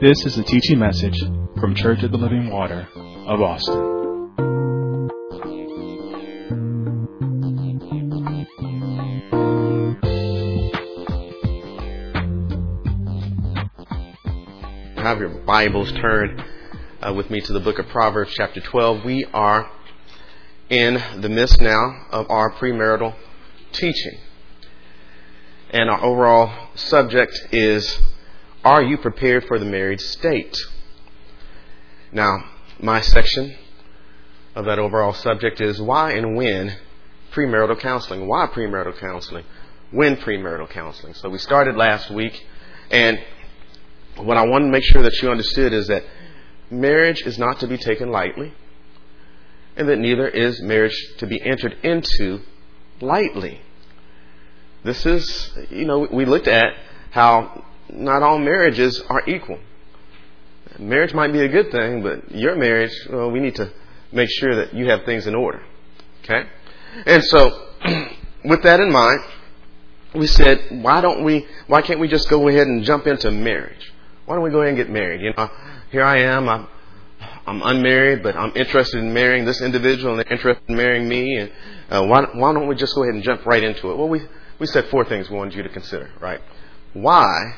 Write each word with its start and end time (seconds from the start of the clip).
This 0.00 0.24
is 0.24 0.38
a 0.38 0.44
teaching 0.44 0.78
message 0.78 1.18
from 1.58 1.74
Church 1.74 2.04
of 2.04 2.12
the 2.12 2.18
Living 2.18 2.50
Water 2.50 2.86
of 3.26 3.42
Austin. 3.42 3.96
Have 14.98 15.18
your 15.18 15.30
Bibles 15.30 15.90
turned 15.90 16.44
uh, 17.02 17.12
with 17.12 17.28
me 17.28 17.40
to 17.40 17.52
the 17.52 17.58
book 17.58 17.80
of 17.80 17.88
Proverbs, 17.88 18.32
chapter 18.36 18.60
12. 18.60 19.04
We 19.04 19.24
are 19.34 19.68
in 20.70 21.02
the 21.20 21.28
midst 21.28 21.60
now 21.60 22.06
of 22.12 22.30
our 22.30 22.52
premarital 22.52 23.16
teaching. 23.72 24.20
And 25.70 25.90
our 25.90 26.04
overall 26.04 26.68
subject 26.76 27.48
is 27.50 28.00
Are 28.64 28.82
you 28.82 28.98
prepared 28.98 29.46
for 29.46 29.58
the 29.58 29.64
married 29.64 30.00
state? 30.00 30.56
Now, 32.12 32.44
my 32.80 33.00
section 33.00 33.56
of 34.54 34.64
that 34.64 34.78
overall 34.78 35.12
subject 35.12 35.60
is 35.60 35.80
Why 35.80 36.12
and 36.12 36.36
when 36.36 36.76
premarital 37.32 37.78
counseling? 37.78 38.26
Why 38.26 38.46
premarital 38.46 38.98
counseling? 38.98 39.44
When 39.92 40.16
premarital 40.16 40.70
counseling? 40.70 41.14
So 41.14 41.28
we 41.28 41.38
started 41.38 41.76
last 41.76 42.10
week, 42.10 42.46
and 42.90 43.18
what 44.16 44.36
I 44.36 44.46
want 44.46 44.64
to 44.64 44.70
make 44.70 44.84
sure 44.84 45.02
that 45.02 45.22
you 45.22 45.30
understood 45.30 45.72
is 45.72 45.86
that 45.86 46.04
marriage 46.70 47.22
is 47.22 47.38
not 47.38 47.60
to 47.60 47.68
be 47.68 47.78
taken 47.78 48.10
lightly, 48.10 48.52
and 49.76 49.88
that 49.88 49.98
neither 49.98 50.26
is 50.26 50.60
marriage 50.60 50.96
to 51.18 51.26
be 51.26 51.40
entered 51.40 51.76
into 51.84 52.40
lightly. 53.00 53.60
This 54.82 55.06
is, 55.06 55.52
you 55.70 55.84
know, 55.84 56.08
we 56.10 56.24
looked 56.24 56.48
at 56.48 56.74
how 57.10 57.64
not 57.90 58.22
all 58.22 58.38
marriages 58.38 59.02
are 59.08 59.22
equal. 59.26 59.58
Marriage 60.78 61.14
might 61.14 61.32
be 61.32 61.40
a 61.40 61.48
good 61.48 61.70
thing, 61.72 62.02
but 62.02 62.30
your 62.30 62.54
marriage, 62.54 62.92
well, 63.10 63.30
we 63.30 63.40
need 63.40 63.56
to 63.56 63.70
make 64.12 64.28
sure 64.30 64.54
that 64.56 64.74
you 64.74 64.88
have 64.88 65.04
things 65.04 65.26
in 65.26 65.34
order. 65.34 65.62
Okay? 66.24 66.48
And 67.06 67.22
so, 67.24 67.68
with 68.44 68.62
that 68.62 68.80
in 68.80 68.92
mind, 68.92 69.20
we 70.14 70.26
said, 70.26 70.82
why 70.82 71.00
don't 71.00 71.24
we, 71.24 71.46
why 71.66 71.82
can't 71.82 72.00
we 72.00 72.08
just 72.08 72.28
go 72.28 72.48
ahead 72.48 72.66
and 72.66 72.84
jump 72.84 73.06
into 73.06 73.30
marriage? 73.30 73.92
Why 74.24 74.34
don't 74.34 74.44
we 74.44 74.50
go 74.50 74.58
ahead 74.58 74.68
and 74.68 74.76
get 74.76 74.90
married? 74.90 75.20
You 75.20 75.32
know, 75.36 75.50
here 75.90 76.04
I 76.04 76.18
am, 76.20 76.48
I'm, 76.48 76.68
I'm 77.46 77.62
unmarried, 77.62 78.22
but 78.22 78.36
I'm 78.36 78.52
interested 78.54 78.98
in 79.02 79.12
marrying 79.12 79.44
this 79.44 79.60
individual 79.60 80.12
and 80.12 80.20
they're 80.20 80.32
interested 80.32 80.62
in 80.68 80.76
marrying 80.76 81.08
me. 81.08 81.36
And 81.36 81.52
uh, 81.90 82.06
why, 82.06 82.26
why 82.34 82.52
don't 82.52 82.68
we 82.68 82.74
just 82.74 82.94
go 82.94 83.02
ahead 83.02 83.14
and 83.14 83.22
jump 83.22 83.46
right 83.46 83.62
into 83.62 83.90
it? 83.90 83.96
Well, 83.96 84.08
we, 84.08 84.20
we 84.58 84.66
said 84.66 84.86
four 84.86 85.04
things 85.04 85.30
we 85.30 85.36
wanted 85.36 85.54
you 85.54 85.62
to 85.62 85.68
consider, 85.68 86.10
right? 86.20 86.40
Why 86.92 87.54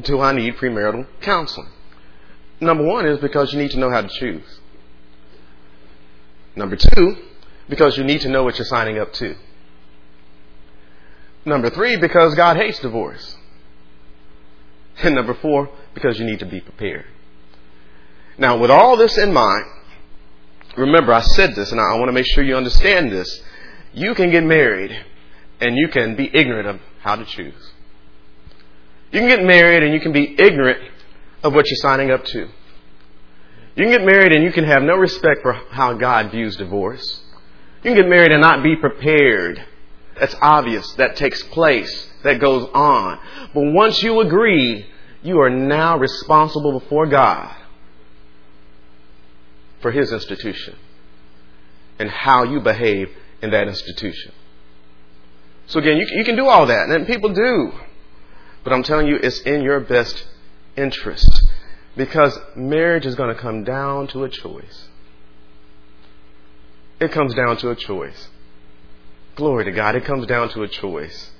do 0.00 0.20
I 0.20 0.32
need 0.32 0.56
premarital 0.56 1.06
counseling? 1.20 1.70
Number 2.60 2.84
one 2.84 3.06
is 3.06 3.18
because 3.20 3.52
you 3.52 3.58
need 3.58 3.70
to 3.72 3.78
know 3.78 3.90
how 3.90 4.00
to 4.00 4.08
choose. 4.08 4.60
Number 6.54 6.76
two, 6.76 7.16
because 7.68 7.98
you 7.98 8.04
need 8.04 8.22
to 8.22 8.28
know 8.28 8.44
what 8.44 8.58
you're 8.58 8.64
signing 8.64 8.98
up 8.98 9.12
to. 9.14 9.36
Number 11.44 11.70
three, 11.70 11.96
because 11.96 12.34
God 12.34 12.56
hates 12.56 12.80
divorce. 12.80 13.36
And 15.02 15.14
number 15.14 15.34
four, 15.34 15.68
because 15.92 16.18
you 16.18 16.24
need 16.24 16.38
to 16.38 16.46
be 16.46 16.58
prepared. 16.58 17.04
Now, 18.38 18.56
with 18.56 18.70
all 18.70 18.96
this 18.96 19.18
in 19.18 19.30
mind, 19.30 19.66
remember 20.74 21.12
I 21.12 21.20
said 21.20 21.54
this 21.54 21.70
and 21.70 21.78
I 21.78 21.98
want 21.98 22.08
to 22.08 22.14
make 22.14 22.24
sure 22.24 22.42
you 22.42 22.56
understand 22.56 23.12
this. 23.12 23.42
You 23.92 24.14
can 24.14 24.30
get 24.30 24.42
married 24.42 24.98
and 25.60 25.76
you 25.76 25.88
can 25.88 26.16
be 26.16 26.30
ignorant 26.34 26.66
of 26.66 26.80
how 27.00 27.16
to 27.16 27.26
choose. 27.26 27.72
You 29.12 29.20
can 29.20 29.28
get 29.28 29.44
married 29.44 29.82
and 29.82 29.94
you 29.94 30.00
can 30.00 30.12
be 30.12 30.34
ignorant 30.38 30.80
of 31.42 31.54
what 31.54 31.66
you're 31.66 31.76
signing 31.76 32.10
up 32.10 32.24
to. 32.24 32.48
You 33.76 33.84
can 33.84 33.90
get 33.90 34.04
married 34.04 34.32
and 34.32 34.42
you 34.42 34.52
can 34.52 34.64
have 34.64 34.82
no 34.82 34.94
respect 34.94 35.42
for 35.42 35.52
how 35.52 35.94
God 35.94 36.30
views 36.30 36.56
divorce. 36.56 37.22
You 37.82 37.90
can 37.90 37.94
get 37.94 38.08
married 38.08 38.32
and 38.32 38.40
not 38.40 38.62
be 38.62 38.74
prepared. 38.76 39.64
That's 40.18 40.34
obvious. 40.40 40.92
That 40.94 41.16
takes 41.16 41.42
place. 41.42 42.10
That 42.22 42.40
goes 42.40 42.68
on. 42.72 43.20
But 43.54 43.72
once 43.72 44.02
you 44.02 44.20
agree, 44.20 44.86
you 45.22 45.40
are 45.40 45.50
now 45.50 45.98
responsible 45.98 46.78
before 46.80 47.06
God 47.06 47.54
for 49.80 49.90
His 49.90 50.12
institution 50.12 50.76
and 51.98 52.10
how 52.10 52.44
you 52.44 52.60
behave 52.60 53.10
in 53.42 53.50
that 53.50 53.68
institution. 53.68 54.32
So 55.66 55.80
again, 55.80 55.96
you, 55.96 56.24
can 56.24 56.36
do 56.36 56.46
all 56.46 56.66
that, 56.66 56.88
and 56.88 57.06
people 57.06 57.32
do. 57.32 57.72
But 58.66 58.72
I'm 58.72 58.82
telling 58.82 59.06
you, 59.06 59.14
it's 59.14 59.38
in 59.42 59.62
your 59.62 59.78
best 59.78 60.26
interest 60.76 61.48
because 61.96 62.36
marriage 62.56 63.06
is 63.06 63.14
going 63.14 63.32
to 63.32 63.40
come 63.40 63.62
down 63.62 64.08
to 64.08 64.24
a 64.24 64.28
choice. 64.28 64.88
It 66.98 67.12
comes 67.12 67.32
down 67.34 67.58
to 67.58 67.70
a 67.70 67.76
choice. 67.76 68.26
Glory 69.36 69.66
to 69.66 69.70
God. 69.70 69.94
It 69.94 70.04
comes 70.04 70.26
down 70.26 70.48
to 70.48 70.64
a 70.64 70.68
choice. 70.68 71.30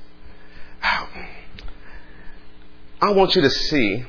I 3.00 3.10
want 3.10 3.34
you 3.34 3.42
to 3.42 3.50
see 3.50 4.04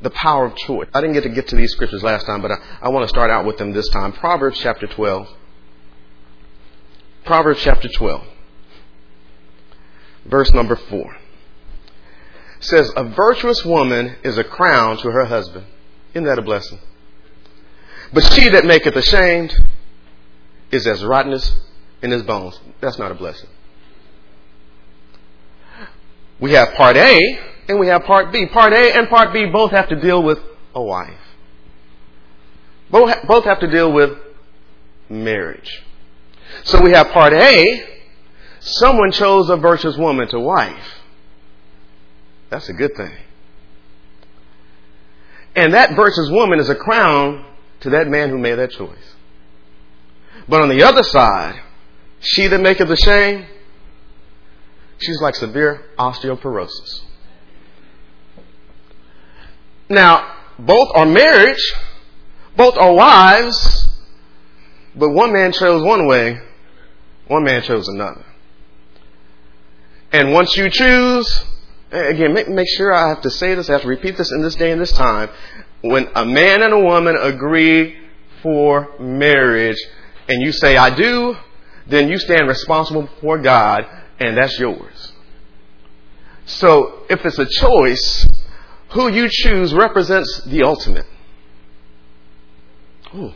the 0.00 0.10
power 0.10 0.46
of 0.46 0.54
choice. 0.54 0.86
I 0.94 1.00
didn't 1.00 1.14
get 1.14 1.24
to 1.24 1.30
get 1.30 1.48
to 1.48 1.56
these 1.56 1.72
scriptures 1.72 2.04
last 2.04 2.26
time, 2.26 2.40
but 2.42 2.52
I, 2.52 2.58
I 2.82 2.88
want 2.90 3.02
to 3.02 3.08
start 3.08 3.32
out 3.32 3.44
with 3.44 3.58
them 3.58 3.72
this 3.72 3.88
time. 3.88 4.12
Proverbs 4.12 4.60
chapter 4.60 4.86
12. 4.86 5.26
Proverbs 7.24 7.58
chapter 7.60 7.88
12. 7.88 8.24
Verse 10.26 10.52
number 10.52 10.76
4 10.76 11.16
says, 12.64 12.92
A 12.96 13.04
virtuous 13.04 13.64
woman 13.64 14.16
is 14.22 14.38
a 14.38 14.44
crown 14.44 14.96
to 14.98 15.10
her 15.10 15.24
husband. 15.26 15.66
Isn't 16.12 16.24
that 16.24 16.38
a 16.38 16.42
blessing? 16.42 16.78
But 18.12 18.24
she 18.32 18.48
that 18.50 18.64
maketh 18.64 18.94
ashamed 18.94 19.54
is 20.70 20.86
as 20.86 21.04
rottenness 21.04 21.56
in 22.02 22.10
his 22.10 22.22
bones. 22.22 22.58
That's 22.80 22.98
not 22.98 23.10
a 23.10 23.14
blessing. 23.14 23.48
We 26.40 26.52
have 26.52 26.74
part 26.74 26.96
A 26.96 27.18
and 27.68 27.80
we 27.80 27.88
have 27.88 28.04
part 28.04 28.32
B. 28.32 28.46
Part 28.46 28.72
A 28.72 28.96
and 28.96 29.08
part 29.08 29.32
B 29.32 29.46
both 29.46 29.70
have 29.70 29.88
to 29.88 29.96
deal 29.96 30.22
with 30.22 30.38
a 30.74 30.82
wife. 30.82 31.20
Both, 32.90 33.26
both 33.26 33.44
have 33.44 33.60
to 33.60 33.70
deal 33.70 33.92
with 33.92 34.16
marriage. 35.08 35.82
So 36.64 36.82
we 36.82 36.92
have 36.92 37.08
part 37.08 37.32
A. 37.32 37.88
Someone 38.60 39.12
chose 39.12 39.50
a 39.50 39.56
virtuous 39.56 39.96
woman 39.96 40.28
to 40.28 40.40
wife. 40.40 41.03
That's 42.54 42.68
a 42.68 42.72
good 42.72 42.94
thing. 42.94 43.10
And 45.56 45.74
that 45.74 45.96
versus 45.96 46.30
woman 46.30 46.60
is 46.60 46.68
a 46.68 46.76
crown 46.76 47.44
to 47.80 47.90
that 47.90 48.06
man 48.06 48.30
who 48.30 48.38
made 48.38 48.54
that 48.54 48.70
choice. 48.70 49.16
But 50.48 50.62
on 50.62 50.68
the 50.68 50.84
other 50.84 51.02
side, 51.02 51.60
she 52.20 52.46
that 52.46 52.60
maketh 52.60 52.86
the 52.86 52.94
shame, 52.94 53.44
she's 54.98 55.20
like 55.20 55.34
severe 55.34 55.84
osteoporosis. 55.98 57.00
Now, 59.88 60.36
both 60.56 60.90
are 60.94 61.06
marriage, 61.06 61.72
both 62.56 62.76
are 62.76 62.94
wives, 62.94 63.98
but 64.94 65.10
one 65.10 65.32
man 65.32 65.50
chose 65.50 65.82
one 65.82 66.06
way, 66.06 66.40
one 67.26 67.42
man 67.42 67.62
chose 67.62 67.88
another. 67.88 68.24
And 70.12 70.32
once 70.32 70.56
you 70.56 70.70
choose, 70.70 71.46
again, 71.94 72.34
make, 72.34 72.48
make 72.48 72.68
sure 72.76 72.92
I 72.92 73.08
have 73.08 73.22
to 73.22 73.30
say 73.30 73.54
this, 73.54 73.68
I 73.68 73.72
have 73.72 73.82
to 73.82 73.88
repeat 73.88 74.16
this 74.16 74.32
in 74.32 74.42
this 74.42 74.54
day 74.54 74.70
and 74.70 74.80
this 74.80 74.92
time. 74.92 75.30
When 75.82 76.08
a 76.14 76.24
man 76.24 76.62
and 76.62 76.72
a 76.72 76.78
woman 76.78 77.16
agree 77.16 77.96
for 78.42 78.98
marriage, 78.98 79.78
and 80.28 80.42
you 80.42 80.52
say, 80.52 80.76
I 80.76 80.94
do, 80.94 81.36
then 81.86 82.08
you 82.08 82.18
stand 82.18 82.48
responsible 82.48 83.02
before 83.02 83.38
God, 83.38 83.86
and 84.18 84.36
that's 84.36 84.58
yours. 84.58 85.12
So, 86.46 87.04
if 87.08 87.24
it's 87.24 87.38
a 87.38 87.46
choice, 87.46 88.28
who 88.90 89.08
you 89.08 89.28
choose 89.30 89.74
represents 89.74 90.42
the 90.44 90.62
ultimate. 90.62 91.06
Ooh. 93.14 93.32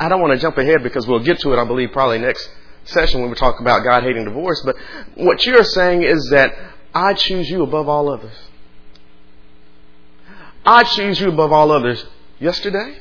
I 0.00 0.08
don't 0.08 0.20
want 0.20 0.34
to 0.34 0.38
jump 0.38 0.56
ahead 0.56 0.82
because 0.82 1.06
we'll 1.06 1.24
get 1.24 1.40
to 1.40 1.52
it, 1.52 1.58
I 1.58 1.64
believe, 1.64 1.90
probably 1.92 2.18
next 2.18 2.48
session 2.84 3.20
when 3.20 3.30
we 3.30 3.36
talk 3.36 3.60
about 3.60 3.82
God 3.82 4.02
hating 4.04 4.24
divorce. 4.24 4.62
But 4.64 4.76
what 5.16 5.44
you're 5.44 5.64
saying 5.64 6.02
is 6.04 6.28
that 6.30 6.54
I 6.98 7.14
choose 7.14 7.48
you 7.48 7.62
above 7.62 7.88
all 7.88 8.08
others. 8.08 8.34
I 10.66 10.82
choose 10.82 11.20
you 11.20 11.28
above 11.28 11.52
all 11.52 11.70
others 11.70 12.04
yesterday. 12.40 12.98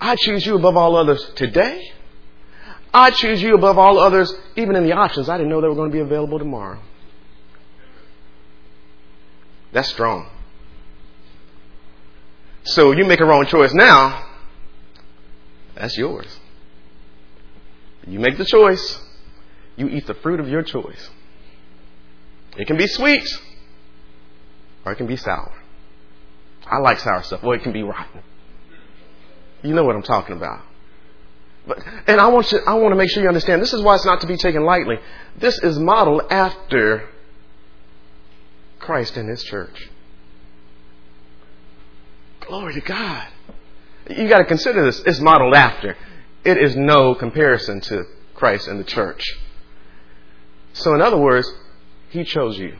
I 0.00 0.16
choose 0.16 0.44
you 0.44 0.56
above 0.56 0.76
all 0.76 0.96
others 0.96 1.24
today. 1.36 1.92
I 2.92 3.12
choose 3.12 3.40
you 3.40 3.54
above 3.54 3.78
all 3.78 4.00
others, 4.00 4.34
even 4.56 4.74
in 4.74 4.82
the 4.82 4.92
options. 4.92 5.28
I 5.28 5.36
didn't 5.36 5.50
know 5.50 5.60
they 5.60 5.68
were 5.68 5.76
going 5.76 5.90
to 5.90 5.94
be 5.94 6.00
available 6.00 6.40
tomorrow. 6.40 6.80
That's 9.72 9.90
strong. 9.90 10.28
So 12.64 12.90
you 12.90 13.04
make 13.04 13.20
a 13.20 13.24
wrong 13.24 13.46
choice 13.46 13.72
now, 13.72 14.26
that's 15.76 15.96
yours. 15.96 16.40
You 18.04 18.18
make 18.18 18.36
the 18.36 18.44
choice, 18.44 19.00
you 19.76 19.88
eat 19.88 20.08
the 20.08 20.14
fruit 20.14 20.40
of 20.40 20.48
your 20.48 20.62
choice. 20.62 21.10
It 22.56 22.66
can 22.66 22.76
be 22.76 22.86
sweet, 22.86 23.26
or 24.84 24.92
it 24.92 24.96
can 24.96 25.06
be 25.06 25.16
sour. 25.16 25.52
I 26.66 26.78
like 26.78 26.98
sour 27.00 27.22
stuff. 27.22 27.42
Well, 27.42 27.52
it 27.52 27.62
can 27.62 27.72
be 27.72 27.82
rotten. 27.82 28.22
You 29.62 29.74
know 29.74 29.84
what 29.84 29.96
I'm 29.96 30.02
talking 30.02 30.36
about. 30.36 30.62
But, 31.66 31.84
and 32.06 32.20
I 32.20 32.28
want 32.28 32.50
you, 32.52 32.60
I 32.66 32.74
want 32.74 32.92
to 32.92 32.96
make 32.96 33.10
sure 33.10 33.22
you 33.22 33.28
understand 33.28 33.60
this 33.60 33.74
is 33.74 33.82
why 33.82 33.94
it's 33.94 34.04
not 34.04 34.20
to 34.22 34.26
be 34.26 34.36
taken 34.36 34.64
lightly. 34.64 34.96
This 35.36 35.58
is 35.58 35.78
modeled 35.78 36.22
after 36.30 37.08
Christ 38.78 39.16
and 39.16 39.28
His 39.28 39.42
church. 39.42 39.88
Glory 42.40 42.74
to 42.74 42.80
God. 42.80 43.28
You 44.08 44.28
got 44.28 44.38
to 44.38 44.44
consider 44.46 44.84
this. 44.84 45.00
It's 45.04 45.20
modeled 45.20 45.54
after. 45.54 45.96
It 46.44 46.56
is 46.56 46.74
no 46.74 47.14
comparison 47.14 47.80
to 47.82 48.04
Christ 48.34 48.68
and 48.68 48.80
the 48.80 48.84
church. 48.84 49.22
So, 50.72 50.94
in 50.94 51.02
other 51.02 51.18
words, 51.18 51.52
He 52.10 52.24
chose 52.24 52.58
you. 52.58 52.76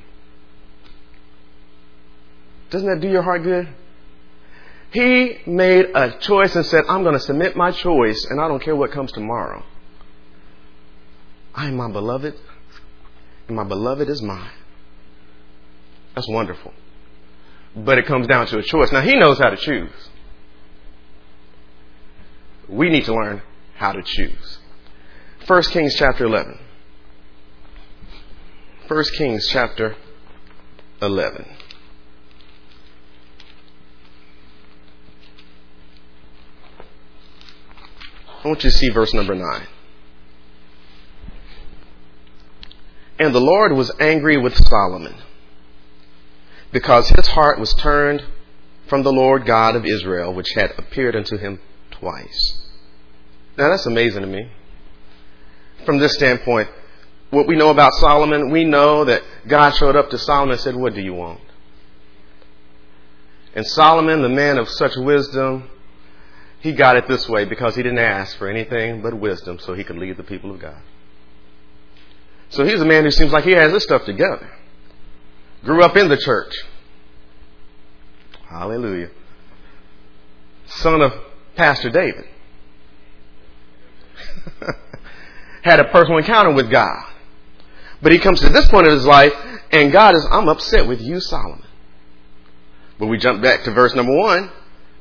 Doesn't 2.71 2.89
that 2.89 3.01
do 3.01 3.09
your 3.09 3.23
heart 3.23 3.43
good? 3.43 3.69
He 4.91 5.39
made 5.47 5.87
a 5.95 6.19
choice 6.19 6.55
and 6.57 6.65
said, 6.65 6.85
I'm 6.89 7.03
going 7.03 7.15
to 7.15 7.21
submit 7.21 7.57
my 7.57 7.71
choice 7.71 8.27
and 8.31 8.41
I 8.41 8.49
don't 8.49 8.63
care 8.63 8.77
what 8.77 8.91
comes 8.91 9.13
tomorrow. 9.13 9.63
I 11.55 11.69
am 11.69 11.77
my 11.77 11.91
beloved 11.91 12.35
and 13.49 13.57
my 13.57 13.65
beloved 13.65 14.09
is 14.09 14.23
mine. 14.23 14.51
That's 16.15 16.29
wonderful. 16.29 16.73
But 17.77 17.99
it 17.99 18.07
comes 18.07 18.27
down 18.27 18.47
to 18.47 18.59
a 18.59 18.63
choice. 18.63 18.91
Now, 18.93 19.03
he 19.03 19.15
knows 19.15 19.39
how 19.39 19.51
to 19.51 19.57
choose. 19.57 19.93
We 22.69 22.91
need 22.91 23.05
to 23.05 23.15
learn 23.15 23.43
how 23.77 23.93
to 23.93 24.03
choose. 24.03 24.59
1 25.47 25.63
Kings 25.65 25.95
chapter 25.97 26.25
11. 26.25 26.59
1 28.89 29.05
Kings 29.19 29.47
chapter 29.47 29.95
11. 31.03 31.47
I 38.43 38.49
want 38.49 38.65
you 38.65 38.71
to 38.71 38.77
see 38.77 38.89
verse 38.89 39.13
number 39.13 39.35
9. 39.35 39.67
And 43.19 43.35
the 43.35 43.41
Lord 43.41 43.73
was 43.73 43.93
angry 44.01 44.39
with 44.39 44.57
Solomon 44.57 45.17
because 46.73 47.11
his 47.11 47.29
heart 47.29 47.61
was 47.61 47.75
turned 47.75 48.25
from 48.87 49.03
the 49.03 49.13
Lord 49.13 49.45
God 49.45 49.77
of 49.77 49.85
Israel, 49.85 50.33
which 50.33 50.55
had 50.55 50.73
appeared 50.79 51.15
unto 51.15 51.37
him 51.37 51.61
twice. 51.91 52.71
Now 53.59 53.69
that's 53.69 53.85
amazing 53.85 54.23
to 54.23 54.27
me. 54.27 54.51
From 55.85 55.99
this 55.99 56.15
standpoint, 56.15 56.71
what 57.31 57.47
we 57.47 57.57
know 57.57 57.71
about 57.71 57.93
Solomon, 57.95 58.51
we 58.51 58.65
know 58.65 59.05
that 59.05 59.23
God 59.47 59.71
showed 59.71 59.97
up 59.97 60.11
to 60.11 60.19
Solomon 60.19 60.53
and 60.53 60.61
said, 60.61 60.75
What 60.75 60.95
do 60.95 61.01
you 61.01 61.15
want? 61.15 61.41
And 63.55 63.67
Solomon, 63.67 64.23
the 64.23 64.29
man 64.29 64.59
of 64.59 64.69
such 64.69 64.97
wisdom, 64.97 65.69
he 66.61 66.73
got 66.73 66.97
it 66.97 67.07
this 67.07 67.29
way 67.29 67.45
because 67.45 67.77
he 67.77 67.83
didn't 67.83 67.99
ask 67.99 68.37
for 68.37 68.49
anything 68.49 69.03
but 69.03 69.15
wisdom 69.15 69.59
so 69.59 69.75
he 69.75 69.85
could 69.85 69.97
lead 69.97 70.17
the 70.17 70.25
people 70.25 70.51
of 70.51 70.61
God. 70.61 70.81
So 72.51 72.65
he's 72.65 72.81
a 72.81 72.85
man 72.85 73.05
who 73.05 73.11
seems 73.11 73.33
like 73.33 73.45
he 73.45 73.53
has 73.53 73.73
this 73.73 73.85
stuff 73.85 74.05
together. 74.05 74.51
Grew 75.65 75.83
up 75.83 75.97
in 75.97 76.09
the 76.09 76.17
church. 76.17 76.53
Hallelujah. 78.49 79.11
Son 80.67 81.03
of 81.03 81.13
Pastor 81.57 81.91
David. 81.91 82.25
Had 85.63 85.81
a 85.81 85.85
personal 85.85 86.19
encounter 86.19 86.53
with 86.53 86.71
God. 86.71 87.05
But 88.01 88.13
he 88.13 88.19
comes 88.19 88.41
to 88.41 88.49
this 88.49 88.69
point 88.69 88.87
in 88.87 88.95
his 88.95 89.07
life, 89.07 89.33
and 89.73 89.93
God 89.93 90.15
is, 90.15 90.27
I'm 90.31 90.49
upset 90.49 90.87
with 90.87 91.01
you, 91.01 91.21
Solomon. 91.21 91.65
But 92.99 93.07
we 93.07 93.19
jump 93.19 93.43
back 93.43 93.65
to 93.65 93.73
verse 93.73 93.95
number 93.95 94.17
one. 94.17 94.51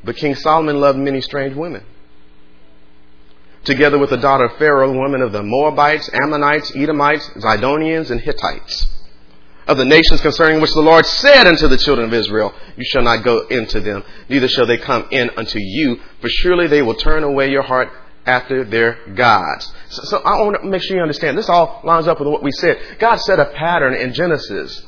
But 0.04 0.16
King 0.16 0.36
Solomon 0.36 0.80
loved 0.80 1.00
many 1.00 1.22
strange 1.22 1.56
women. 1.56 1.84
Together 3.64 3.98
with 3.98 4.12
the 4.12 4.18
daughter 4.18 4.46
of 4.46 4.58
Pharaoh, 4.58 4.98
women 4.98 5.22
of 5.22 5.32
the 5.32 5.44
Moabites, 5.44 6.10
Ammonites, 6.14 6.72
Edomites, 6.76 7.30
Zidonians, 7.38 8.12
and 8.12 8.22
Hittites. 8.22 8.88
Of 9.68 9.78
the 9.78 9.86
nations 9.86 10.22
concerning 10.22 10.62
which 10.62 10.72
the 10.72 10.82
Lord 10.82 11.06
said 11.06 11.46
unto 11.46 11.68
the 11.68 11.78
children 11.78 12.08
of 12.08 12.14
Israel, 12.14 12.54
You 12.78 12.86
shall 12.86 13.02
not 13.02 13.26
go 13.26 13.46
into 13.48 13.82
them, 13.82 14.04
neither 14.30 14.48
shall 14.48 14.66
they 14.66 14.78
come 14.78 15.08
in 15.12 15.30
unto 15.36 15.60
you, 15.60 16.00
for 16.22 16.30
surely 16.30 16.68
they 16.68 16.82
will 16.82 16.96
turn 16.96 17.24
away 17.24 17.50
your 17.50 17.64
heart 17.64 17.90
after 18.28 18.64
their 18.64 19.00
gods. 19.16 19.74
So, 19.90 20.04
so 20.04 20.18
I 20.20 20.42
want 20.42 20.62
to 20.62 20.68
make 20.68 20.84
sure 20.84 20.98
you 20.98 21.02
understand. 21.02 21.38
This 21.38 21.50
all 21.50 21.82
lines 21.84 22.08
up 22.08 22.20
with 22.20 22.28
what 22.28 22.44
we 22.44 22.52
said. 22.52 22.78
God 23.00 23.18
set 23.18 23.40
a 23.40 23.46
pattern 23.46 23.94
in 23.96 24.14
Genesis 24.14 24.86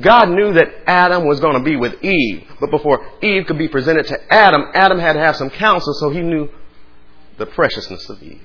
God 0.00 0.28
knew 0.28 0.52
that 0.52 0.68
Adam 0.86 1.26
was 1.26 1.40
going 1.40 1.54
to 1.54 1.62
be 1.62 1.76
with 1.76 2.02
Eve, 2.04 2.46
but 2.60 2.70
before 2.70 3.04
Eve 3.22 3.46
could 3.46 3.58
be 3.58 3.68
presented 3.68 4.06
to 4.06 4.32
Adam, 4.32 4.64
Adam 4.74 4.98
had 4.98 5.14
to 5.14 5.20
have 5.20 5.36
some 5.36 5.50
counsel, 5.50 5.94
so 5.94 6.10
he 6.10 6.20
knew 6.20 6.48
the 7.38 7.46
preciousness 7.46 8.08
of 8.08 8.22
Eve. 8.22 8.42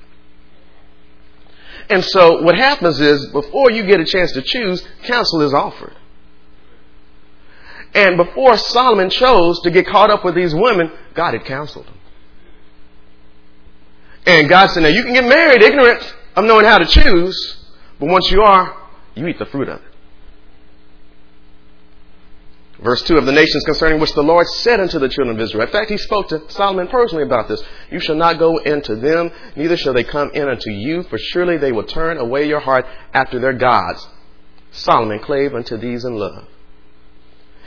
And 1.89 2.03
so 2.03 2.41
what 2.43 2.55
happens 2.55 2.99
is, 2.99 3.29
before 3.31 3.71
you 3.71 3.85
get 3.85 3.99
a 3.99 4.05
chance 4.05 4.31
to 4.33 4.41
choose, 4.41 4.83
counsel 5.03 5.41
is 5.41 5.53
offered. 5.53 5.95
And 7.93 8.17
before 8.17 8.57
Solomon 8.57 9.09
chose 9.09 9.59
to 9.61 9.69
get 9.69 9.85
caught 9.85 10.09
up 10.09 10.23
with 10.23 10.33
these 10.33 10.55
women, 10.55 10.91
God 11.13 11.33
had 11.33 11.45
counseled 11.45 11.85
him. 11.85 11.97
And 14.25 14.47
God 14.47 14.67
said, 14.67 14.83
now 14.83 14.89
you 14.89 15.03
can 15.03 15.13
get 15.13 15.25
married 15.25 15.61
ignorant 15.61 16.15
of 16.35 16.45
knowing 16.45 16.65
how 16.65 16.77
to 16.77 16.85
choose, 16.85 17.65
but 17.99 18.09
once 18.09 18.31
you 18.31 18.41
are, 18.41 18.75
you 19.15 19.27
eat 19.27 19.37
the 19.37 19.45
fruit 19.45 19.69
of 19.69 19.79
it. 19.79 19.93
Verse 22.83 23.01
2 23.03 23.17
of 23.17 23.25
the 23.25 23.31
nations 23.31 23.63
concerning 23.63 24.01
which 24.01 24.13
the 24.13 24.23
Lord 24.23 24.45
said 24.47 24.79
unto 24.79 24.99
the 24.99 25.07
children 25.07 25.37
of 25.37 25.41
Israel. 25.41 25.65
In 25.65 25.71
fact, 25.71 25.89
he 25.89 25.97
spoke 25.97 26.27
to 26.29 26.41
Solomon 26.49 26.87
personally 26.87 27.23
about 27.23 27.47
this. 27.47 27.63
You 27.89 27.99
shall 27.99 28.15
not 28.15 28.39
go 28.39 28.57
into 28.57 28.95
them, 28.95 29.31
neither 29.55 29.77
shall 29.77 29.93
they 29.93 30.03
come 30.03 30.31
in 30.33 30.49
unto 30.49 30.69
you, 30.69 31.03
for 31.03 31.17
surely 31.17 31.57
they 31.57 31.71
will 31.71 31.85
turn 31.85 32.17
away 32.17 32.47
your 32.47 32.59
heart 32.59 32.85
after 33.13 33.39
their 33.39 33.53
gods. 33.53 34.05
Solomon 34.71 35.19
clave 35.19 35.53
unto 35.53 35.77
these 35.77 36.03
in 36.03 36.15
love. 36.15 36.45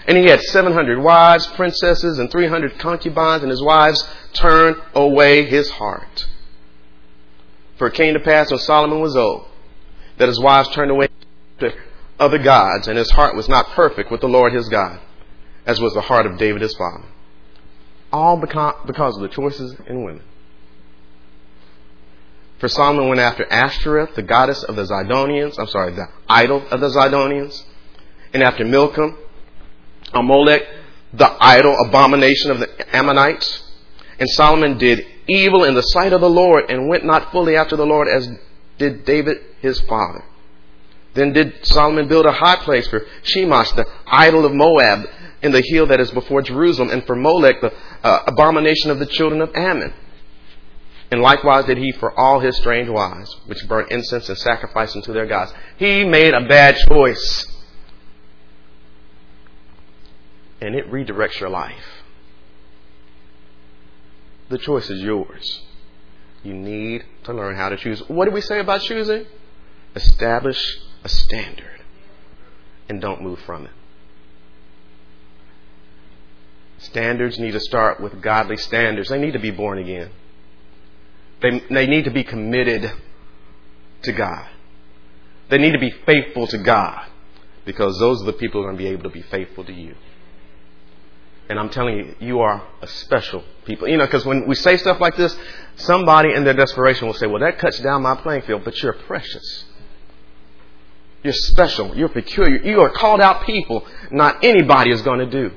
And 0.07 0.19
he 0.19 0.27
had 0.27 0.41
700 0.41 0.99
wives, 0.99 1.47
princesses, 1.49 2.19
and 2.19 2.31
300 2.31 2.79
concubines, 2.79 3.43
and 3.43 3.51
his 3.51 3.63
wives 3.63 4.07
turned 4.35 4.77
away 4.95 5.47
his 5.47 5.71
heart. 5.71 6.27
For 7.77 7.89
it 7.89 7.95
came 7.95 8.15
to 8.15 8.21
pass 8.21 8.51
when 8.51 8.61
Solomon 8.61 9.01
was 9.01 9.17
old, 9.17 9.47
that 10.19 10.29
his 10.29 10.41
wives 10.41 10.69
turned 10.71 10.91
away 10.91 11.09
to 11.61 11.73
other 12.19 12.39
gods, 12.39 12.89
and 12.89 12.97
his 12.97 13.11
heart 13.11 13.37
was 13.37 13.49
not 13.49 13.69
perfect 13.71 14.11
with 14.11 14.21
the 14.21 14.29
Lord 14.29 14.53
his 14.53 14.69
God 14.69 15.01
as 15.67 15.81
was 15.81 15.93
the 15.93 16.01
heart 16.01 16.27
of 16.27 16.39
David 16.39 16.63
his 16.63 16.75
father. 16.77 17.05
All 18.13 18.37
because 18.37 19.17
of 19.17 19.21
the 19.21 19.29
choices 19.29 19.75
in 19.89 20.05
women. 20.05 20.23
For 22.59 22.69
Solomon 22.69 23.09
went 23.09 23.21
after 23.21 23.45
Ashtoreth, 23.53 24.15
the 24.15 24.23
goddess 24.23 24.63
of 24.63 24.77
the 24.77 24.85
Zidonians, 24.85 25.59
I'm 25.59 25.67
sorry, 25.67 25.93
the 25.93 26.07
idol 26.29 26.67
of 26.71 26.81
the 26.81 26.89
Zidonians, 26.89 27.65
and 28.33 28.43
after 28.43 28.65
Milcom, 28.65 29.19
Amalek, 30.15 30.67
the 31.13 31.37
idol 31.41 31.77
abomination 31.87 32.51
of 32.51 32.61
the 32.61 32.97
Ammonites. 32.97 33.63
And 34.19 34.29
Solomon 34.31 34.79
did 34.79 35.05
evil 35.29 35.65
in 35.65 35.75
the 35.75 35.83
sight 35.83 36.13
of 36.13 36.21
the 36.21 36.31
Lord 36.31 36.71
and 36.71 36.89
went 36.89 37.05
not 37.05 37.33
fully 37.33 37.57
after 37.57 37.77
the 37.77 37.87
Lord 37.87 38.09
as 38.09 38.29
did 38.79 39.05
David 39.05 39.39
his 39.61 39.81
father. 39.81 40.25
Then 41.15 41.33
did 41.33 41.67
Solomon 41.67 42.09
build 42.09 42.27
a 42.27 42.33
high 42.33 42.57
place 42.57 42.87
for 42.89 43.01
Chemosh, 43.23 43.75
the 43.75 43.87
idol 44.07 44.45
of 44.45 44.53
Moab, 44.53 45.09
in 45.43 45.53
the 45.53 45.63
hill 45.63 45.87
that 45.87 46.01
is 46.01 46.11
before 46.11 46.43
Jerusalem, 46.43 46.91
and 46.91 47.07
for 47.07 47.17
Molech, 47.17 47.61
the 47.61 47.73
uh, 48.03 48.25
abomination 48.27 48.91
of 48.91 48.99
the 48.99 49.07
children 49.07 49.41
of 49.41 49.55
Ammon. 49.55 49.95
And 51.11 51.23
likewise 51.23 51.65
did 51.67 51.79
he 51.79 51.93
for 51.93 52.19
all 52.19 52.41
his 52.41 52.57
strange 52.57 52.89
wives, 52.89 53.35
which 53.47 53.67
burnt 53.69 53.91
incense 53.91 54.29
and 54.29 54.37
sacrifice 54.37 54.95
unto 54.97 55.13
their 55.13 55.27
gods. 55.27 55.53
He 55.79 56.05
made 56.05 56.35
a 56.35 56.47
bad 56.47 56.77
choice. 56.89 57.47
And 60.61 60.75
it 60.75 60.91
redirects 60.91 61.39
your 61.39 61.51
life. 61.51 61.96
The 64.49 64.59
choice 64.59 64.89
is 64.91 65.03
yours. 65.03 65.63
You 66.43 66.55
need 66.55 67.05
to 67.25 67.33
learn 67.33 67.57
how 67.57 67.69
to 67.69 67.77
choose. 67.77 68.01
What 68.09 68.27
do 68.27 68.31
we 68.31 68.41
say 68.41 68.61
about 68.61 68.83
choosing? 68.83 69.27
Establish 69.95 70.79
a 71.03 71.09
standard 71.09 71.81
and 72.89 73.01
don't 73.01 73.23
move 73.23 73.41
from 73.41 73.67
it. 73.67 73.73
Standards 76.79 77.39
need 77.39 77.53
to 77.53 77.61
start 77.61 78.01
with 78.01 78.21
godly 78.21 78.57
standards. 78.57 79.09
They 79.09 79.19
need 79.19 79.33
to 79.33 79.39
be 79.39 79.51
born 79.51 79.79
again. 79.79 80.11
They, 81.41 81.63
they 81.71 81.87
need 81.87 82.05
to 82.05 82.11
be 82.11 82.23
committed 82.23 82.93
to 84.03 84.13
God. 84.13 84.47
They 85.49 85.59
need 85.59 85.73
to 85.73 85.79
be 85.79 85.91
faithful 86.05 86.47
to 86.49 86.59
God 86.59 87.07
because 87.65 87.99
those 87.99 88.23
are 88.23 88.27
the 88.27 88.33
people 88.33 88.61
who 88.61 88.69
are 88.69 88.73
going 88.73 88.79
to 88.79 88.85
be 88.85 88.91
able 88.91 89.05
to 89.05 89.11
be 89.11 89.23
faithful 89.23 89.65
to 89.65 89.73
you. 89.73 89.95
And 91.49 91.61
I'm 91.61 91.69
telling 91.71 91.97
you, 91.97 92.17
you 92.19 92.41
are 92.41 92.67
a 92.83 92.89
special 92.89 93.45
people. 93.65 93.89
You 93.89 93.97
know, 93.97 94.07
because 94.07 94.25
when 94.27 94.47
we 94.49 94.57
say 94.57 94.77
stuff 94.77 95.01
like 95.01 95.17
this, 95.17 95.37
somebody 95.77 96.33
in 96.33 96.45
their 96.45 96.55
desperation 96.55 97.07
will 97.07 97.15
say, 97.15 97.27
Well, 97.27 97.41
that 97.41 97.59
cuts 97.59 97.79
down 97.79 98.03
my 98.03 98.17
playing 98.17 98.43
field, 98.43 98.63
but 98.65 98.83
you're 98.83 98.95
precious. 98.95 99.65
You're 101.23 101.33
special. 101.33 101.97
You're 101.97 102.09
peculiar. 102.09 102.63
You 102.63 102.81
are 102.83 102.91
called 102.91 103.21
out 103.21 103.45
people, 103.45 103.87
not 104.11 104.45
anybody 104.45 104.91
is 104.91 105.03
going 105.03 105.19
to 105.19 105.27
do. 105.27 105.53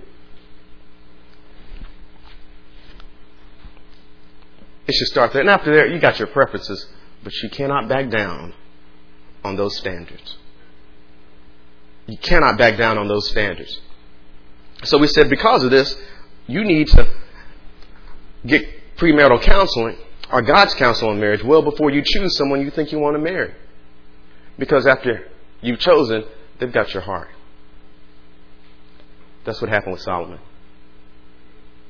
It 4.88 4.96
should 4.96 5.08
start 5.08 5.34
there. 5.34 5.42
And 5.42 5.50
after 5.52 5.72
there, 5.72 5.86
you 5.86 6.00
got 6.00 6.18
your 6.18 6.30
preferences, 6.30 6.88
but 7.24 7.32
you 7.44 7.50
cannot 7.50 7.88
back 7.88 8.10
down 8.10 8.56
on 9.44 9.56
those 9.56 9.78
standards. 9.78 10.38
You 12.08 12.18
cannot 12.18 12.58
back 12.58 12.78
down 12.78 12.98
on 12.98 13.08
those 13.08 13.30
standards. 13.30 13.80
So 14.84 14.98
we 14.98 15.08
said 15.08 15.30
because 15.30 15.64
of 15.64 15.72
this, 15.72 15.96
you 16.48 16.64
need 16.64 16.88
to 16.90 17.12
get 18.46 18.64
premarital 18.98 19.42
counseling 19.42 19.98
or 20.32 20.42
God's 20.42 20.74
counsel 20.76 21.10
on 21.10 21.20
marriage 21.20 21.44
well 21.44 21.62
before 21.62 21.90
you 21.90 22.02
choose 22.04 22.36
someone 22.38 22.62
you 22.62 22.72
think 22.72 22.92
you 22.92 23.00
want 23.00 23.16
to 23.16 23.22
marry. 23.22 23.54
Because 24.58 24.86
after 24.86 25.28
you've 25.62 25.80
chosen, 25.80 26.26
they've 26.60 26.72
got 26.72 26.94
your 26.94 27.04
heart. 27.04 27.30
That's 29.46 29.62
what 29.62 29.70
happened 29.70 29.94
with 29.94 30.02
Solomon. 30.02 30.40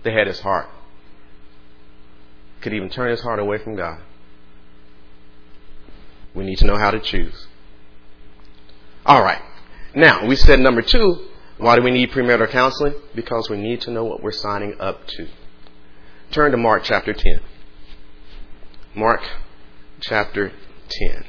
They 0.03 0.13
had 0.13 0.27
his 0.27 0.39
heart. 0.39 0.69
Could 2.61 2.73
even 2.73 2.89
turn 2.89 3.11
his 3.11 3.21
heart 3.21 3.39
away 3.39 3.57
from 3.57 3.75
God. 3.75 3.99
We 6.33 6.43
need 6.43 6.57
to 6.59 6.65
know 6.65 6.77
how 6.77 6.91
to 6.91 6.99
choose. 6.99 7.47
All 9.05 9.23
right. 9.23 9.41
Now, 9.95 10.25
we 10.25 10.35
said 10.35 10.59
number 10.59 10.81
two, 10.81 11.27
why 11.59 11.75
do 11.75 11.81
we 11.81 11.91
need 11.91 12.11
premarital 12.11 12.49
counseling? 12.49 12.93
Because 13.13 13.49
we 13.49 13.57
need 13.57 13.81
to 13.81 13.91
know 13.91 14.05
what 14.05 14.23
we're 14.23 14.31
signing 14.31 14.79
up 14.79 15.05
to. 15.07 15.27
Turn 16.31 16.51
to 16.51 16.57
Mark 16.57 16.83
chapter 16.83 17.13
10. 17.13 17.41
Mark 18.95 19.21
chapter 19.99 20.53
10. 20.89 21.25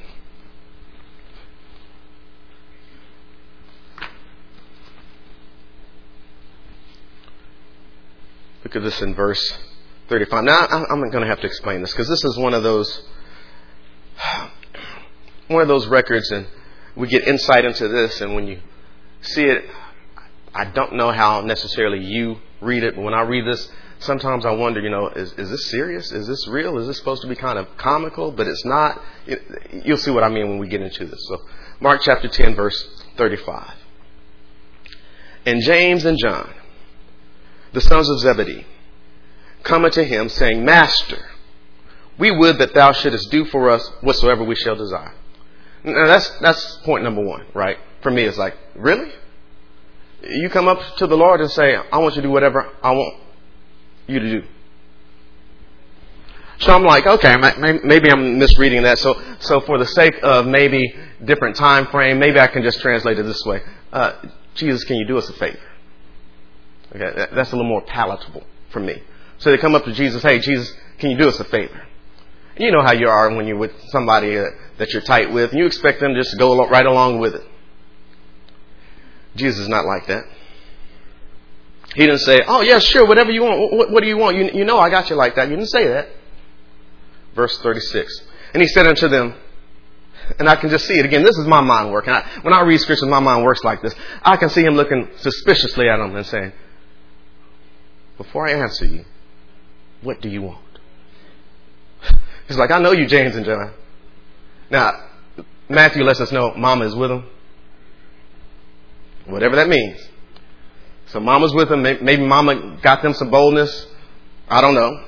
Look 8.62 8.76
at 8.76 8.82
this 8.82 9.02
in 9.02 9.16
verse 9.16 9.58
35. 10.08 10.44
Now, 10.44 10.66
I'm 10.70 11.10
going 11.10 11.24
to 11.24 11.26
have 11.26 11.40
to 11.40 11.46
explain 11.46 11.80
this 11.80 11.90
because 11.90 12.08
this 12.08 12.22
is 12.24 12.38
one 12.38 12.54
of 12.54 12.62
those 12.62 13.02
one 15.48 15.60
of 15.62 15.66
those 15.66 15.88
records, 15.88 16.30
and 16.30 16.46
we 16.94 17.08
get 17.08 17.26
insight 17.26 17.64
into 17.64 17.88
this. 17.88 18.20
And 18.20 18.36
when 18.36 18.46
you 18.46 18.60
see 19.22 19.42
it, 19.44 19.64
I 20.54 20.64
don't 20.64 20.94
know 20.94 21.12
how 21.12 21.42
necessarily 21.42 22.04
you 22.04 22.38
read 22.60 22.82
it, 22.82 22.96
but 22.96 23.02
when 23.02 23.14
I 23.14 23.22
read 23.22 23.46
this, 23.46 23.70
sometimes 24.00 24.44
I 24.44 24.52
wonder, 24.52 24.80
you 24.80 24.90
know, 24.90 25.08
is, 25.08 25.32
is 25.34 25.50
this 25.50 25.70
serious? 25.70 26.10
Is 26.12 26.26
this 26.26 26.46
real? 26.48 26.78
Is 26.78 26.86
this 26.86 26.98
supposed 26.98 27.22
to 27.22 27.28
be 27.28 27.36
kind 27.36 27.58
of 27.58 27.76
comical? 27.76 28.32
But 28.32 28.48
it's 28.48 28.64
not. 28.64 29.00
It, 29.26 29.42
you'll 29.84 29.96
see 29.96 30.10
what 30.10 30.24
I 30.24 30.28
mean 30.28 30.48
when 30.48 30.58
we 30.58 30.68
get 30.68 30.80
into 30.82 31.06
this. 31.06 31.24
So, 31.28 31.38
Mark 31.80 32.00
chapter 32.02 32.28
10, 32.28 32.54
verse 32.54 33.04
35. 33.16 33.74
And 35.46 35.62
James 35.62 36.04
and 36.04 36.18
John, 36.18 36.52
the 37.72 37.80
sons 37.80 38.08
of 38.10 38.18
Zebedee, 38.20 38.66
come 39.62 39.84
unto 39.84 40.02
him, 40.02 40.28
saying, 40.28 40.64
Master, 40.64 41.24
we 42.18 42.30
would 42.30 42.58
that 42.58 42.74
thou 42.74 42.92
shouldest 42.92 43.30
do 43.30 43.44
for 43.46 43.70
us 43.70 43.88
whatsoever 44.00 44.44
we 44.44 44.56
shall 44.56 44.76
desire. 44.76 45.14
Now 45.82 46.06
that's 46.06 46.28
that's 46.40 46.76
point 46.84 47.04
number 47.04 47.24
one, 47.24 47.46
right? 47.54 47.78
For 48.02 48.10
me, 48.10 48.24
it's 48.24 48.36
like, 48.36 48.56
really? 48.74 49.10
You 50.22 50.50
come 50.50 50.68
up 50.68 50.96
to 50.96 51.06
the 51.06 51.16
Lord 51.16 51.40
and 51.40 51.50
say, 51.50 51.74
I 51.74 51.98
want 51.98 52.16
you 52.16 52.22
to 52.22 52.28
do 52.28 52.32
whatever 52.32 52.68
I 52.82 52.92
want 52.92 53.14
you 54.06 54.20
to 54.20 54.30
do. 54.40 54.46
So 56.58 56.74
I'm 56.74 56.84
like, 56.84 57.06
okay, 57.06 57.36
maybe 57.84 58.10
I'm 58.10 58.38
misreading 58.38 58.82
that. 58.82 58.98
So, 58.98 59.20
so 59.40 59.60
for 59.60 59.78
the 59.78 59.86
sake 59.86 60.16
of 60.22 60.46
maybe 60.46 60.94
different 61.24 61.56
time 61.56 61.86
frame, 61.86 62.18
maybe 62.18 62.38
I 62.38 62.48
can 62.48 62.62
just 62.62 62.80
translate 62.80 63.18
it 63.18 63.22
this 63.22 63.42
way. 63.46 63.62
Uh, 63.90 64.20
Jesus, 64.54 64.84
can 64.84 64.96
you 64.96 65.06
do 65.06 65.16
us 65.16 65.28
a 65.30 65.32
favor? 65.32 65.58
Okay, 66.94 67.28
that's 67.34 67.52
a 67.52 67.56
little 67.56 67.68
more 67.68 67.80
palatable 67.80 68.44
for 68.70 68.80
me. 68.80 69.02
So 69.38 69.50
they 69.50 69.56
come 69.56 69.74
up 69.74 69.84
to 69.84 69.92
Jesus, 69.92 70.22
hey, 70.22 70.38
Jesus, 70.38 70.70
can 70.98 71.10
you 71.10 71.16
do 71.16 71.28
us 71.28 71.40
a 71.40 71.44
favor? 71.44 71.86
You 72.58 72.72
know 72.72 72.82
how 72.82 72.92
you 72.92 73.08
are 73.08 73.34
when 73.34 73.46
you're 73.46 73.56
with 73.56 73.72
somebody 73.88 74.36
uh, 74.36 74.44
that 74.76 74.92
you're 74.92 75.00
tight 75.00 75.32
with, 75.32 75.50
and 75.50 75.58
you 75.58 75.64
expect 75.64 76.00
them 76.00 76.14
just 76.14 76.32
to 76.32 76.36
go 76.36 76.68
right 76.68 76.84
along 76.84 77.20
with 77.20 77.36
it. 77.36 77.44
Jesus 79.36 79.60
is 79.60 79.68
not 79.68 79.84
like 79.84 80.06
that. 80.08 80.24
He 81.94 82.06
didn't 82.06 82.20
say, 82.20 82.40
Oh, 82.46 82.60
yeah, 82.60 82.78
sure, 82.78 83.06
whatever 83.06 83.30
you 83.30 83.42
want. 83.42 83.72
What, 83.72 83.90
what 83.90 84.02
do 84.02 84.08
you 84.08 84.16
want? 84.16 84.36
You, 84.36 84.50
you 84.52 84.64
know 84.64 84.78
I 84.78 84.90
got 84.90 85.10
you 85.10 85.16
like 85.16 85.36
that. 85.36 85.48
You 85.48 85.56
didn't 85.56 85.70
say 85.70 85.86
that. 85.86 86.08
Verse 87.34 87.58
36. 87.58 88.22
And 88.54 88.62
he 88.62 88.68
said 88.68 88.86
unto 88.86 89.08
them, 89.08 89.34
and 90.38 90.48
I 90.48 90.56
can 90.56 90.70
just 90.70 90.86
see 90.86 90.94
it 90.94 91.04
again. 91.04 91.22
This 91.22 91.36
is 91.38 91.46
my 91.46 91.60
mind 91.60 91.92
working. 91.92 92.12
I, 92.12 92.24
when 92.42 92.54
I 92.54 92.62
read 92.62 92.78
scripture, 92.78 93.06
my 93.06 93.20
mind 93.20 93.44
works 93.44 93.64
like 93.64 93.82
this. 93.82 93.94
I 94.22 94.36
can 94.36 94.48
see 94.48 94.62
him 94.62 94.74
looking 94.74 95.08
suspiciously 95.16 95.88
at 95.88 95.96
them 95.96 96.14
and 96.14 96.26
saying, 96.26 96.52
Before 98.16 98.48
I 98.48 98.52
answer 98.52 98.84
you, 98.84 99.04
what 100.02 100.20
do 100.20 100.28
you 100.28 100.42
want? 100.42 100.64
He's 102.46 102.58
like, 102.58 102.70
I 102.70 102.78
know 102.78 102.92
you, 102.92 103.06
James 103.06 103.34
and 103.36 103.44
John. 103.44 103.72
Now, 104.70 104.92
Matthew 105.68 106.04
lets 106.04 106.20
us 106.20 106.32
know 106.32 106.54
Mama 106.54 106.86
is 106.86 106.94
with 106.94 107.10
him. 107.10 107.24
Whatever 109.30 109.56
that 109.56 109.68
means. 109.68 110.00
So 111.06 111.20
Mama's 111.20 111.54
with 111.54 111.68
them. 111.68 111.82
Maybe 111.82 112.24
Mama 112.24 112.78
got 112.82 113.02
them 113.02 113.14
some 113.14 113.30
boldness. 113.30 113.86
I 114.48 114.60
don't 114.60 114.74
know. 114.74 115.04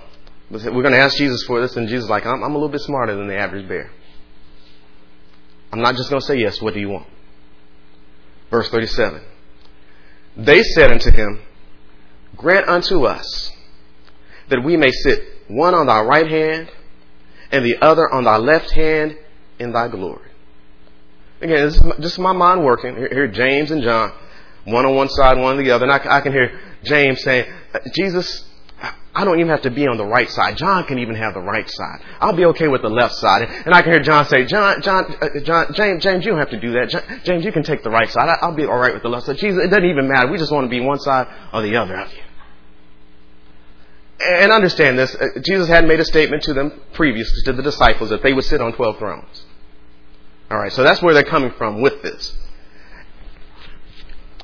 We're 0.51 0.83
going 0.83 0.95
to 0.95 1.01
ask 1.01 1.17
Jesus 1.17 1.45
for 1.45 1.61
this, 1.61 1.77
and 1.77 1.89
Jesus 1.89 2.05
is 2.05 2.11
like, 2.11 2.27
I'm, 2.27 2.43
I'm 2.43 2.51
a 2.51 2.55
little 2.55 2.69
bit 2.69 2.81
smarter 2.81 3.17
than 3.17 3.27
the 3.27 3.37
average 3.37 3.67
bear. 3.69 3.91
I'm 5.73 5.81
not 5.81 5.95
just 5.97 6.11
going 6.11 6.21
to 6.21 6.27
say 6.27 6.37
yes. 6.37 6.61
What 6.61 6.75
do 6.75 6.81
you 6.81 6.91
want? 6.91 7.07
Verse 8.51 8.69
37. 8.69 9.23
They 10.37 10.63
said 10.63 10.93
unto 10.93 11.11
him, 11.11 11.41
Grant 12.37 12.69
unto 12.69 13.05
us 13.05 13.51
that 14.49 14.63
we 14.65 14.77
may 14.77 14.91
sit 14.91 15.21
one 15.49 15.75
on 15.75 15.87
thy 15.87 16.03
right 16.03 16.29
hand 16.29 16.71
and 17.51 17.65
the 17.65 17.77
other 17.81 18.13
on 18.13 18.25
thy 18.25 18.37
left 18.37 18.71
hand 18.73 19.17
in 19.59 19.73
thy 19.73 19.89
glory. 19.89 20.32
Again, 21.43 21.67
this 21.67 21.77
is 21.77 21.83
just 22.01 22.19
my 22.19 22.33
mind 22.33 22.65
working. 22.65 22.97
Here, 22.97 23.29
James 23.29 23.71
and 23.71 23.83
John 23.83 24.13
one 24.65 24.87
on 24.87 24.95
one 24.95 25.09
side, 25.09 25.39
one 25.39 25.59
on 25.59 25.65
the 25.65 25.71
other. 25.71 25.85
And 25.89 25.93
I, 25.93 26.19
I 26.19 26.21
can 26.21 26.33
hear 26.33 26.59
James 26.85 27.23
saying, 27.23 27.53
Jesus, 27.95 28.45
I 29.15 29.25
don't 29.25 29.39
even 29.39 29.51
have 29.51 29.63
to 29.63 29.71
be 29.71 29.87
on 29.87 29.97
the 29.97 30.07
right 30.07 30.31
side. 30.31 30.57
John 30.57 30.85
can 30.85 30.99
even 30.99 31.15
have 31.17 31.35
the 31.35 31.41
right 31.41 31.69
side. 31.69 32.01
I'll 32.21 32.37
be 32.37 32.45
okay 32.47 32.69
with 32.69 32.83
the 32.83 32.89
left 32.89 33.15
side. 33.15 33.43
And 33.43 33.75
I 33.75 33.83
can 33.83 33.93
hear 33.93 34.01
John 34.01 34.27
say, 34.27 34.45
John, 34.45 34.81
John, 34.83 35.15
uh, 35.21 35.41
John, 35.41 35.75
James, 35.75 36.03
James, 36.03 36.25
you 36.25 36.31
don't 36.31 36.41
have 36.41 36.51
to 36.51 36.61
do 36.61 36.73
that. 36.73 36.91
John, 36.91 37.21
James, 37.25 37.45
you 37.45 37.53
can 37.53 37.63
take 37.63 37.83
the 37.83 37.91
right 37.91 38.11
side. 38.11 38.29
I, 38.29 38.49
will 38.49 38.57
be 38.57 38.65
all 38.65 38.79
right 38.79 38.95
with 38.95 39.03
the 39.03 39.09
left 39.09 39.27
side. 39.27 39.37
Jesus, 39.37 39.65
it 39.65 39.69
doesn't 39.69 39.85
even 39.85 40.09
matter. 40.09 40.31
We 40.31 40.39
just 40.39 40.53
want 40.53 40.65
to 40.65 40.71
be 40.71 40.81
one 40.81 40.99
side 40.99 41.27
or 41.53 41.63
the 41.63 41.77
other 41.77 41.97
of 41.97 42.13
you. 42.13 42.23
And 44.25 44.53
understand 44.53 44.99
this. 44.99 45.15
Uh, 45.17 45.41
Jesus 45.45 45.67
had 45.67 45.87
made 45.87 45.99
a 45.99 46.05
statement 46.05 46.45
to 46.45 46.55
them 46.55 46.81
previously 46.93 47.43
to 47.47 47.53
the 47.53 47.63
disciples 47.63 48.11
that 48.11 48.23
they 48.23 48.33
would 48.33 48.45
sit 48.45 48.61
on 48.61 48.73
12 48.73 48.99
thrones. 48.99 49.45
All 50.53 50.59
right. 50.59 50.73
So 50.73 50.85
that's 50.85 51.03
where 51.03 51.15
they're 51.15 51.25
coming 51.25 51.51
from 51.59 51.81
with 51.81 52.03
this 52.03 52.37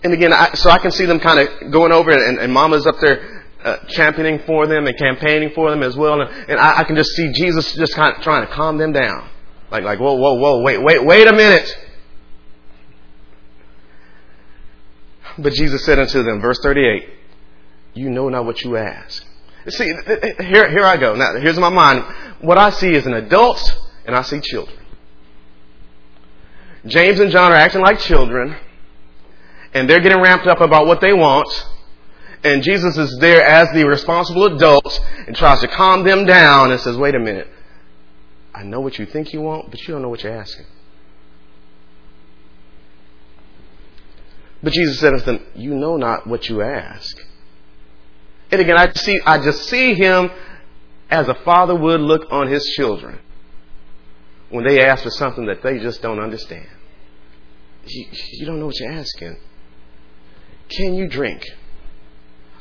and 0.03 0.12
again, 0.12 0.33
I, 0.33 0.55
so 0.55 0.71
I 0.71 0.79
can 0.79 0.91
see 0.91 1.07
them 1.07 1.19
kind 1.19 1.41
of 1.41 1.73
going 1.73 1.93
over, 1.93 2.11
and, 2.11 2.38
and 2.38 2.53
Mama's 2.53 2.87
up 2.87 2.97
there 3.00 3.45
uh, 3.65 3.79
championing 3.88 4.41
for 4.47 4.67
them 4.67 4.87
and 4.87 4.97
campaigning 4.97 5.50
for 5.55 5.71
them 5.71 5.83
as 5.83 5.97
well, 5.97 6.21
and, 6.21 6.31
and 6.49 6.61
I, 6.61 6.81
I, 6.81 6.85
can 6.85 6.95
just 6.95 7.11
see 7.11 7.33
Jesus 7.33 7.75
just 7.75 7.95
kind 7.95 8.17
of 8.17 8.23
trying 8.23 8.47
to 8.47 8.53
calm 8.53 8.79
them 8.79 8.93
down, 8.93 9.29
like 9.71 9.83
like 9.83 9.99
whoa 9.99 10.15
whoa 10.15 10.35
whoa 10.35 10.62
wait 10.62 10.81
wait 10.81 11.05
wait 11.05 11.27
a 11.27 11.33
minute. 11.33 11.77
But 15.37 15.53
Jesus 15.53 15.85
said 15.85 15.99
unto 15.99 16.23
them, 16.23 16.41
verse 16.41 16.61
thirty-eight, 16.62 17.09
"You 17.95 18.11
know 18.11 18.29
not 18.29 18.45
what 18.45 18.62
you 18.62 18.77
ask." 18.77 19.25
See, 19.69 19.93
here 20.38 20.71
here 20.71 20.85
I 20.85 20.97
go. 20.97 21.17
Now 21.17 21.35
here's 21.41 21.59
my 21.59 21.69
mind. 21.69 22.05
What 22.41 22.59
I 22.59 22.71
see 22.71 22.95
is 22.95 23.07
an 23.07 23.15
adult, 23.15 23.77
and 24.07 24.15
I 24.15 24.23
see 24.23 24.41
children. 24.41 24.77
James 26.87 27.20
and 27.20 27.30
John 27.30 27.52
are 27.52 27.56
acting 27.56 27.80
like 27.80 27.99
children 27.99 28.56
and 29.75 29.88
they're 29.88 30.00
getting 30.00 30.20
ramped 30.20 30.47
up 30.47 30.61
about 30.61 30.87
what 30.87 31.00
they 31.00 31.12
want. 31.12 31.49
And 32.44 32.62
Jesus 32.62 32.97
is 32.97 33.18
there 33.20 33.42
as 33.42 33.70
the 33.73 33.85
responsible 33.85 34.47
adult 34.47 35.00
and 35.26 35.37
tries 35.37 35.61
to 35.61 35.68
calm 35.68 36.04
them 36.04 36.25
down 36.25 36.70
and 36.70 36.80
says, 36.80 36.97
wait 36.97 37.14
a 37.14 37.18
minute. 37.18 37.49
I 38.54 38.62
know 38.62 38.80
what 38.80 38.99
you 38.99 39.06
think 39.06 39.32
you 39.32 39.40
want, 39.40 39.70
but 39.70 39.80
you 39.80 39.94
don't 39.94 40.02
know 40.02 40.08
what 40.08 40.23
you're 40.23 40.37
asking. 40.37 40.66
But 44.62 44.73
Jesus 44.73 44.99
said 44.99 45.11
to 45.11 45.25
them, 45.25 45.44
You 45.54 45.75
know 45.75 45.97
not 45.97 46.26
what 46.26 46.49
you 46.49 46.62
ask. 46.62 47.16
And 48.50 48.61
again, 48.61 48.76
I 48.76 48.90
see 48.92 49.20
I 49.25 49.38
just 49.38 49.68
see 49.68 49.94
him 49.94 50.30
as 51.11 51.28
a 51.28 51.35
father 51.35 51.75
would 51.75 52.00
look 52.00 52.26
on 52.30 52.49
his 52.49 52.64
children 52.76 53.20
when 54.50 54.64
they 54.64 54.81
ask 54.81 55.02
for 55.02 55.11
something 55.11 55.47
that 55.47 55.62
they 55.62 55.78
just 55.78 56.00
don't 56.02 56.21
understand. 56.21 56.69
You, 57.87 58.07
you 58.33 58.47
don't 58.47 58.61
know 58.61 58.67
what 58.67 58.78
you're 58.78 58.93
asking. 58.93 59.38
Can 60.69 60.95
you 60.95 61.09
drink 61.09 61.45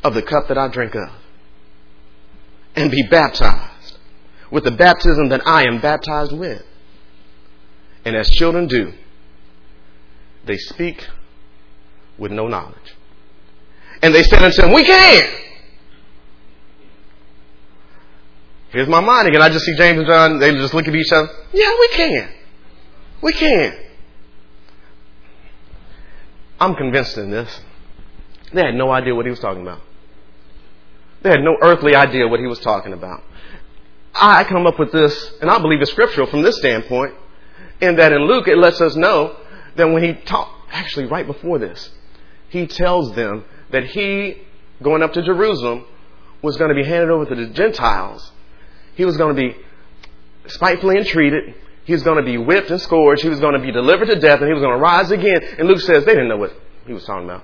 of 0.04 0.14
the 0.14 0.22
cup 0.22 0.48
that 0.48 0.58
I 0.58 0.68
drink 0.70 0.96
of 0.96 1.10
and 2.76 2.92
be 2.92 3.04
baptized 3.04 3.98
with 4.52 4.64
the 4.64 4.72
baptism 4.72 5.30
that 5.30 5.46
I 5.46 5.64
am 5.68 5.82
baptized 5.82 6.32
with? 6.32 6.64
And 8.06 8.16
as 8.16 8.30
children 8.30 8.68
do, 8.68 8.94
they 10.46 10.58
speak 10.58 11.06
with 12.18 12.32
no 12.32 12.48
knowledge. 12.48 12.96
And 14.02 14.14
they 14.14 14.24
said 14.24 14.42
unto 14.42 14.62
him, 14.62 14.74
We 14.74 14.86
can. 14.86 15.47
Here's 18.70 18.88
my 18.88 19.00
mind 19.00 19.28
again. 19.28 19.42
I 19.42 19.50
just 19.50 19.66
see 19.66 19.76
James 19.78 20.00
and 20.00 20.08
John. 20.08 20.40
They 20.40 20.52
just 20.52 20.74
look 20.74 20.88
at 20.88 20.96
each 20.96 21.12
other. 21.12 21.30
Yeah, 21.54 21.72
we 21.80 21.88
can. 21.90 22.30
We 23.22 23.34
can. 23.34 23.78
I'm 26.60 26.76
convinced 26.76 27.18
in 27.18 27.30
this. 27.30 27.62
They 28.54 28.62
had 28.66 28.76
no 28.76 28.92
idea 28.92 29.16
what 29.16 29.26
he 29.26 29.30
was 29.30 29.40
talking 29.40 29.62
about. 29.62 29.82
They 31.22 31.30
had 31.30 31.42
no 31.42 31.56
earthly 31.62 31.96
idea 31.96 32.28
what 32.28 32.40
he 32.40 32.48
was 32.48 32.60
talking 32.60 32.94
about. 32.94 33.24
I 34.14 34.44
come 34.44 34.66
up 34.66 34.80
with 34.80 34.92
this, 34.92 35.32
and 35.42 35.50
I 35.50 35.60
believe 35.60 35.82
it's 35.82 35.92
scriptural 35.92 36.28
from 36.28 36.42
this 36.42 36.58
standpoint, 36.58 37.14
in 37.82 37.96
that 37.98 38.12
in 38.12 38.22
Luke 38.28 38.48
it 38.48 38.58
lets 38.58 38.82
us 38.82 38.96
know 38.96 39.36
that 39.76 39.90
when 39.90 40.04
he 40.04 40.14
talked, 40.14 40.52
actually 40.72 41.06
right 41.06 41.26
before 41.26 41.60
this, 41.60 41.92
he 42.50 42.66
tells 42.66 43.16
them 43.16 43.46
that 43.72 43.86
he, 43.86 44.42
going 44.82 45.04
up 45.04 45.14
to 45.14 45.22
Jerusalem, 45.22 45.86
was 46.42 46.58
going 46.58 46.70
to 46.70 46.76
be 46.76 46.88
handed 46.88 47.10
over 47.10 47.26
to 47.26 47.36
the 47.36 47.48
Gentiles. 47.48 48.32
He 48.98 49.06
was 49.06 49.16
going 49.16 49.36
to 49.36 49.42
be 49.42 49.56
spitefully 50.48 50.98
entreated. 50.98 51.54
He 51.86 51.94
was 51.94 52.02
going 52.02 52.18
to 52.18 52.24
be 52.24 52.38
whipped 52.38 52.72
and 52.72 52.82
scourged. 52.82 53.22
He 53.22 53.30
was 53.30 53.40
going 53.40 53.54
to 53.54 53.62
be 53.62 53.72
delivered 53.72 54.08
to 54.08 54.20
death, 54.20 54.40
and 54.40 54.48
he 54.48 54.54
was 54.54 54.62
going 54.62 54.74
to 54.74 54.82
rise 54.82 55.12
again. 55.12 55.40
And 55.60 55.68
Luke 55.68 55.80
says 55.80 56.04
they 56.04 56.14
didn't 56.14 56.30
know 56.30 56.38
what 56.38 56.52
he 56.86 56.94
was 56.94 57.06
talking 57.06 57.26
about. 57.26 57.44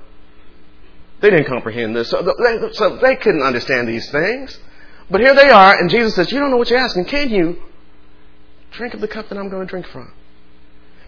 They 1.21 1.29
didn't 1.29 1.45
comprehend 1.45 1.95
this. 1.95 2.09
So 2.09 2.21
they, 2.23 2.73
so 2.73 2.97
they 2.97 3.15
couldn't 3.15 3.43
understand 3.43 3.87
these 3.87 4.09
things. 4.09 4.59
But 5.11 5.21
here 5.21 5.35
they 5.35 5.49
are, 5.49 5.79
and 5.79 5.89
Jesus 5.91 6.15
says, 6.15 6.31
You 6.31 6.39
don't 6.39 6.49
know 6.49 6.57
what 6.57 6.71
you're 6.71 6.79
asking. 6.79 7.05
Can 7.05 7.29
you 7.29 7.61
drink 8.71 8.95
of 8.95 8.99
the 8.99 9.07
cup 9.07 9.29
that 9.29 9.37
I'm 9.37 9.49
going 9.49 9.65
to 9.65 9.69
drink 9.69 9.85
from? 9.87 10.11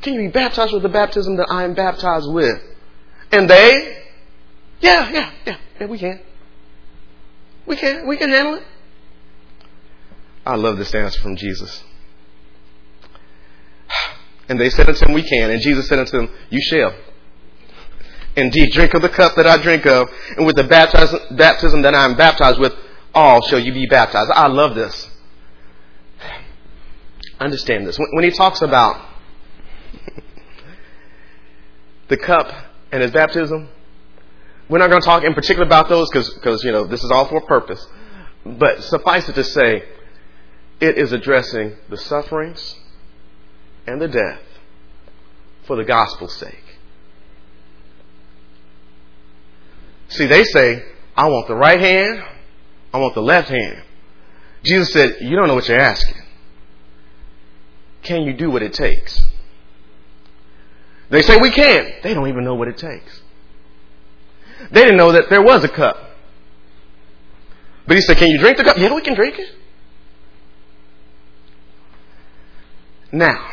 Can 0.03 0.13
you 0.13 0.19
be 0.19 0.27
baptized 0.27 0.73
with 0.73 0.83
the 0.83 0.89
baptism 0.89 1.37
that 1.37 1.47
I 1.49 1.63
am 1.63 1.73
baptized 1.73 2.31
with? 2.31 2.61
And 3.31 3.49
they, 3.49 4.03
yeah, 4.79 5.09
yeah, 5.09 5.31
yeah, 5.47 5.57
yeah, 5.81 5.87
we 5.87 5.97
can. 5.97 6.21
We 7.65 7.75
can. 7.75 8.07
We 8.07 8.17
can 8.17 8.29
handle 8.29 8.55
it. 8.55 8.63
I 10.45 10.55
love 10.55 10.77
this 10.77 10.93
answer 10.93 11.21
from 11.21 11.35
Jesus. 11.35 11.83
And 14.47 14.59
they 14.59 14.69
said 14.69 14.87
unto 14.87 15.05
him, 15.05 15.13
We 15.13 15.23
can. 15.23 15.49
And 15.49 15.61
Jesus 15.61 15.87
said 15.87 15.99
unto 15.99 16.11
them, 16.11 16.29
You 16.49 16.61
shall. 16.61 16.93
Indeed, 18.35 18.73
drink 18.73 18.93
of 18.93 19.01
the 19.01 19.09
cup 19.09 19.35
that 19.35 19.47
I 19.47 19.57
drink 19.57 19.85
of, 19.85 20.09
and 20.37 20.45
with 20.45 20.57
the 20.57 20.65
baptism 20.65 21.81
that 21.83 21.95
I 21.95 22.05
am 22.05 22.15
baptized 22.15 22.59
with, 22.59 22.73
all 23.13 23.41
shall 23.47 23.59
you 23.59 23.73
be 23.73 23.85
baptized. 23.85 24.29
I 24.29 24.47
love 24.47 24.75
this. 24.75 25.09
Understand 27.39 27.87
this. 27.87 27.97
When 27.97 28.23
he 28.23 28.31
talks 28.31 28.61
about 28.61 29.03
the 32.09 32.17
cup 32.17 32.53
and 32.91 33.01
his 33.01 33.11
baptism, 33.11 33.69
we're 34.67 34.79
not 34.79 34.89
going 34.89 35.01
to 35.01 35.05
talk 35.05 35.23
in 35.23 35.33
particular 35.33 35.65
about 35.65 35.87
those 35.89 36.09
because, 36.11 36.63
you 36.63 36.71
know, 36.71 36.85
this 36.85 37.03
is 37.03 37.11
all 37.11 37.27
for 37.27 37.37
a 37.37 37.45
purpose. 37.45 37.85
But 38.45 38.83
suffice 38.83 39.29
it 39.29 39.35
to 39.35 39.43
say, 39.43 39.83
it 40.79 40.97
is 40.97 41.11
addressing 41.11 41.75
the 41.89 41.97
sufferings 41.97 42.75
and 43.87 44.01
the 44.01 44.07
death 44.07 44.41
for 45.65 45.75
the 45.75 45.83
gospel's 45.83 46.35
sake. 46.35 46.63
See, 50.09 50.27
they 50.27 50.43
say, 50.43 50.83
I 51.15 51.27
want 51.27 51.47
the 51.47 51.55
right 51.55 51.79
hand, 51.79 52.23
I 52.93 52.99
want 52.99 53.15
the 53.15 53.21
left 53.21 53.49
hand. 53.49 53.83
Jesus 54.63 54.91
said, 54.91 55.17
You 55.21 55.35
don't 55.35 55.47
know 55.47 55.55
what 55.55 55.67
you're 55.67 55.79
asking. 55.79 56.21
Can 58.03 58.23
you 58.23 58.33
do 58.33 58.51
what 58.51 58.61
it 58.61 58.73
takes? 58.73 59.19
They 61.09 61.21
say 61.21 61.37
we 61.41 61.51
can't." 61.51 62.03
They 62.03 62.13
don't 62.13 62.27
even 62.27 62.43
know 62.43 62.55
what 62.55 62.67
it 62.67 62.77
takes. 62.77 63.21
They 64.71 64.81
didn't 64.81 64.97
know 64.97 65.11
that 65.11 65.29
there 65.29 65.41
was 65.41 65.63
a 65.63 65.69
cup. 65.69 65.97
But 67.87 67.95
he 67.95 68.01
said, 68.01 68.17
Can 68.17 68.29
you 68.29 68.39
drink 68.39 68.57
the 68.57 68.63
cup? 68.63 68.77
Yeah, 68.77 68.93
we 68.93 69.01
can 69.01 69.15
drink 69.15 69.37
it. 69.37 69.49
Now, 73.15 73.49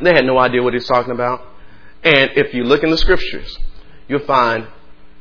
they 0.00 0.14
had 0.14 0.24
no 0.24 0.38
idea 0.38 0.62
what 0.62 0.72
he's 0.72 0.86
talking 0.86 1.12
about. 1.12 1.42
And 2.02 2.30
if 2.34 2.54
you 2.54 2.64
look 2.64 2.82
in 2.82 2.90
the 2.90 2.96
scriptures, 2.96 3.58
you'll 4.08 4.24
find 4.24 4.66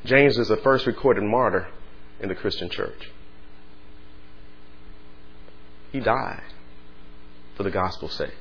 James 0.06 0.38
is 0.38 0.48
the 0.48 0.56
first 0.56 0.88
recorded 0.88 1.26
martyr 1.26 1.68
in 2.22 2.30
the 2.30 2.36
Christian 2.36 2.70
church. 2.70 3.12
He 5.92 6.00
died 6.00 6.44
for 7.58 7.64
the 7.64 7.70
gospel's 7.70 8.14
sake. 8.14 8.34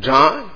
John, 0.00 0.50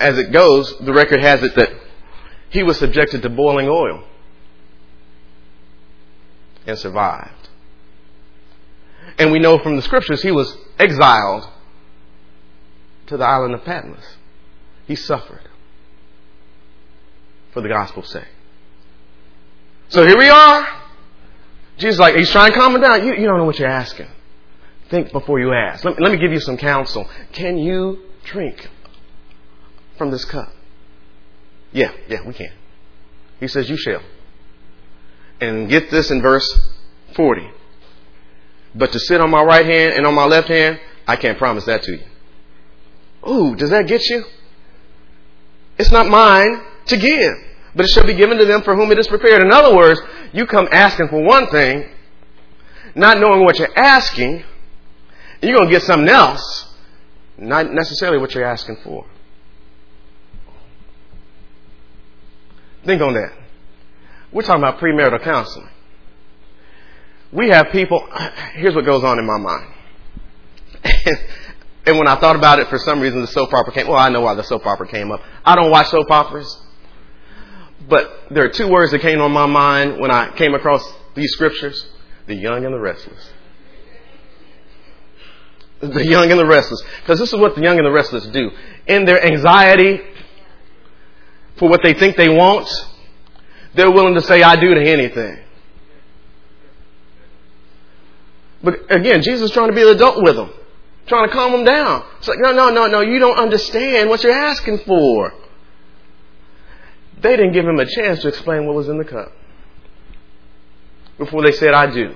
as 0.00 0.18
it 0.18 0.32
goes, 0.32 0.76
the 0.80 0.92
record 0.92 1.20
has 1.20 1.40
it 1.44 1.54
that 1.54 1.70
he 2.48 2.64
was 2.64 2.80
subjected 2.80 3.22
to 3.22 3.30
boiling 3.30 3.68
oil 3.68 4.02
and 6.66 6.76
survived. 6.76 7.39
And 9.20 9.30
we 9.30 9.38
know 9.38 9.58
from 9.58 9.76
the 9.76 9.82
scriptures 9.82 10.22
he 10.22 10.30
was 10.30 10.56
exiled 10.78 11.46
to 13.06 13.18
the 13.18 13.24
island 13.24 13.54
of 13.54 13.62
Patmos. 13.64 14.16
He 14.86 14.96
suffered 14.96 15.42
for 17.52 17.60
the 17.60 17.68
gospel's 17.68 18.10
sake. 18.10 18.24
So 19.90 20.06
here 20.06 20.16
we 20.16 20.30
are. 20.30 20.66
Jesus 21.76 22.00
like, 22.00 22.16
he's 22.16 22.30
trying 22.30 22.52
to 22.52 22.58
calm 22.58 22.74
him 22.74 22.80
down. 22.80 23.06
You, 23.06 23.14
you 23.14 23.26
don't 23.26 23.36
know 23.36 23.44
what 23.44 23.58
you're 23.58 23.68
asking. 23.68 24.08
Think 24.88 25.12
before 25.12 25.38
you 25.38 25.52
ask. 25.52 25.84
Let 25.84 26.00
let 26.00 26.12
me 26.12 26.18
give 26.18 26.32
you 26.32 26.40
some 26.40 26.56
counsel. 26.56 27.06
Can 27.32 27.58
you 27.58 28.02
drink 28.24 28.70
from 29.98 30.10
this 30.10 30.24
cup? 30.24 30.50
Yeah, 31.72 31.92
yeah, 32.08 32.26
we 32.26 32.32
can. 32.32 32.52
He 33.38 33.48
says, 33.48 33.68
You 33.68 33.76
shall. 33.76 34.02
And 35.42 35.68
get 35.68 35.90
this 35.90 36.10
in 36.10 36.22
verse 36.22 36.74
40. 37.14 37.59
But 38.74 38.92
to 38.92 39.00
sit 39.00 39.20
on 39.20 39.30
my 39.30 39.42
right 39.42 39.66
hand 39.66 39.94
and 39.94 40.06
on 40.06 40.14
my 40.14 40.24
left 40.24 40.48
hand, 40.48 40.80
I 41.06 41.16
can't 41.16 41.38
promise 41.38 41.64
that 41.64 41.82
to 41.82 41.92
you. 41.92 42.04
Ooh, 43.28 43.56
does 43.56 43.70
that 43.70 43.86
get 43.86 44.04
you? 44.08 44.24
It's 45.78 45.90
not 45.90 46.08
mine 46.08 46.62
to 46.86 46.96
give, 46.96 47.34
but 47.74 47.84
it 47.84 47.90
shall 47.90 48.06
be 48.06 48.14
given 48.14 48.38
to 48.38 48.44
them 48.44 48.62
for 48.62 48.76
whom 48.76 48.92
it 48.92 48.98
is 48.98 49.08
prepared. 49.08 49.42
In 49.42 49.52
other 49.52 49.74
words, 49.74 50.00
you 50.32 50.46
come 50.46 50.68
asking 50.70 51.08
for 51.08 51.22
one 51.22 51.48
thing, 51.48 51.88
not 52.94 53.18
knowing 53.18 53.44
what 53.44 53.58
you're 53.58 53.76
asking, 53.76 54.44
and 55.40 55.48
you're 55.48 55.56
going 55.56 55.68
to 55.68 55.74
get 55.74 55.82
something 55.82 56.08
else, 56.08 56.74
not 57.38 57.72
necessarily 57.72 58.18
what 58.18 58.34
you're 58.34 58.44
asking 58.44 58.76
for. 58.84 59.06
Think 62.84 63.02
on 63.02 63.14
that. 63.14 63.32
We're 64.32 64.42
talking 64.42 64.62
about 64.62 64.78
premarital 64.78 65.22
counseling. 65.22 65.68
We 67.32 67.48
have 67.50 67.70
people, 67.70 68.08
here's 68.54 68.74
what 68.74 68.84
goes 68.84 69.04
on 69.04 69.18
in 69.18 69.26
my 69.26 69.38
mind. 69.38 69.72
and 71.86 71.98
when 71.98 72.08
I 72.08 72.18
thought 72.18 72.36
about 72.36 72.58
it, 72.58 72.68
for 72.68 72.78
some 72.78 73.00
reason, 73.00 73.20
the 73.20 73.26
soap 73.26 73.52
opera 73.52 73.72
came. 73.72 73.86
Well, 73.86 73.98
I 73.98 74.08
know 74.08 74.22
why 74.22 74.34
the 74.34 74.44
soap 74.44 74.66
opera 74.66 74.88
came 74.88 75.12
up. 75.12 75.22
I 75.44 75.54
don't 75.54 75.70
watch 75.70 75.88
soap 75.88 76.10
operas. 76.10 76.66
But 77.88 78.26
there 78.30 78.44
are 78.44 78.48
two 78.48 78.68
words 78.68 78.92
that 78.92 79.00
came 79.00 79.20
on 79.20 79.32
my 79.32 79.46
mind 79.46 79.98
when 79.98 80.10
I 80.10 80.30
came 80.36 80.54
across 80.54 80.82
these 81.14 81.32
scriptures 81.32 81.86
the 82.26 82.34
young 82.36 82.64
and 82.64 82.72
the 82.72 82.78
restless. 82.78 83.30
The 85.80 86.06
young 86.06 86.30
and 86.30 86.38
the 86.38 86.46
restless. 86.46 86.82
Because 87.00 87.18
this 87.18 87.32
is 87.32 87.38
what 87.38 87.56
the 87.56 87.62
young 87.62 87.78
and 87.78 87.86
the 87.86 87.90
restless 87.90 88.26
do. 88.26 88.50
In 88.86 89.04
their 89.04 89.24
anxiety 89.24 90.00
for 91.56 91.68
what 91.68 91.82
they 91.82 91.94
think 91.94 92.16
they 92.16 92.28
want, 92.28 92.68
they're 93.74 93.90
willing 93.90 94.14
to 94.14 94.20
say, 94.20 94.42
I 94.42 94.56
do 94.56 94.74
to 94.74 94.80
anything. 94.80 95.38
But 98.62 98.90
again, 98.90 99.22
Jesus 99.22 99.50
is 99.50 99.50
trying 99.52 99.68
to 99.68 99.74
be 99.74 99.82
an 99.82 99.88
adult 99.88 100.22
with 100.22 100.36
them, 100.36 100.52
trying 101.06 101.28
to 101.28 101.32
calm 101.32 101.52
them 101.52 101.64
down. 101.64 102.04
It's 102.18 102.28
like, 102.28 102.38
no, 102.40 102.52
no, 102.52 102.70
no, 102.70 102.86
no, 102.86 103.00
you 103.00 103.18
don't 103.18 103.38
understand 103.38 104.08
what 104.08 104.22
you're 104.22 104.32
asking 104.32 104.80
for. 104.86 105.32
They 107.22 107.36
didn't 107.36 107.52
give 107.52 107.66
him 107.66 107.78
a 107.78 107.86
chance 107.86 108.22
to 108.22 108.28
explain 108.28 108.66
what 108.66 108.74
was 108.74 108.88
in 108.88 108.98
the 108.98 109.04
cup 109.04 109.32
before 111.18 111.42
they 111.42 111.52
said, 111.52 111.74
I 111.74 111.92
do. 111.92 112.14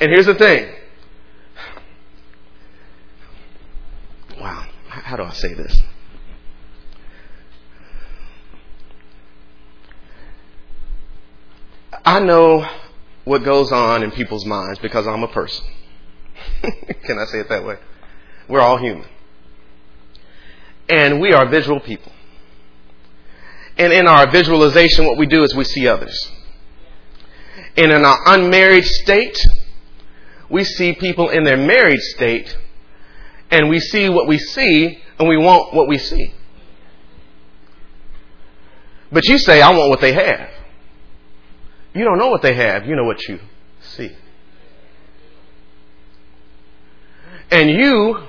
And 0.00 0.10
here's 0.10 0.26
the 0.26 0.34
thing. 0.34 0.74
Wow, 4.40 4.66
how 4.88 5.16
do 5.16 5.22
I 5.22 5.32
say 5.32 5.54
this? 5.54 5.80
I 12.04 12.20
know 12.20 12.66
what 13.24 13.42
goes 13.42 13.72
on 13.72 14.02
in 14.02 14.10
people's 14.10 14.44
minds 14.44 14.78
because 14.80 15.06
I'm 15.06 15.22
a 15.22 15.28
person. 15.28 15.64
Can 16.62 17.18
I 17.18 17.24
say 17.26 17.40
it 17.40 17.48
that 17.48 17.64
way? 17.64 17.76
We're 18.48 18.60
all 18.60 18.78
human. 18.78 19.06
And 20.88 21.20
we 21.20 21.32
are 21.32 21.48
visual 21.48 21.80
people. 21.80 22.12
And 23.76 23.92
in 23.92 24.06
our 24.06 24.30
visualization, 24.30 25.06
what 25.06 25.16
we 25.16 25.26
do 25.26 25.42
is 25.42 25.54
we 25.54 25.64
see 25.64 25.88
others. 25.88 26.30
And 27.76 27.90
in 27.90 28.04
our 28.04 28.18
unmarried 28.26 28.84
state, 28.84 29.36
we 30.48 30.64
see 30.64 30.92
people 30.94 31.30
in 31.30 31.42
their 31.44 31.56
married 31.56 32.00
state, 32.00 32.56
and 33.50 33.68
we 33.68 33.80
see 33.80 34.08
what 34.08 34.28
we 34.28 34.38
see, 34.38 35.02
and 35.18 35.28
we 35.28 35.36
want 35.36 35.74
what 35.74 35.88
we 35.88 35.98
see. 35.98 36.34
But 39.10 39.24
you 39.26 39.38
say, 39.38 39.60
I 39.60 39.70
want 39.70 39.90
what 39.90 40.00
they 40.00 40.12
have. 40.12 40.50
You 41.94 42.04
don't 42.04 42.18
know 42.18 42.28
what 42.28 42.42
they 42.42 42.54
have, 42.54 42.86
you 42.86 42.96
know 42.96 43.04
what 43.04 43.22
you 43.28 43.38
see. 43.80 44.14
And 47.50 47.70
you, 47.70 48.20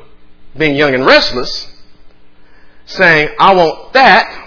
being 0.56 0.76
young 0.76 0.94
and 0.94 1.06
restless, 1.06 1.68
saying, 2.86 3.30
I 3.40 3.56
want 3.56 3.94
that. 3.94 4.44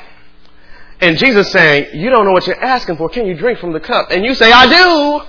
And 1.01 1.19
Jesus 1.19 1.51
saying, 1.51 1.99
You 2.01 2.11
don't 2.11 2.25
know 2.25 2.33
what 2.33 2.47
you're 2.47 2.63
asking 2.63 2.97
for. 2.97 3.09
Can 3.09 3.27
you 3.27 3.37
drink 3.37 3.59
from 3.59 3.73
the 3.73 3.81
cup? 3.81 4.11
And 4.11 4.25
you 4.25 4.35
say, 4.35 4.53
I 4.53 4.67
do. 4.69 5.27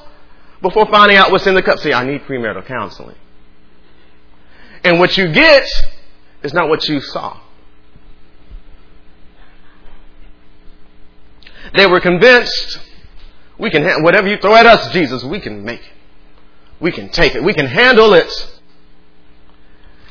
Before 0.61 0.85
finding 0.87 1.17
out 1.17 1.31
what's 1.31 1.47
in 1.47 1.55
the 1.55 1.63
cup, 1.63 1.79
See, 1.79 1.93
I 1.93 2.05
need 2.05 2.21
premarital 2.21 2.65
counseling. 2.65 3.15
And 4.83 4.99
what 4.99 5.17
you 5.17 5.31
get 5.31 5.65
is 6.43 6.53
not 6.53 6.69
what 6.69 6.87
you 6.87 7.01
saw. 7.01 7.39
They 11.75 11.87
were 11.87 11.99
convinced 11.99 12.79
we 13.59 13.69
can, 13.69 14.03
whatever 14.03 14.27
you 14.27 14.37
throw 14.37 14.55
at 14.55 14.65
us, 14.65 14.91
Jesus, 14.93 15.23
we 15.23 15.39
can 15.39 15.63
make 15.63 15.81
it. 15.81 15.93
We 16.79 16.91
can 16.91 17.09
take 17.09 17.35
it. 17.35 17.43
We 17.43 17.53
can 17.53 17.65
handle 17.65 18.13
it. 18.13 18.31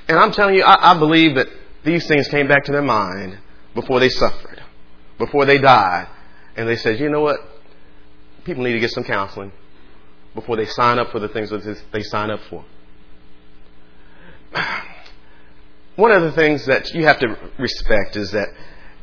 And 0.07 0.19
I'm 0.19 0.33
telling 0.33 0.55
you, 0.55 0.63
I, 0.63 0.93
I 0.93 0.99
believe 0.99 1.35
that 1.37 1.49
these 1.83 2.07
things 2.07 2.29
came 2.29 2.47
back 2.47 2.65
to 2.65 2.73
their 2.73 2.83
mind 2.83 3.39
before 3.75 4.01
they 4.01 4.11
suffered, 4.11 4.63
before 5.17 5.47
they 5.47 5.59
died. 5.59 6.09
And 6.57 6.69
they 6.69 6.77
said, 6.77 7.01
you 7.01 7.09
know 7.09 7.23
what? 7.23 7.41
People 8.45 8.65
need 8.65 8.73
to 8.73 8.81
get 8.81 8.91
some 8.91 9.05
counseling 9.05 9.53
before 10.35 10.57
they 10.57 10.67
sign 10.67 10.99
up 10.99 11.11
for 11.11 11.19
the 11.19 11.29
things 11.29 11.51
that 11.51 11.83
they 11.93 12.03
sign 12.03 12.31
up 12.31 12.41
for. 12.51 12.65
One 15.97 16.11
of 16.11 16.23
the 16.23 16.33
things 16.33 16.67
that 16.67 16.93
you 16.95 17.07
have 17.07 17.19
to 17.21 17.37
respect 17.59 18.17
is 18.17 18.31
that 18.33 18.49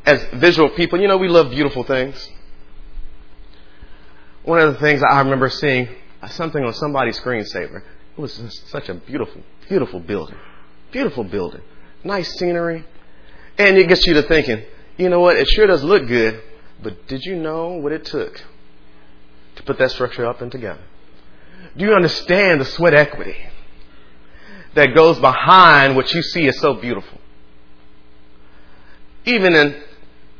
as 0.04 0.24
visual 0.34 0.70
people, 0.70 1.00
you 1.00 1.08
know, 1.08 1.16
we 1.16 1.28
love 1.28 1.50
beautiful 1.50 1.82
things. 1.82 2.30
One 4.46 4.60
of 4.60 4.74
the 4.74 4.78
things 4.78 5.02
I 5.02 5.18
remember 5.18 5.50
seeing 5.50 5.88
uh, 6.22 6.28
something 6.28 6.62
on 6.62 6.72
somebody's 6.72 7.18
screensaver. 7.18 7.82
It 8.16 8.20
was 8.20 8.62
such 8.68 8.88
a 8.88 8.94
beautiful, 8.94 9.42
beautiful 9.68 9.98
building. 9.98 10.36
Beautiful 10.92 11.24
building. 11.24 11.62
Nice 12.04 12.32
scenery. 12.38 12.84
And 13.58 13.76
it 13.76 13.88
gets 13.88 14.06
you 14.06 14.14
to 14.14 14.22
thinking, 14.22 14.62
you 14.96 15.08
know 15.08 15.18
what? 15.18 15.36
It 15.36 15.48
sure 15.48 15.66
does 15.66 15.82
look 15.82 16.06
good, 16.06 16.40
but 16.80 17.08
did 17.08 17.24
you 17.24 17.34
know 17.34 17.70
what 17.70 17.90
it 17.90 18.04
took 18.04 18.40
to 19.56 19.62
put 19.64 19.78
that 19.78 19.90
structure 19.90 20.24
up 20.24 20.40
and 20.40 20.52
together? 20.52 20.82
Do 21.76 21.84
you 21.84 21.94
understand 21.94 22.60
the 22.60 22.66
sweat 22.66 22.94
equity 22.94 23.36
that 24.74 24.94
goes 24.94 25.18
behind 25.18 25.96
what 25.96 26.14
you 26.14 26.22
see 26.22 26.46
as 26.46 26.56
so 26.60 26.74
beautiful? 26.74 27.18
Even 29.24 29.56
in 29.56 29.82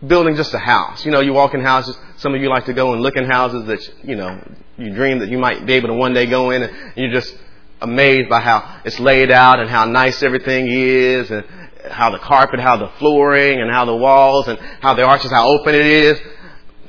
building 0.04 0.36
just 0.36 0.52
a 0.54 0.58
house. 0.58 1.04
You 1.04 1.10
know, 1.10 1.20
you 1.20 1.32
walk 1.32 1.54
in 1.54 1.60
houses, 1.60 1.96
some 2.16 2.34
of 2.34 2.40
you 2.40 2.48
like 2.48 2.66
to 2.66 2.72
go 2.72 2.92
and 2.92 3.02
look 3.02 3.16
in 3.16 3.24
houses 3.24 3.66
that, 3.66 4.06
you 4.06 4.16
know, 4.16 4.40
you 4.76 4.92
dream 4.94 5.20
that 5.20 5.28
you 5.28 5.38
might 5.38 5.64
be 5.64 5.74
able 5.74 5.88
to 5.88 5.94
one 5.94 6.12
day 6.12 6.26
go 6.26 6.50
in 6.50 6.62
and 6.62 6.92
you're 6.96 7.12
just 7.12 7.34
amazed 7.80 8.28
by 8.28 8.40
how 8.40 8.80
it's 8.84 8.98
laid 9.00 9.30
out 9.30 9.58
and 9.58 9.68
how 9.68 9.84
nice 9.84 10.22
everything 10.22 10.66
is 10.68 11.30
and 11.30 11.44
how 11.90 12.10
the 12.10 12.18
carpet, 12.18 12.60
how 12.60 12.76
the 12.76 12.88
flooring 12.98 13.60
and 13.60 13.70
how 13.70 13.84
the 13.84 13.96
walls 13.96 14.48
and 14.48 14.58
how 14.80 14.94
the 14.94 15.02
arches, 15.02 15.30
how 15.30 15.48
open 15.48 15.74
it 15.74 15.86
is. 15.86 16.20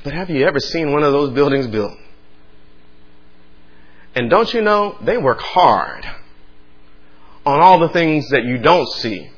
But 0.04 0.12
have 0.12 0.30
you 0.30 0.46
ever 0.46 0.60
seen 0.60 0.92
one 0.92 1.02
of 1.02 1.12
those 1.12 1.30
buildings 1.30 1.66
built? 1.66 1.96
And 4.14 4.28
don't 4.28 4.52
you 4.52 4.62
know, 4.62 4.98
they 5.02 5.16
work 5.16 5.40
hard 5.40 6.04
on 7.46 7.60
all 7.60 7.78
the 7.78 7.88
things 7.90 8.28
that 8.30 8.44
you 8.44 8.58
don't 8.58 8.88
see 8.88 9.30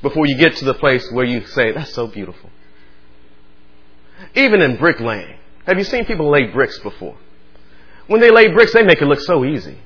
before 0.00 0.26
you 0.26 0.36
get 0.36 0.56
to 0.56 0.64
the 0.64 0.74
place 0.74 1.08
where 1.12 1.24
you 1.24 1.46
say, 1.46 1.72
that's 1.72 1.92
so 1.92 2.06
beautiful. 2.06 2.50
Even 4.34 4.62
in 4.62 4.76
bricklaying. 4.76 5.36
Have 5.66 5.78
you 5.78 5.84
seen 5.84 6.04
people 6.04 6.30
lay 6.30 6.46
bricks 6.46 6.78
before? 6.78 7.16
When 8.06 8.20
they 8.20 8.30
lay 8.30 8.48
bricks, 8.48 8.72
they 8.72 8.82
make 8.82 9.00
it 9.00 9.06
look 9.06 9.20
so 9.20 9.44
easy. 9.44 9.78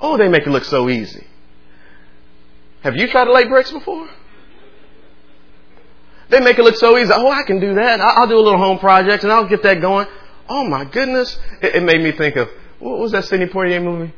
Oh, 0.00 0.16
they 0.16 0.28
make 0.28 0.46
it 0.46 0.50
look 0.50 0.64
so 0.64 0.88
easy. 0.88 1.26
Have 2.82 2.96
you 2.96 3.08
tried 3.08 3.26
to 3.26 3.32
lay 3.32 3.46
bricks 3.46 3.70
before? 3.70 4.08
They 6.30 6.40
make 6.40 6.58
it 6.58 6.62
look 6.62 6.76
so 6.76 6.96
easy. 6.96 7.10
Oh, 7.12 7.30
I 7.30 7.42
can 7.42 7.60
do 7.60 7.74
that. 7.74 8.00
I'll 8.00 8.26
do 8.26 8.36
a 8.36 8.40
little 8.40 8.58
home 8.58 8.78
project 8.78 9.24
and 9.24 9.32
I'll 9.32 9.48
get 9.48 9.62
that 9.64 9.80
going. 9.80 10.06
Oh 10.48 10.64
my 10.64 10.84
goodness. 10.84 11.38
It, 11.60 11.82
made 11.82 12.00
me 12.00 12.12
think 12.12 12.36
of, 12.36 12.48
what 12.78 12.98
was 12.98 13.12
that 13.12 13.24
Sidney 13.24 13.46
Poitier 13.46 13.82
movie? 13.82 14.12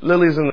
Lilies 0.00 0.36
in 0.36 0.52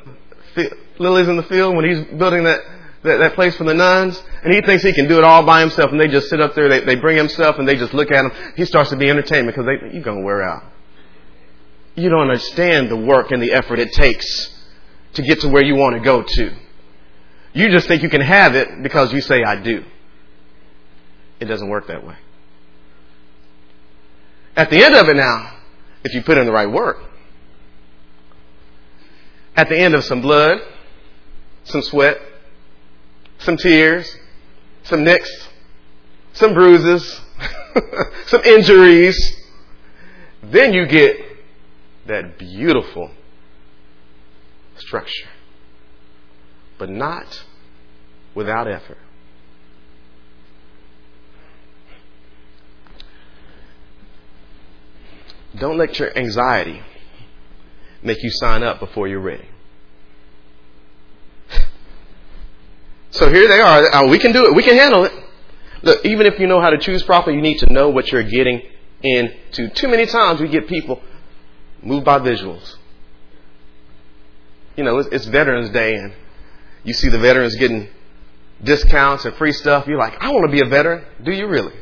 the, 0.55 0.77
Lilies 0.97 1.27
in 1.27 1.35
the 1.35 1.43
Field 1.43 1.75
when 1.75 1.85
he's 1.85 2.03
building 2.17 2.43
that, 2.45 2.61
that, 3.03 3.17
that, 3.17 3.33
place 3.33 3.55
for 3.55 3.63
the 3.63 3.73
nuns 3.73 4.21
and 4.43 4.53
he 4.53 4.61
thinks 4.61 4.83
he 4.83 4.93
can 4.93 5.07
do 5.07 5.17
it 5.17 5.23
all 5.23 5.43
by 5.43 5.61
himself 5.61 5.91
and 5.91 5.99
they 5.99 6.07
just 6.07 6.29
sit 6.29 6.39
up 6.39 6.53
there, 6.53 6.69
they, 6.69 6.81
they 6.81 6.95
bring 6.95 7.17
himself 7.17 7.57
and 7.57 7.67
they 7.67 7.75
just 7.75 7.93
look 7.93 8.11
at 8.11 8.25
him. 8.25 8.31
He 8.55 8.65
starts 8.65 8.91
to 8.91 8.95
be 8.95 9.09
entertainment 9.09 9.55
because 9.55 9.69
you're 9.91 10.03
going 10.03 10.19
to 10.19 10.23
wear 10.25 10.43
out. 10.43 10.63
You 11.95 12.09
don't 12.09 12.21
understand 12.21 12.89
the 12.89 12.97
work 12.97 13.31
and 13.31 13.41
the 13.41 13.53
effort 13.53 13.79
it 13.79 13.91
takes 13.91 14.49
to 15.13 15.21
get 15.21 15.41
to 15.41 15.49
where 15.49 15.63
you 15.63 15.75
want 15.75 15.95
to 15.95 16.01
go 16.01 16.23
to. 16.23 16.55
You 17.53 17.69
just 17.69 17.87
think 17.87 18.01
you 18.01 18.09
can 18.09 18.21
have 18.21 18.55
it 18.55 18.81
because 18.81 19.11
you 19.13 19.21
say, 19.21 19.43
I 19.43 19.61
do. 19.61 19.83
It 21.39 21.45
doesn't 21.45 21.67
work 21.67 21.87
that 21.87 22.05
way. 22.05 22.15
At 24.55 24.69
the 24.69 24.83
end 24.83 24.95
of 24.95 25.09
it 25.09 25.15
now, 25.15 25.57
if 26.03 26.13
you 26.13 26.21
put 26.21 26.37
in 26.37 26.45
the 26.45 26.51
right 26.51 26.69
work, 26.69 26.97
at 29.55 29.69
the 29.69 29.77
end 29.77 29.95
of 29.95 30.03
some 30.03 30.21
blood, 30.21 30.59
some 31.63 31.81
sweat, 31.81 32.17
some 33.41 33.57
tears, 33.57 34.17
some 34.83 35.03
nicks, 35.03 35.49
some 36.33 36.53
bruises, 36.53 37.21
some 38.27 38.41
injuries, 38.43 39.17
then 40.43 40.73
you 40.73 40.85
get 40.85 41.17
that 42.07 42.37
beautiful 42.37 43.11
structure, 44.77 45.29
but 46.77 46.89
not 46.89 47.43
without 48.33 48.67
effort. 48.67 48.97
Don't 55.57 55.77
let 55.77 55.99
your 55.99 56.17
anxiety 56.17 56.81
make 58.01 58.23
you 58.23 58.29
sign 58.31 58.63
up 58.63 58.79
before 58.79 59.07
you're 59.07 59.19
ready. 59.19 59.50
So 63.11 63.31
here 63.31 63.47
they 63.47 63.59
are. 63.59 63.93
Uh, 63.93 64.07
we 64.07 64.19
can 64.19 64.31
do 64.31 64.45
it. 64.45 64.55
We 64.55 64.63
can 64.63 64.75
handle 64.75 65.05
it. 65.05 65.13
Look, 65.83 66.05
even 66.05 66.25
if 66.25 66.39
you 66.39 66.47
know 66.47 66.61
how 66.61 66.69
to 66.69 66.77
choose 66.77 67.03
properly, 67.03 67.35
you 67.35 67.41
need 67.41 67.59
to 67.59 67.71
know 67.71 67.89
what 67.89 68.11
you're 68.11 68.23
getting 68.23 68.61
into. 69.03 69.69
Too 69.69 69.87
many 69.87 70.05
times 70.05 70.39
we 70.39 70.47
get 70.47 70.67
people 70.67 71.01
moved 71.81 72.05
by 72.05 72.19
visuals. 72.19 72.75
You 74.75 74.83
know, 74.83 74.97
it's, 74.99 75.09
it's 75.11 75.25
Veterans 75.25 75.69
Day 75.71 75.95
and 75.95 76.13
you 76.83 76.93
see 76.93 77.09
the 77.09 77.19
veterans 77.19 77.55
getting 77.55 77.89
discounts 78.63 79.25
and 79.25 79.35
free 79.35 79.51
stuff. 79.51 79.87
You're 79.87 79.97
like, 79.97 80.17
I 80.21 80.31
want 80.31 80.45
to 80.45 80.51
be 80.51 80.61
a 80.61 80.69
veteran. 80.69 81.03
Do 81.23 81.31
you 81.31 81.47
really? 81.47 81.73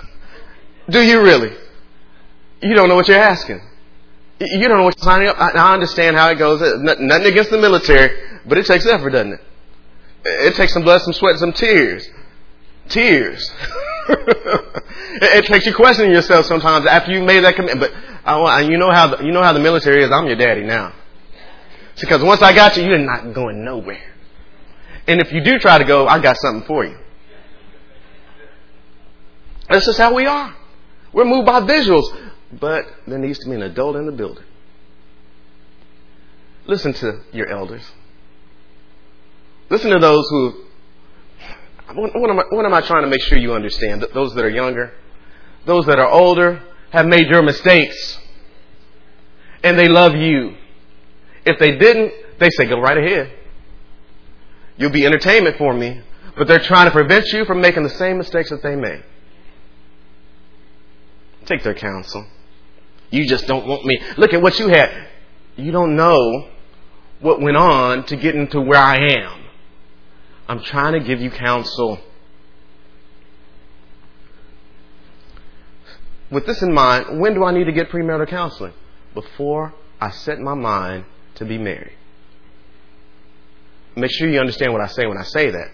Do 0.88 1.00
you 1.02 1.22
really? 1.22 1.54
You 2.62 2.74
don't 2.74 2.88
know 2.88 2.96
what 2.96 3.08
you're 3.08 3.18
asking. 3.18 3.60
You 4.40 4.68
don't 4.68 4.78
know 4.78 4.84
what 4.84 4.96
you're 4.96 5.04
signing 5.04 5.28
up. 5.28 5.36
I, 5.38 5.74
understand 5.74 6.16
how 6.16 6.30
it 6.30 6.36
goes. 6.36 6.60
Nothing 6.80 7.26
against 7.26 7.50
the 7.50 7.58
military, 7.58 8.16
but 8.46 8.56
it 8.56 8.66
takes 8.66 8.86
effort, 8.86 9.10
doesn't 9.10 9.32
it? 9.32 9.40
It 10.24 10.54
takes 10.54 10.72
some 10.72 10.82
blood, 10.82 11.02
some 11.02 11.12
sweat, 11.12 11.38
some 11.38 11.52
tears. 11.52 12.08
Tears. 12.88 13.50
it 14.08 15.44
takes 15.46 15.66
you 15.66 15.74
questioning 15.74 16.12
yourself 16.12 16.46
sometimes 16.46 16.86
after 16.86 17.12
you 17.12 17.22
made 17.22 17.44
that 17.44 17.54
commitment. 17.54 17.80
But 17.80 17.92
I, 18.24 18.60
you 18.60 18.78
know 18.78 18.90
how 18.90 19.16
the, 19.16 19.24
you 19.24 19.32
know 19.32 19.42
how 19.42 19.52
the 19.52 19.60
military 19.60 20.02
is. 20.02 20.10
I'm 20.10 20.26
your 20.26 20.36
daddy 20.36 20.62
now. 20.62 20.94
Because 22.00 22.22
once 22.22 22.42
I 22.42 22.54
got 22.54 22.76
you, 22.76 22.84
you're 22.84 22.98
not 22.98 23.34
going 23.34 23.64
nowhere. 23.64 24.14
And 25.06 25.20
if 25.20 25.32
you 25.32 25.42
do 25.42 25.58
try 25.58 25.78
to 25.78 25.84
go, 25.84 26.06
I 26.06 26.20
got 26.20 26.36
something 26.36 26.66
for 26.66 26.84
you. 26.84 26.96
This 29.70 29.86
is 29.88 29.98
how 29.98 30.14
we 30.14 30.26
are. 30.26 30.54
We're 31.12 31.24
moved 31.24 31.46
by 31.46 31.60
visuals. 31.60 32.04
But 32.52 32.86
there 33.06 33.18
needs 33.18 33.38
to 33.40 33.48
be 33.48 33.54
an 33.54 33.62
adult 33.62 33.96
in 33.96 34.06
the 34.06 34.12
building. 34.12 34.44
Listen 36.66 36.92
to 36.94 37.22
your 37.32 37.48
elders. 37.48 37.90
Listen 39.70 39.90
to 39.90 39.98
those 39.98 40.28
who. 40.30 40.64
What 41.94 42.30
am, 42.30 42.38
I, 42.38 42.44
what 42.50 42.64
am 42.66 42.74
I 42.74 42.80
trying 42.82 43.02
to 43.02 43.08
make 43.08 43.22
sure 43.22 43.38
you 43.38 43.54
understand? 43.54 44.06
Those 44.12 44.34
that 44.34 44.44
are 44.44 44.50
younger, 44.50 44.92
those 45.64 45.86
that 45.86 45.98
are 45.98 46.08
older, 46.08 46.62
have 46.90 47.06
made 47.06 47.28
your 47.28 47.42
mistakes. 47.42 48.18
And 49.62 49.78
they 49.78 49.88
love 49.88 50.14
you. 50.14 50.54
If 51.46 51.58
they 51.58 51.78
didn't, 51.78 52.12
they 52.38 52.50
say, 52.50 52.66
go 52.66 52.78
right 52.78 52.98
ahead. 52.98 53.32
You'll 54.76 54.90
be 54.90 55.06
entertainment 55.06 55.56
for 55.56 55.72
me. 55.72 56.02
But 56.36 56.46
they're 56.46 56.60
trying 56.60 56.86
to 56.86 56.92
prevent 56.92 57.26
you 57.32 57.44
from 57.44 57.60
making 57.60 57.82
the 57.82 57.90
same 57.90 58.18
mistakes 58.18 58.50
that 58.50 58.62
they 58.62 58.76
made. 58.76 59.02
Take 61.46 61.62
their 61.62 61.74
counsel. 61.74 62.26
You 63.10 63.26
just 63.26 63.46
don't 63.46 63.66
want 63.66 63.84
me. 63.84 64.00
Look 64.18 64.34
at 64.34 64.42
what 64.42 64.58
you 64.58 64.68
had. 64.68 65.08
You 65.56 65.72
don't 65.72 65.96
know 65.96 66.48
what 67.20 67.40
went 67.40 67.56
on 67.56 68.04
to 68.06 68.16
get 68.16 68.34
into 68.34 68.60
where 68.60 68.78
I 68.78 68.96
am. 68.96 69.37
I'm 70.48 70.62
trying 70.62 70.94
to 70.94 71.00
give 71.00 71.20
you 71.20 71.30
counsel. 71.30 72.00
with 76.30 76.46
this 76.46 76.62
in 76.62 76.72
mind, 76.72 77.20
when 77.20 77.34
do 77.34 77.44
I 77.44 77.52
need 77.52 77.64
to 77.64 77.72
get 77.72 77.90
premarital 77.90 78.28
counseling? 78.28 78.72
Before 79.14 79.74
I 80.00 80.10
set 80.10 80.38
my 80.38 80.54
mind 80.54 81.04
to 81.36 81.44
be 81.44 81.58
married. 81.58 81.96
Make 83.96 84.10
sure 84.12 84.28
you 84.28 84.38
understand 84.38 84.72
what 84.72 84.82
I 84.82 84.86
say 84.86 85.06
when 85.06 85.18
I 85.18 85.24
say 85.24 85.50
that. 85.50 85.70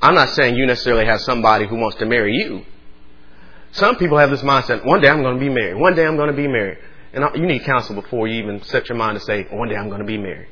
I'm 0.00 0.14
not 0.14 0.30
saying 0.30 0.54
you 0.54 0.66
necessarily 0.66 1.04
have 1.06 1.20
somebody 1.20 1.66
who 1.66 1.76
wants 1.76 1.96
to 1.96 2.06
marry 2.06 2.32
you. 2.32 2.64
Some 3.72 3.96
people 3.96 4.16
have 4.16 4.30
this 4.30 4.42
mindset, 4.42 4.86
one 4.86 5.00
day 5.00 5.08
I'm 5.08 5.22
going 5.22 5.34
to 5.34 5.40
be 5.40 5.50
married. 5.50 5.74
One 5.74 5.94
day 5.94 6.06
I'm 6.06 6.16
going 6.16 6.30
to 6.30 6.36
be 6.36 6.48
married. 6.48 6.78
And 7.12 7.24
you 7.34 7.46
need 7.46 7.64
counsel 7.64 7.94
before 7.94 8.28
you 8.28 8.42
even 8.42 8.62
set 8.62 8.88
your 8.88 8.96
mind 8.96 9.18
to 9.18 9.24
say, 9.24 9.44
one 9.50 9.68
day 9.68 9.76
I'm 9.76 9.88
going 9.88 10.00
to 10.00 10.06
be 10.06 10.16
married. 10.16 10.48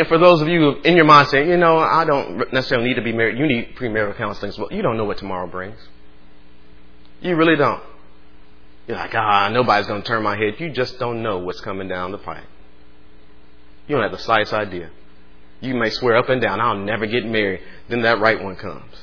And 0.00 0.08
for 0.08 0.16
those 0.16 0.40
of 0.40 0.48
you 0.48 0.80
in 0.82 0.96
your 0.96 1.04
mind 1.04 1.28
saying, 1.28 1.46
you 1.46 1.58
know, 1.58 1.76
I 1.76 2.06
don't 2.06 2.50
necessarily 2.54 2.88
need 2.88 2.94
to 2.94 3.02
be 3.02 3.12
married, 3.12 3.36
you 3.36 3.46
need 3.46 3.76
premarital 3.76 4.16
counseling 4.16 4.50
well. 4.56 4.72
You 4.72 4.80
don't 4.80 4.96
know 4.96 5.04
what 5.04 5.18
tomorrow 5.18 5.46
brings. 5.46 5.76
You 7.20 7.36
really 7.36 7.54
don't. 7.54 7.82
You're 8.88 8.96
like, 8.96 9.14
ah, 9.14 9.50
nobody's 9.52 9.88
going 9.88 10.00
to 10.00 10.08
turn 10.08 10.22
my 10.22 10.38
head. 10.38 10.54
You 10.58 10.70
just 10.70 10.98
don't 10.98 11.22
know 11.22 11.36
what's 11.36 11.60
coming 11.60 11.86
down 11.86 12.12
the 12.12 12.18
pipe. 12.18 12.46
You 13.88 13.96
don't 13.96 14.02
have 14.02 14.12
the 14.12 14.24
slightest 14.24 14.54
idea. 14.54 14.88
You 15.60 15.74
may 15.74 15.90
swear 15.90 16.16
up 16.16 16.30
and 16.30 16.40
down, 16.40 16.62
I'll 16.62 16.78
never 16.78 17.04
get 17.04 17.26
married. 17.26 17.60
Then 17.90 18.00
that 18.00 18.20
right 18.20 18.42
one 18.42 18.56
comes. 18.56 18.94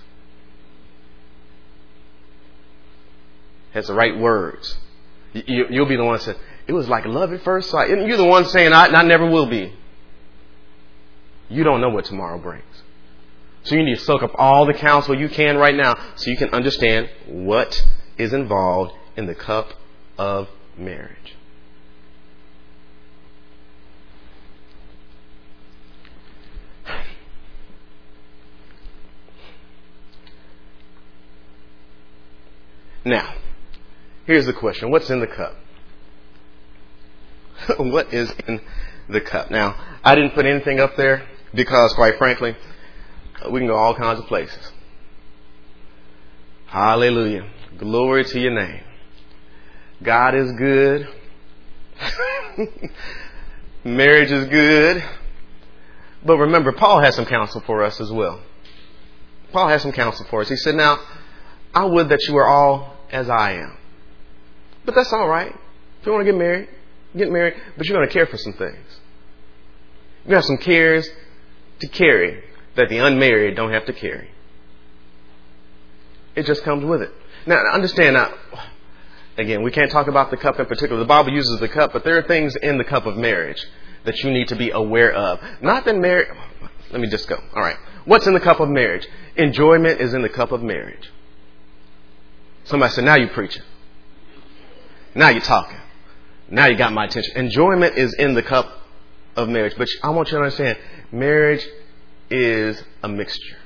Has 3.74 3.86
the 3.86 3.94
right 3.94 4.18
words. 4.18 4.80
You, 5.34 5.68
will 5.70 5.86
be 5.86 5.96
the 5.96 6.04
one 6.04 6.20
saying, 6.20 6.40
it 6.66 6.74
was 6.74 6.90
like 6.90 7.06
love 7.06 7.32
at 7.34 7.44
first 7.44 7.70
sight. 7.70 7.92
And 7.92 8.08
you're 8.08 8.18
the 8.18 8.26
one 8.26 8.46
saying, 8.46 8.74
I, 8.74 8.88
I 8.88 9.04
never 9.04 9.30
will 9.30 9.46
be. 9.46 9.74
You 11.50 11.64
don't 11.64 11.82
know 11.82 11.90
what 11.90 12.06
tomorrow 12.06 12.38
brings. 12.38 12.64
So 13.64 13.76
you 13.76 13.84
need 13.84 13.96
to 13.96 14.04
soak 14.04 14.24
up 14.24 14.32
all 14.36 14.66
the 14.66 14.74
counsel 14.74 15.20
you 15.20 15.30
can 15.30 15.58
right 15.58 15.76
now 15.76 15.98
so 16.16 16.30
you 16.30 16.38
can 16.38 16.50
understand 16.50 17.10
what 17.28 17.86
is 18.18 18.34
involved 18.34 18.94
in 19.16 19.26
the 19.26 19.36
cup 19.36 19.74
of 20.18 20.48
marriage. 20.78 21.36
Now, 33.04 33.36
here's 34.26 34.46
the 34.46 34.54
question 34.54 34.92
What's 34.92 35.10
in 35.10 35.22
the 35.22 35.28
cup? 35.28 35.56
what 37.78 38.14
is 38.14 38.32
in 38.48 38.62
the 39.08 39.22
cup? 39.22 39.50
Now, 39.50 39.98
I 40.04 40.16
didn't 40.16 40.32
put 40.32 40.46
anything 40.46 40.80
up 40.80 40.96
there 40.98 41.28
because, 41.54 41.94
quite 41.94 42.18
frankly, 42.18 42.56
we 43.50 43.60
can 43.60 43.68
go 43.68 43.76
all 43.76 43.96
kinds 43.96 44.20
of 44.20 44.26
places. 44.28 44.72
Hallelujah. 46.68 47.50
Glory 47.78 48.26
to 48.26 48.40
your 48.40 48.54
name. 48.54 48.84
God 50.04 50.36
is 50.36 50.52
good. 50.54 51.08
Marriage 53.84 54.32
is 54.32 54.48
good. 54.48 55.04
But 56.26 56.38
remember, 56.38 56.74
Paul 56.74 57.02
has 57.02 57.16
some 57.16 57.26
counsel 57.26 57.62
for 57.62 57.84
us 57.84 58.02
as 58.02 58.12
well. 58.12 58.42
Paul 59.52 59.70
has 59.70 59.82
some 59.82 59.94
counsel 59.94 60.26
for 60.30 60.42
us. 60.42 60.50
He 60.50 60.58
said, 60.58 60.76
Now, 60.76 61.00
I 61.74 61.86
would 61.86 62.10
that 62.10 62.20
you 62.28 62.34
were 62.34 62.48
all 62.48 62.96
as 63.12 63.30
I 63.30 63.54
am. 63.54 63.78
But 64.86 64.96
that's 64.96 65.14
all 65.14 65.28
right. 65.28 65.56
If 66.02 66.06
you 66.06 66.12
want 66.12 66.26
to 66.26 66.32
get 66.32 66.38
married, 66.38 66.70
get 67.16 67.32
married, 67.32 67.56
but 67.78 67.88
you're 67.88 67.98
going 67.98 68.08
to 68.08 68.14
care 68.14 68.26
for 68.26 68.38
some 68.38 68.54
things. 68.54 69.00
You 70.26 70.36
have 70.36 70.44
some 70.44 70.58
cares 70.58 71.10
to 71.80 71.88
carry 71.88 72.44
that 72.76 72.90
the 72.90 72.98
unmarried 72.98 73.56
don't 73.56 73.72
have 73.72 73.86
to 73.86 73.94
carry. 73.94 74.30
It 76.36 76.46
just 76.46 76.64
comes 76.64 76.86
with 76.86 77.02
it. 77.02 77.12
Now, 77.46 77.64
understand 77.74 78.14
now, 78.14 78.34
again, 79.38 79.64
we 79.64 79.72
can't 79.72 79.90
talk 79.90 80.08
about 80.08 80.30
the 80.30 80.38
cup 80.38 80.60
in 80.60 80.66
particular. 80.66 81.00
The 81.00 81.08
Bible 81.08 81.34
uses 81.34 81.60
the 81.60 81.68
cup, 81.68 81.94
but 81.94 82.04
there 82.04 82.18
are 82.18 82.24
things 82.24 82.56
in 82.56 82.78
the 82.78 82.84
cup 82.84 83.06
of 83.06 83.18
marriage 83.18 83.66
that 84.04 84.18
you 84.24 84.32
need 84.32 84.50
to 84.50 84.56
be 84.56 84.70
aware 84.70 85.12
of. 85.12 85.40
Not 85.62 85.86
that 85.86 85.96
marriage, 85.96 86.30
let 86.92 87.02
me 87.02 87.10
just 87.10 87.28
go. 87.28 87.36
All 87.56 87.62
right. 87.62 87.78
What's 88.06 88.28
in 88.28 88.34
the 88.34 88.40
cup 88.40 88.60
of 88.60 88.70
marriage? 88.70 89.08
Enjoyment 89.36 90.00
is 90.00 90.14
in 90.14 90.22
the 90.22 90.30
cup 90.30 90.52
of 90.52 90.62
marriage. 90.62 91.12
Somebody 92.66 92.94
said, 92.94 93.04
now 93.04 93.18
you're 93.18 93.30
preaching. 93.30 93.64
Now 95.16 95.30
you're 95.30 95.42
talking. 95.42 95.78
Now 96.50 96.68
you 96.68 96.78
got 96.78 96.94
my 96.94 97.06
attention. 97.06 97.36
Enjoyment 97.36 97.98
is 97.98 98.14
in 98.14 98.34
the 98.34 98.44
cup 98.44 98.72
of 99.38 99.48
marriage. 99.48 99.76
But 99.78 99.88
I 100.04 100.10
want 100.10 100.30
you 100.30 100.38
to 100.38 100.44
understand, 100.44 100.78
marriage 101.12 101.66
is 102.30 102.84
a 103.04 103.08
mixture. 103.08 103.58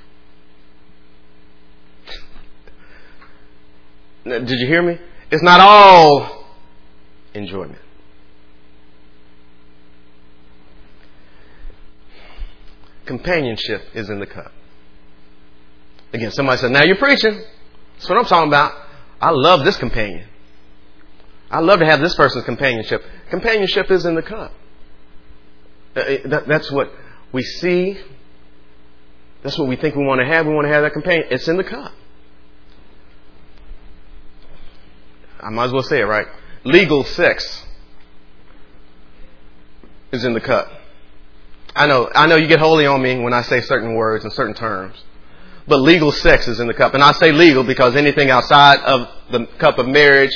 Did 4.23 4.49
you 4.49 4.67
hear 4.67 4.83
me? 4.83 4.99
It's 5.31 5.41
not 5.41 5.59
all 5.59 6.45
enjoyment. 7.33 7.79
Companionship 13.05 13.81
is 13.95 14.09
in 14.09 14.19
the 14.19 14.27
cup. 14.27 14.51
Again, 16.13 16.31
somebody 16.31 16.59
said, 16.59 16.71
Now 16.71 16.83
you're 16.83 16.97
preaching. 16.97 17.41
That's 17.95 18.09
what 18.09 18.17
I'm 18.17 18.25
talking 18.25 18.49
about. 18.49 18.73
I 19.19 19.31
love 19.31 19.65
this 19.65 19.77
companion. 19.77 20.27
I 21.49 21.59
love 21.59 21.79
to 21.79 21.85
have 21.85 21.99
this 21.99 22.15
person's 22.15 22.45
companionship. 22.45 23.03
Companionship 23.29 23.89
is 23.89 24.05
in 24.05 24.15
the 24.15 24.21
cup. 24.21 24.53
Uh, 25.95 26.39
that's 26.47 26.71
what 26.71 26.91
we 27.31 27.43
see. 27.43 27.97
That's 29.43 29.57
what 29.57 29.67
we 29.67 29.75
think 29.75 29.95
we 29.95 30.05
want 30.05 30.21
to 30.21 30.25
have. 30.25 30.45
We 30.45 30.53
want 30.53 30.65
to 30.65 30.73
have 30.73 30.83
that 30.83 30.93
companion. 30.93 31.27
It's 31.31 31.47
in 31.47 31.57
the 31.57 31.63
cup. 31.63 31.91
I 35.39 35.49
might 35.49 35.65
as 35.65 35.71
well 35.71 35.83
say 35.83 35.99
it, 36.01 36.05
right? 36.05 36.27
Legal 36.63 37.03
sex 37.03 37.65
is 40.11 40.23
in 40.23 40.33
the 40.33 40.41
cup. 40.41 40.71
I 41.75 41.87
know, 41.87 42.09
I 42.13 42.27
know 42.27 42.35
you 42.35 42.47
get 42.47 42.59
holy 42.59 42.85
on 42.85 43.01
me 43.01 43.17
when 43.19 43.33
I 43.33 43.41
say 43.41 43.61
certain 43.61 43.95
words 43.95 44.23
and 44.23 44.31
certain 44.33 44.53
terms. 44.53 45.01
But 45.67 45.79
legal 45.79 46.11
sex 46.11 46.47
is 46.47 46.59
in 46.59 46.67
the 46.67 46.73
cup. 46.73 46.93
And 46.93 47.03
I 47.03 47.13
say 47.13 47.31
legal 47.31 47.63
because 47.63 47.95
anything 47.95 48.29
outside 48.29 48.79
of 48.79 49.07
the 49.31 49.47
cup 49.57 49.79
of 49.79 49.87
marriage 49.87 50.31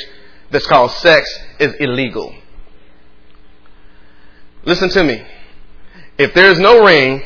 that's 0.50 0.66
called 0.66 0.90
sex 0.92 1.28
is 1.60 1.74
illegal. 1.78 2.34
Listen 4.64 4.88
to 4.90 5.04
me. 5.04 5.24
If 6.18 6.32
there's 6.34 6.58
no 6.58 6.84
ring, 6.84 7.22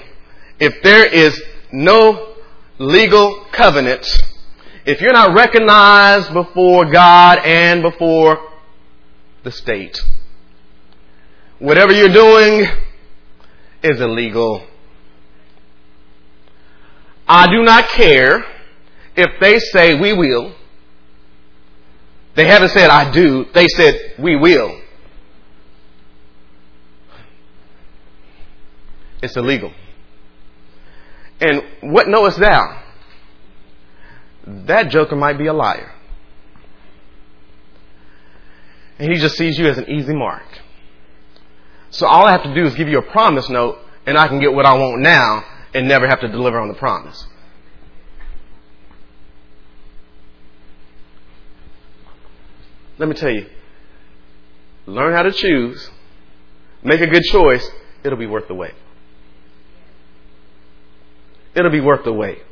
if 0.58 0.82
there 0.82 1.06
is 1.06 1.40
no 1.72 2.34
legal 2.78 3.46
covenant, 3.52 4.06
if 4.84 5.00
you're 5.00 5.12
not 5.12 5.34
recognized 5.34 6.32
before 6.32 6.90
God 6.90 7.38
and 7.44 7.82
before 7.82 8.38
the 9.44 9.52
state, 9.52 9.98
whatever 11.58 11.92
you're 11.92 12.08
doing 12.08 12.66
is 13.82 14.00
illegal. 14.00 14.66
I 17.28 17.46
do 17.46 17.62
not 17.62 17.88
care 17.90 18.44
if 19.16 19.40
they 19.40 19.58
say 19.58 19.94
we 20.00 20.12
will. 20.12 20.54
They 22.34 22.46
haven't 22.46 22.70
said 22.70 22.90
I 22.90 23.12
do, 23.12 23.46
they 23.54 23.66
said 23.68 24.14
we 24.18 24.36
will. 24.36 24.80
It's 29.22 29.36
illegal. 29.36 29.72
And 31.40 31.62
what 31.80 32.08
knowest 32.08 32.38
thou? 32.38 32.82
That 34.46 34.90
joker 34.90 35.16
might 35.16 35.38
be 35.38 35.46
a 35.46 35.52
liar. 35.52 35.92
And 38.98 39.10
he 39.10 39.18
just 39.18 39.36
sees 39.36 39.58
you 39.58 39.66
as 39.66 39.78
an 39.78 39.88
easy 39.88 40.14
mark. 40.14 40.44
So 41.90 42.06
all 42.06 42.26
I 42.26 42.32
have 42.32 42.42
to 42.44 42.54
do 42.54 42.64
is 42.64 42.74
give 42.74 42.88
you 42.88 42.98
a 42.98 43.02
promise 43.02 43.48
note 43.48 43.78
and 44.06 44.16
I 44.16 44.28
can 44.28 44.40
get 44.40 44.52
what 44.52 44.66
I 44.66 44.74
want 44.74 45.00
now 45.00 45.44
and 45.74 45.88
never 45.88 46.06
have 46.06 46.20
to 46.20 46.28
deliver 46.28 46.58
on 46.58 46.68
the 46.68 46.74
promise. 46.74 47.26
Let 52.98 53.08
me 53.08 53.14
tell 53.14 53.30
you, 53.30 53.46
learn 54.84 55.14
how 55.14 55.22
to 55.22 55.32
choose, 55.32 55.90
make 56.82 57.00
a 57.00 57.06
good 57.06 57.22
choice, 57.22 57.66
it'll 58.04 58.18
be 58.18 58.26
worth 58.26 58.46
the 58.46 58.54
wait. 58.54 58.74
It'll 61.54 61.70
be 61.70 61.80
worth 61.80 62.04
the 62.04 62.12
wait. 62.12 62.42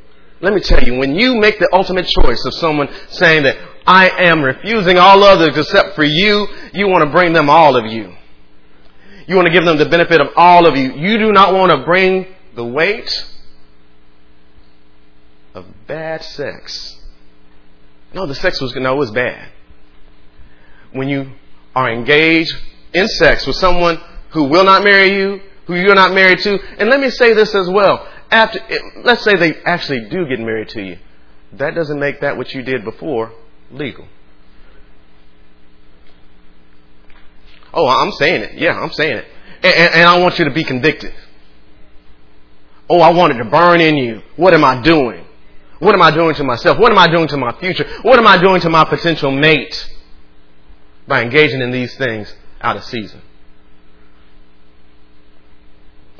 Let 0.41 0.53
me 0.53 0.61
tell 0.61 0.81
you, 0.83 0.97
when 0.97 1.15
you 1.15 1.35
make 1.35 1.59
the 1.59 1.69
ultimate 1.73 2.07
choice 2.07 2.43
of 2.45 2.53
someone 2.53 2.89
saying 3.09 3.43
that 3.43 3.57
I 3.85 4.09
am 4.09 4.41
refusing 4.41 4.97
all 4.97 5.23
others 5.23 5.57
except 5.57 5.95
for 5.95 6.03
you, 6.03 6.47
you 6.73 6.87
want 6.87 7.03
to 7.03 7.09
bring 7.09 7.33
them 7.33 7.49
all 7.49 7.75
of 7.75 7.91
you. 7.91 8.15
You 9.27 9.35
want 9.35 9.47
to 9.47 9.53
give 9.53 9.65
them 9.65 9.77
the 9.77 9.87
benefit 9.87 10.21
of 10.21 10.29
all 10.35 10.65
of 10.65 10.75
you. 10.75 10.93
You 10.93 11.17
do 11.17 11.31
not 11.31 11.53
want 11.53 11.71
to 11.71 11.83
bring 11.85 12.27
the 12.55 12.65
weight 12.65 13.11
of 15.53 15.65
bad 15.87 16.23
sex. 16.23 16.97
No, 18.13 18.25
the 18.25 18.35
sex 18.35 18.59
was 18.61 18.73
no, 18.75 18.95
it 18.95 18.97
was 18.97 19.11
bad. 19.11 19.49
When 20.93 21.09
you 21.09 21.31
are 21.75 21.91
engaged 21.91 22.55
in 22.93 23.07
sex 23.07 23.45
with 23.45 23.55
someone 23.57 24.01
who 24.31 24.45
will 24.45 24.63
not 24.63 24.83
marry 24.83 25.15
you, 25.15 25.41
who 25.67 25.75
you're 25.75 25.95
not 25.95 26.13
married 26.13 26.39
to, 26.39 26.57
and 26.79 26.89
let 26.89 26.99
me 26.99 27.09
say 27.11 27.33
this 27.33 27.53
as 27.53 27.69
well 27.69 28.07
after, 28.31 28.59
let's 29.03 29.23
say 29.23 29.35
they 29.35 29.55
actually 29.63 30.09
do 30.09 30.27
get 30.27 30.39
married 30.39 30.69
to 30.69 30.81
you. 30.81 30.97
that 31.53 31.75
doesn't 31.75 31.99
make 31.99 32.21
that 32.21 32.37
what 32.37 32.53
you 32.53 32.61
did 32.61 32.83
before 32.83 33.31
legal. 33.71 34.07
Oh, 37.73 37.87
I'm 37.87 38.11
saying 38.13 38.41
it. 38.41 38.53
Yeah, 38.53 38.79
I'm 38.79 38.91
saying 38.91 39.17
it. 39.17 39.25
And, 39.63 39.73
and, 39.75 39.93
and, 39.95 40.03
I 40.07 40.19
want 40.19 40.39
you 40.39 40.45
to 40.45 40.51
be 40.51 40.63
convicted. 40.63 41.13
Oh, 42.89 42.99
I 42.99 43.11
want 43.11 43.33
it 43.33 43.37
to 43.37 43.45
burn 43.45 43.81
in 43.81 43.97
you. 43.97 44.21
What 44.35 44.53
am 44.53 44.63
I 44.63 44.81
doing? 44.81 45.25
What 45.79 45.93
am 45.93 46.01
I 46.01 46.11
doing 46.11 46.35
to 46.35 46.43
myself? 46.43 46.79
What 46.79 46.91
am 46.91 46.97
I 46.97 47.07
doing 47.07 47.27
to 47.27 47.37
my 47.37 47.51
future? 47.59 47.87
What 48.01 48.17
am 48.17 48.27
I 48.27 48.37
doing 48.41 48.61
to 48.61 48.69
my 48.69 48.85
potential 48.85 49.31
mate 49.31 49.89
by 51.07 51.21
engaging 51.21 51.61
in 51.61 51.71
these 51.71 51.95
things 51.95 52.33
out 52.61 52.75
of 52.75 52.83
season? 52.83 53.21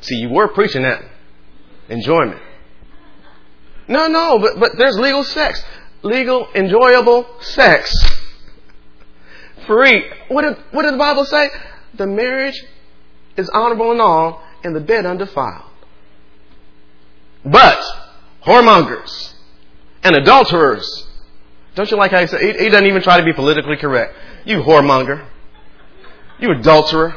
See, 0.02 0.16
you 0.16 0.30
were 0.30 0.48
preaching 0.48 0.84
that 0.84 1.04
enjoyment. 1.90 2.42
No, 3.88 4.08
no, 4.08 4.40
but, 4.40 4.60
but 4.60 4.78
there's 4.78 4.98
legal 4.98 5.24
sex. 5.24 5.64
Legal, 6.04 6.48
enjoyable 6.56 7.28
sex. 7.42 7.94
Free. 9.68 10.06
What 10.30 10.44
did, 10.44 10.58
what 10.72 10.84
did 10.84 10.94
the 10.94 10.98
Bible 10.98 11.26
say? 11.26 11.50
The 11.96 12.08
marriage 12.08 12.64
is 13.36 13.50
honorable 13.50 13.92
and 13.92 14.00
all, 14.00 14.44
and 14.64 14.76
the 14.76 14.80
bed 14.80 15.06
undefiled. 15.06 15.66
But, 17.44 17.82
whoremongers 18.46 19.34
and 20.04 20.16
adulterers, 20.16 21.08
don't 21.76 21.90
you 21.90 21.98
like 21.98 22.12
how 22.12 22.22
he 22.22 22.28
said, 22.28 22.42
he, 22.42 22.66
he 22.66 22.70
doesn't 22.70 22.86
even 22.86 23.02
try 23.02 23.18
to 23.18 23.24
be 23.24 23.34
politically 23.34 23.78
correct. 23.78 24.14
You 24.46 24.62
whoremonger. 24.62 25.26
You 26.40 26.52
adulterer. 26.52 27.16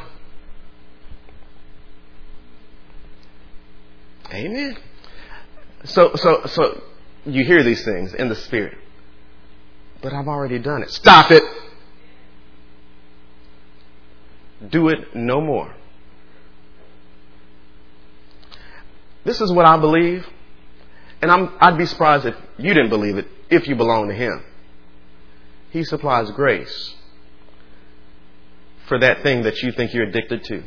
Amen. 4.32 4.76
So, 5.84 6.12
so, 6.14 6.46
so 6.46 6.82
you 7.26 7.44
hear 7.44 7.62
these 7.62 7.84
things 7.84 8.14
in 8.14 8.28
the 8.28 8.36
spirit. 8.36 8.78
But 10.00 10.12
I've 10.12 10.28
already 10.28 10.58
done 10.58 10.82
it. 10.82 10.90
Stop 10.90 11.30
it. 11.30 11.42
Do 14.68 14.88
it 14.88 15.14
no 15.14 15.40
more. 15.40 15.74
This 19.24 19.40
is 19.40 19.52
what 19.52 19.66
I 19.66 19.76
believe. 19.78 20.26
And 21.20 21.30
I'm, 21.30 21.52
I'd 21.60 21.78
be 21.78 21.86
surprised 21.86 22.26
if 22.26 22.34
you 22.58 22.74
didn't 22.74 22.90
believe 22.90 23.16
it 23.16 23.28
if 23.50 23.68
you 23.68 23.76
belong 23.76 24.08
to 24.08 24.14
Him. 24.14 24.44
He 25.70 25.84
supplies 25.84 26.30
grace 26.32 26.94
for 28.88 28.98
that 28.98 29.22
thing 29.22 29.44
that 29.44 29.62
you 29.62 29.72
think 29.72 29.94
you're 29.94 30.08
addicted 30.08 30.44
to. 30.44 30.64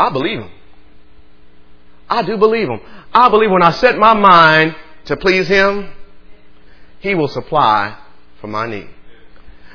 I 0.00 0.10
believe 0.10 0.40
Him. 0.40 0.50
I 2.08 2.22
do 2.22 2.38
believe 2.38 2.68
Him. 2.68 2.80
I 3.12 3.28
believe 3.28 3.50
when 3.50 3.62
I 3.62 3.72
set 3.72 3.98
my 3.98 4.14
mind 4.14 4.74
to 5.04 5.16
please 5.16 5.46
Him, 5.46 5.92
He 7.00 7.14
will 7.14 7.28
supply 7.28 7.98
for 8.40 8.46
my 8.46 8.66
need. 8.66 8.88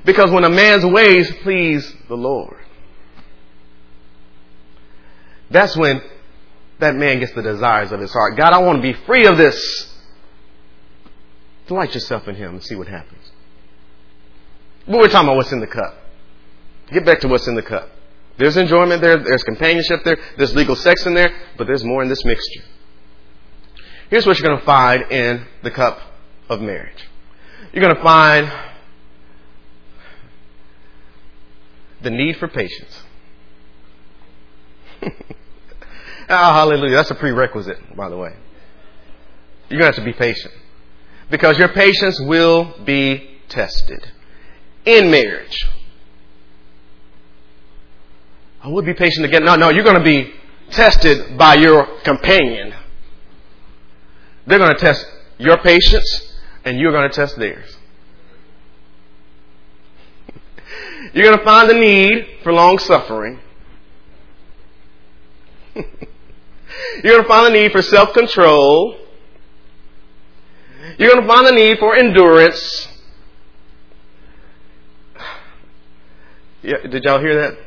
Because 0.03 0.31
when 0.31 0.43
a 0.43 0.49
man's 0.49 0.83
ways 0.83 1.31
please 1.43 1.93
the 2.07 2.15
Lord, 2.15 2.57
that's 5.51 5.77
when 5.77 6.01
that 6.79 6.95
man 6.95 7.19
gets 7.19 7.33
the 7.33 7.43
desires 7.43 7.91
of 7.91 7.99
his 7.99 8.11
heart. 8.11 8.35
God, 8.35 8.51
I 8.51 8.57
want 8.59 8.77
to 8.77 8.81
be 8.81 8.93
free 9.05 9.27
of 9.27 9.37
this. 9.37 9.93
Delight 11.67 11.93
yourself 11.93 12.27
in 12.27 12.35
Him 12.35 12.55
and 12.55 12.63
see 12.63 12.75
what 12.75 12.87
happens. 12.87 13.31
But 14.87 14.97
we're 14.97 15.07
talking 15.07 15.27
about 15.27 15.37
what's 15.37 15.51
in 15.51 15.59
the 15.59 15.67
cup. 15.67 15.97
Get 16.91 17.05
back 17.05 17.19
to 17.21 17.27
what's 17.27 17.47
in 17.47 17.55
the 17.55 17.63
cup. 17.63 17.89
There's 18.37 18.57
enjoyment 18.57 19.01
there, 19.01 19.17
there's 19.17 19.43
companionship 19.43 20.03
there, 20.03 20.17
there's 20.37 20.53
legal 20.55 20.75
sex 20.75 21.05
in 21.05 21.13
there, 21.13 21.33
but 21.57 21.67
there's 21.67 21.83
more 21.83 22.03
in 22.03 22.09
this 22.09 22.23
mixture. 22.25 22.63
Here's 24.09 24.25
what 24.25 24.37
you're 24.37 24.47
going 24.47 24.59
to 24.59 24.65
find 24.65 25.11
in 25.11 25.45
the 25.63 25.71
cup 25.71 25.99
of 26.49 26.61
marriage. 26.61 27.07
You're 27.71 27.83
going 27.83 27.95
to 27.95 28.03
find 28.03 28.51
the 32.01 32.11
need 32.11 32.37
for 32.37 32.47
patience. 32.47 33.03
oh, 35.01 35.09
hallelujah. 36.27 36.95
That's 36.95 37.11
a 37.11 37.15
prerequisite, 37.15 37.95
by 37.95 38.09
the 38.09 38.17
way. 38.17 38.33
You're 39.69 39.79
going 39.79 39.91
to 39.91 39.97
have 39.97 40.05
to 40.05 40.11
be 40.11 40.13
patient. 40.13 40.53
Because 41.31 41.57
your 41.57 41.69
patience 41.69 42.19
will 42.19 42.75
be 42.85 43.39
tested 43.49 44.11
in 44.85 45.09
marriage. 45.09 45.65
I 48.65 48.67
would 48.67 48.83
be 48.83 48.95
patient 48.95 49.25
again. 49.25 49.45
No, 49.45 49.55
no, 49.55 49.69
you're 49.69 49.83
going 49.83 49.99
to 49.99 50.03
be 50.03 50.33
tested 50.71 51.37
by 51.37 51.53
your 51.53 51.99
companion. 51.99 52.73
They're 54.47 54.57
going 54.57 54.73
to 54.73 54.79
test 54.79 55.05
your 55.37 55.59
patience, 55.59 56.35
and 56.63 56.79
you're 56.79 56.91
going 56.91 57.07
to 57.07 57.15
test 57.15 57.37
theirs. 57.37 57.77
You're 61.13 61.25
going 61.25 61.37
to 61.37 61.43
find 61.43 61.69
the 61.69 61.75
need 61.75 62.39
for 62.41 62.51
long 62.51 62.79
suffering. 62.79 63.39
you're 65.75 65.83
going 67.03 67.21
to 67.21 67.27
find 67.27 67.45
the 67.45 67.59
need 67.59 67.71
for 67.71 67.83
self 67.83 68.13
control. 68.13 68.97
You're 70.97 71.11
going 71.11 71.21
to 71.21 71.27
find 71.27 71.45
the 71.45 71.51
need 71.51 71.77
for 71.77 71.95
endurance. 71.95 72.87
Yeah, 76.63 76.77
did 76.89 77.03
y'all 77.03 77.19
hear 77.19 77.41
that? 77.41 77.64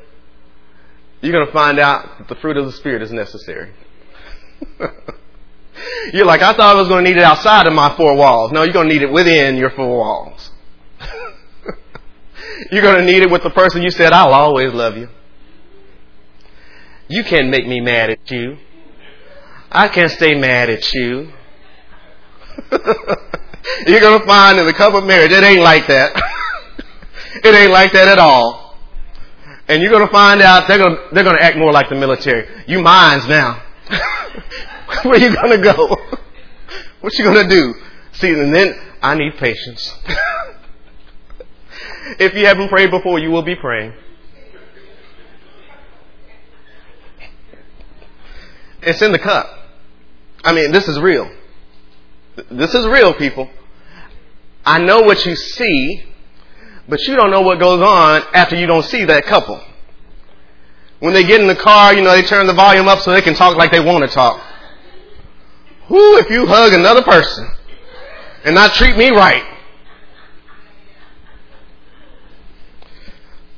You're 1.21 1.33
going 1.33 1.47
to 1.47 1.53
find 1.53 1.79
out 1.79 2.19
that 2.19 2.29
the 2.29 2.35
fruit 2.37 2.57
of 2.57 2.67
the 2.67 2.73
Spirit 2.73 3.03
is 3.03 3.13
necessary. 3.13 3.73
you're 6.13 6.27
like, 6.27 6.43
I 6.43 6.53
thought 6.53 6.77
I 6.77 6.79
was 6.79 6.89
going 6.89 7.05
to 7.05 7.11
need 7.11 7.17
it 7.17 7.25
outside 7.25 7.67
of 7.67 7.73
my 7.73 7.95
four 7.97 8.17
walls. 8.17 8.53
No, 8.53 8.63
you're 8.63 8.73
going 8.73 8.89
to 8.89 8.95
need 8.95 9.03
it 9.03 9.11
within 9.11 9.57
your 9.57 9.71
four 9.71 9.89
walls. 9.99 10.51
you're 12.71 12.83
going 12.83 13.05
to 13.05 13.05
need 13.05 13.23
it 13.23 13.31
with 13.31 13.43
the 13.43 13.51
person 13.51 13.83
you 13.83 13.91
said, 13.91 14.13
I'll 14.13 14.33
always 14.33 14.73
love 14.73 14.97
you. 14.97 15.09
You 17.09 17.25
can't 17.25 17.49
make 17.49 17.67
me 17.67 17.81
mad 17.81 18.11
at 18.11 18.31
you. 18.31 18.59
I 19.71 19.89
can't 19.89 20.11
stay 20.11 20.35
mad 20.35 20.71
at 20.71 20.93
you. 20.95 21.33
you're 23.87 24.01
going 24.01 24.21
to 24.21 24.27
find 24.27 24.59
in 24.59 24.67
the 24.67 24.73
cup 24.73 24.95
of 24.95 25.05
marriage, 25.05 25.33
it 25.33 25.43
ain't 25.43 25.63
like 25.63 25.87
that. 25.89 26.15
it 27.45 27.55
ain't 27.55 27.73
like 27.73 27.93
that 27.93 28.09
at 28.09 28.19
all. 28.19 28.68
And 29.69 29.83
you're 29.83 29.91
going 29.91 30.07
to 30.07 30.13
find 30.13 30.41
out 30.41 30.67
they're 30.67 30.79
going 30.79 30.97
to, 30.97 31.09
they're 31.13 31.25
going 31.25 31.37
to 31.37 31.43
act 31.43 31.59
more 31.59 31.73
like 31.73 31.91
the 31.91 31.95
military. 31.95 32.65
You 32.67 32.81
mines 32.81 33.29
now. 33.29 33.63
Where 35.03 35.15
are 35.15 35.19
you 35.19 35.35
going 35.35 35.51
to 35.51 35.63
go? 35.63 35.89
what 37.01 37.13
you 37.19 37.25
going 37.25 37.49
to 37.49 37.55
do? 37.55 37.75
See, 38.13 38.31
and 38.31 38.55
then 38.55 38.75
I 39.03 39.15
need 39.15 39.37
patience. 39.37 39.95
if 42.19 42.35
you 42.35 42.47
haven't 42.47 42.71
prayed 42.71 42.91
before, 42.91 43.19
you 43.19 43.31
will 43.31 43.43
be 43.43 43.55
praying. 43.55 43.93
It's 48.81 49.03
in 49.03 49.13
the 49.13 49.19
cup. 49.19 49.47
I 50.45 50.53
mean, 50.53 50.73
this 50.73 50.89
is 50.89 50.99
real. 50.99 51.31
This 52.51 52.75
is 52.75 52.87
real, 52.87 53.13
people. 53.13 53.51
I 54.65 54.79
know 54.79 55.01
what 55.01 55.27
you 55.27 55.35
see 55.35 56.08
but 56.89 57.01
you 57.03 57.17
don't 57.17 57.31
know 57.31 57.43
what 57.43 57.59
goes 57.59 57.81
on 57.81 58.23
after 58.33 58.57
you 58.57 58.67
don't 58.67 58.85
see 58.85 59.05
that 59.05 59.25
couple. 59.25 59.61
When 61.01 61.13
they 61.13 61.23
get 61.23 61.41
in 61.41 61.47
the 61.47 61.55
car, 61.55 61.95
you 61.95 62.03
know, 62.03 62.11
they 62.11 62.23
turn 62.23 62.47
the 62.47 62.55
volume 62.55 62.89
up 62.89 63.01
so 63.01 63.13
they 63.13 63.23
can 63.23 63.35
talk 63.35 63.57
like 63.57 63.71
they 63.71 63.81
want 63.81 64.09
to 64.09 64.11
talk. 64.11 64.43
Who, 65.87 66.17
if 66.19 66.31
you 66.31 66.47
hug 66.47 66.73
another 66.73 67.03
person 67.03 67.49
and 68.45 68.55
not 68.55 68.73
treat 68.73 68.97
me 68.97 69.11
right? 69.11 69.45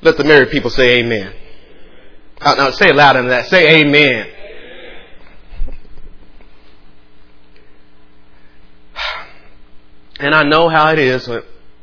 Let 0.02 0.16
the 0.16 0.24
married 0.24 0.50
people 0.50 0.70
say 0.70 0.98
amen. 1.00 1.34
Uh, 2.40 2.54
now 2.54 2.70
say 2.70 2.88
it 2.88 2.96
louder 2.96 3.20
than 3.20 3.28
that. 3.28 3.46
Say 3.46 3.80
amen. 3.80 4.28
And 10.20 10.34
I 10.34 10.42
know 10.42 10.68
how 10.68 10.92
it 10.92 10.98
is 10.98 11.26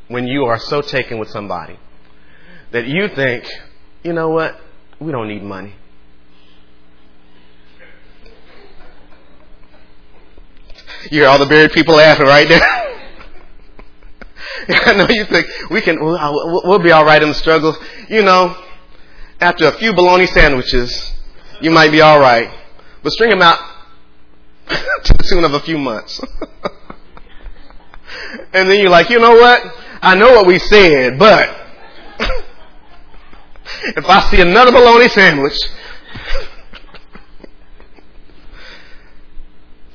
when 0.07 0.27
you 0.27 0.45
are 0.45 0.59
so 0.59 0.81
taken 0.81 1.19
with 1.19 1.29
somebody 1.29 1.77
that 2.71 2.87
you 2.87 3.07
think, 3.09 3.45
you 4.03 4.13
know 4.13 4.29
what, 4.29 4.59
we 4.99 5.11
don't 5.11 5.27
need 5.27 5.43
money. 5.43 5.73
You 11.03 11.21
hear 11.21 11.27
all 11.27 11.39
the 11.39 11.45
buried 11.45 11.71
people 11.71 11.95
laughing 11.95 12.25
right 12.25 12.49
now. 12.49 12.83
I 14.85 14.93
know 14.93 15.07
you 15.09 15.25
think 15.25 15.47
we 15.69 15.81
can, 15.81 16.03
we'll, 16.03 16.61
we'll 16.65 16.79
be 16.79 16.91
all 16.91 17.05
right 17.05 17.21
in 17.21 17.29
the 17.29 17.35
struggle. 17.35 17.75
You 18.09 18.23
know, 18.23 18.55
after 19.39 19.67
a 19.67 19.71
few 19.73 19.93
bologna 19.93 20.25
sandwiches, 20.27 21.13
you 21.61 21.71
might 21.71 21.91
be 21.91 22.01
all 22.01 22.19
right. 22.19 22.53
But 23.03 23.11
string 23.13 23.29
them 23.29 23.41
out 23.41 23.59
to 24.69 25.13
the 25.13 25.23
tune 25.23 25.45
of 25.45 25.53
a 25.53 25.59
few 25.59 25.77
months. 25.77 26.19
and 28.53 28.69
then 28.69 28.79
you're 28.79 28.89
like, 28.89 29.09
you 29.09 29.19
know 29.19 29.35
what? 29.35 29.63
I 30.01 30.15
know 30.15 30.31
what 30.31 30.47
we 30.47 30.59
said, 30.59 31.17
but 31.17 31.49
if 33.95 34.05
I 34.05 34.29
see 34.29 34.41
another 34.41 34.71
bologna 34.71 35.09
sandwich, 35.09 35.57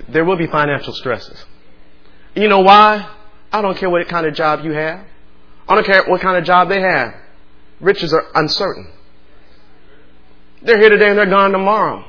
there 0.09 0.25
will 0.25 0.37
be 0.37 0.47
financial 0.47 0.93
stresses. 0.93 1.45
You 2.35 2.49
know 2.49 2.61
why? 2.61 3.09
I 3.53 3.63
don't 3.63 3.77
care 3.77 3.91
what 3.91 4.07
kind 4.09 4.27
of 4.27 4.35
job 4.35 4.65
you 4.65 4.73
have. 4.73 5.05
I 5.69 5.75
don't 5.75 5.87
care 5.87 6.05
what 6.07 6.21
kind 6.21 6.37
of 6.37 6.45
job 6.45 6.69
they 6.69 6.81
have. 6.81 7.15
Riches 7.81 8.13
are 8.13 8.27
uncertain. 8.35 8.91
They're 10.63 10.79
here 10.79 10.91
today 10.91 11.11
and 11.11 11.19
they're 11.19 11.27
gone 11.27 11.53
tomorrow. 11.53 12.05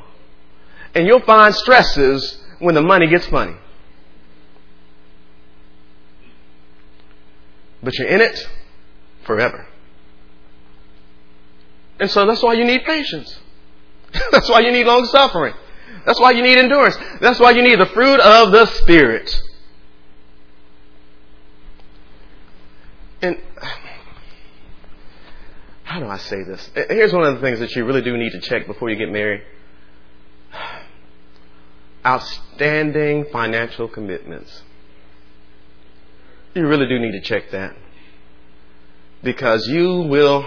And 0.95 1.07
you'll 1.07 1.21
find 1.21 1.53
stresses 1.53 2.39
when 2.59 2.75
the 2.75 2.81
money 2.81 3.07
gets 3.07 3.25
funny. 3.27 3.55
But 7.83 7.97
you're 7.97 8.07
in 8.07 8.21
it 8.21 8.47
forever. 9.25 9.67
And 11.99 12.09
so 12.09 12.25
that's 12.25 12.41
why 12.41 12.53
you 12.53 12.63
need 12.63 12.83
patience. 12.85 13.37
that's 14.31 14.49
why 14.49 14.61
you 14.61 14.71
need 14.71 14.85
long 14.85 15.05
suffering. 15.05 15.53
That's 16.05 16.19
why 16.19 16.31
you 16.31 16.41
need 16.41 16.57
endurance. 16.57 16.97
That's 17.21 17.39
why 17.39 17.51
you 17.51 17.61
need 17.61 17.79
the 17.79 17.85
fruit 17.87 18.19
of 18.19 18.51
the 18.51 18.65
Spirit. 18.65 19.41
And 23.21 23.39
how 25.83 25.99
do 25.99 26.07
I 26.07 26.17
say 26.17 26.43
this? 26.43 26.69
Here's 26.75 27.13
one 27.13 27.23
of 27.23 27.35
the 27.35 27.41
things 27.41 27.59
that 27.59 27.75
you 27.75 27.85
really 27.85 28.01
do 28.01 28.17
need 28.17 28.31
to 28.31 28.41
check 28.41 28.67
before 28.67 28.89
you 28.89 28.97
get 28.97 29.09
married 29.09 29.43
outstanding 32.05 33.25
financial 33.31 33.87
commitments. 33.87 34.63
You 36.53 36.67
really 36.67 36.85
do 36.85 36.99
need 36.99 37.13
to 37.13 37.21
check 37.21 37.51
that. 37.51 37.75
Because 39.23 39.67
you 39.67 40.01
will. 40.01 40.43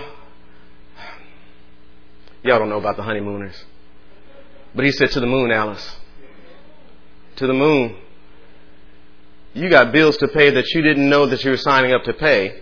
Y'all 2.42 2.58
don't 2.58 2.68
know 2.68 2.78
about 2.78 2.96
the 2.96 3.02
honeymooners. 3.02 3.64
But 4.74 4.84
he 4.84 4.92
said 4.92 5.10
to 5.12 5.20
the 5.20 5.26
moon, 5.26 5.50
Alice. 5.50 5.96
To 7.36 7.46
the 7.46 7.54
moon. 7.54 7.96
You 9.54 9.70
got 9.70 9.90
bills 9.90 10.18
to 10.18 10.28
pay 10.28 10.50
that 10.50 10.66
you 10.74 10.82
didn't 10.82 11.08
know 11.08 11.26
that 11.26 11.42
you 11.42 11.50
were 11.50 11.56
signing 11.56 11.92
up 11.92 12.04
to 12.04 12.12
pay. 12.12 12.60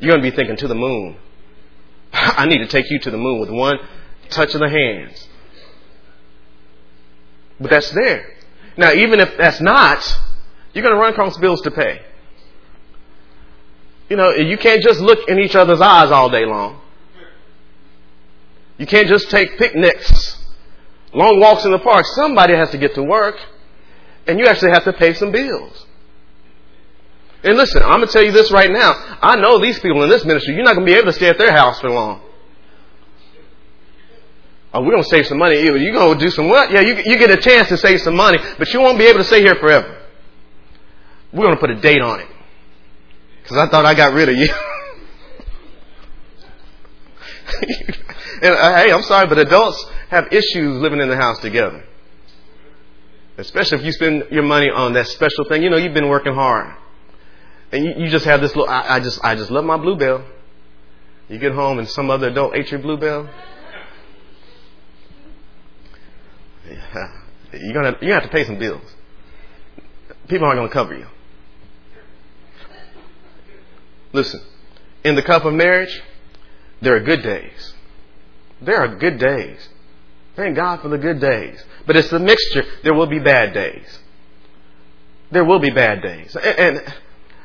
You're 0.00 0.12
going 0.12 0.22
to 0.22 0.30
be 0.30 0.34
thinking 0.34 0.56
to 0.56 0.68
the 0.68 0.74
moon. 0.74 1.16
I 2.12 2.46
need 2.46 2.58
to 2.58 2.66
take 2.66 2.90
you 2.90 2.98
to 3.00 3.10
the 3.10 3.18
moon 3.18 3.38
with 3.38 3.50
one 3.50 3.76
touch 4.30 4.54
of 4.54 4.60
the 4.60 4.68
hands. 4.68 5.28
But 7.60 7.70
that's 7.70 7.90
there. 7.90 8.34
Now, 8.76 8.92
even 8.92 9.20
if 9.20 9.36
that's 9.36 9.60
not, 9.60 10.02
you're 10.72 10.82
going 10.82 10.94
to 10.94 11.00
run 11.00 11.12
across 11.12 11.36
bills 11.36 11.60
to 11.62 11.70
pay. 11.70 12.00
You 14.12 14.18
know, 14.18 14.30
you 14.34 14.58
can't 14.58 14.82
just 14.82 15.00
look 15.00 15.26
in 15.26 15.38
each 15.38 15.56
other's 15.56 15.80
eyes 15.80 16.10
all 16.10 16.28
day 16.28 16.44
long. 16.44 16.78
You 18.76 18.84
can't 18.84 19.08
just 19.08 19.30
take 19.30 19.56
picnics, 19.56 20.36
long 21.14 21.40
walks 21.40 21.64
in 21.64 21.70
the 21.70 21.78
park. 21.78 22.04
Somebody 22.04 22.54
has 22.54 22.68
to 22.72 22.76
get 22.76 22.94
to 22.96 23.02
work, 23.02 23.36
and 24.26 24.38
you 24.38 24.44
actually 24.44 24.72
have 24.72 24.84
to 24.84 24.92
pay 24.92 25.14
some 25.14 25.32
bills. 25.32 25.86
And 27.42 27.56
listen, 27.56 27.82
I'm 27.82 28.00
going 28.00 28.06
to 28.06 28.12
tell 28.12 28.22
you 28.22 28.32
this 28.32 28.52
right 28.52 28.70
now. 28.70 28.92
I 29.22 29.36
know 29.36 29.58
these 29.58 29.78
people 29.78 30.02
in 30.02 30.10
this 30.10 30.26
ministry, 30.26 30.56
you're 30.56 30.64
not 30.64 30.74
going 30.74 30.86
to 30.86 30.92
be 30.92 30.98
able 30.98 31.06
to 31.06 31.14
stay 31.14 31.30
at 31.30 31.38
their 31.38 31.52
house 31.52 31.80
for 31.80 31.88
long. 31.88 32.20
Oh, 34.74 34.82
we're 34.82 34.90
going 34.90 35.04
to 35.04 35.08
save 35.08 35.26
some 35.26 35.38
money. 35.38 35.62
You're 35.62 35.94
going 35.94 36.18
to 36.18 36.22
do 36.22 36.30
some 36.30 36.50
what? 36.50 36.70
Yeah, 36.70 36.82
you, 36.82 36.96
you 37.06 37.16
get 37.16 37.30
a 37.30 37.38
chance 37.38 37.68
to 37.68 37.78
save 37.78 38.02
some 38.02 38.16
money, 38.16 38.36
but 38.58 38.74
you 38.74 38.80
won't 38.82 38.98
be 38.98 39.06
able 39.06 39.20
to 39.20 39.24
stay 39.24 39.40
here 39.40 39.54
forever. 39.54 40.02
We're 41.32 41.44
going 41.44 41.54
to 41.54 41.60
put 41.60 41.70
a 41.70 41.80
date 41.80 42.02
on 42.02 42.20
it. 42.20 42.28
Because 43.42 43.58
I 43.58 43.68
thought 43.68 43.84
I 43.84 43.94
got 43.94 44.14
rid 44.14 44.28
of 44.28 44.36
you. 44.36 44.48
and 48.42 48.54
uh, 48.54 48.76
hey, 48.76 48.92
I'm 48.92 49.02
sorry, 49.02 49.26
but 49.28 49.38
adults 49.38 49.84
have 50.10 50.32
issues 50.32 50.80
living 50.80 51.00
in 51.00 51.08
the 51.08 51.16
house 51.16 51.38
together. 51.40 51.84
Especially 53.38 53.78
if 53.78 53.84
you 53.84 53.92
spend 53.92 54.24
your 54.30 54.42
money 54.42 54.70
on 54.70 54.92
that 54.92 55.06
special 55.08 55.44
thing. 55.48 55.62
You 55.62 55.70
know, 55.70 55.76
you've 55.76 55.94
been 55.94 56.08
working 56.08 56.34
hard. 56.34 56.76
And 57.72 57.84
you, 57.84 57.92
you 57.96 58.10
just 58.10 58.26
have 58.26 58.40
this 58.40 58.54
little, 58.54 58.68
I, 58.68 58.96
I, 58.96 59.00
just, 59.00 59.18
I 59.24 59.34
just 59.34 59.50
love 59.50 59.64
my 59.64 59.78
Blue 59.78 59.96
Bell. 59.96 60.24
You 61.28 61.38
get 61.38 61.52
home 61.52 61.78
and 61.78 61.88
some 61.88 62.10
other 62.10 62.28
adult 62.28 62.54
ate 62.54 62.70
your 62.70 62.80
Blue 62.80 62.98
Bell. 62.98 63.28
Yeah. 66.68 67.22
You're 67.54 67.72
gonna, 67.72 67.96
you 68.00 68.12
have 68.12 68.22
to 68.22 68.28
pay 68.28 68.44
some 68.44 68.58
bills. 68.58 68.82
People 70.28 70.46
aren't 70.46 70.58
gonna 70.58 70.72
cover 70.72 70.96
you. 70.96 71.06
Listen, 74.12 74.40
in 75.04 75.14
the 75.14 75.22
cup 75.22 75.44
of 75.44 75.54
marriage, 75.54 76.02
there 76.80 76.96
are 76.96 77.00
good 77.00 77.22
days. 77.22 77.74
There 78.60 78.76
are 78.76 78.96
good 78.96 79.18
days. 79.18 79.68
Thank 80.36 80.56
God 80.56 80.80
for 80.80 80.88
the 80.88 80.98
good 80.98 81.20
days. 81.20 81.62
But 81.86 81.96
it's 81.96 82.10
the 82.10 82.18
mixture. 82.18 82.64
There 82.82 82.94
will 82.94 83.06
be 83.06 83.18
bad 83.18 83.52
days. 83.52 83.98
There 85.30 85.44
will 85.44 85.58
be 85.58 85.70
bad 85.70 86.02
days. 86.02 86.36
And, 86.36 86.58
and 86.58 86.94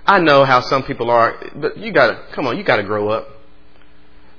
I 0.06 0.20
know 0.20 0.46
how 0.46 0.62
some 0.62 0.84
people 0.84 1.10
are, 1.10 1.36
but 1.56 1.78
you 1.78 1.92
gotta, 1.92 2.26
come 2.34 2.48
on, 2.48 2.58
you 2.58 2.64
gotta 2.64 2.84
grow 2.84 3.10
up. 3.10 3.30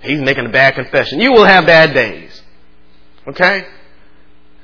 He's 0.01 0.21
making 0.21 0.47
a 0.47 0.51
bad 0.51 0.75
confession. 0.75 1.21
You 1.21 1.33
will 1.33 1.45
have 1.45 1.67
bad 1.67 1.93
days. 1.93 2.43
Okay? 3.27 3.67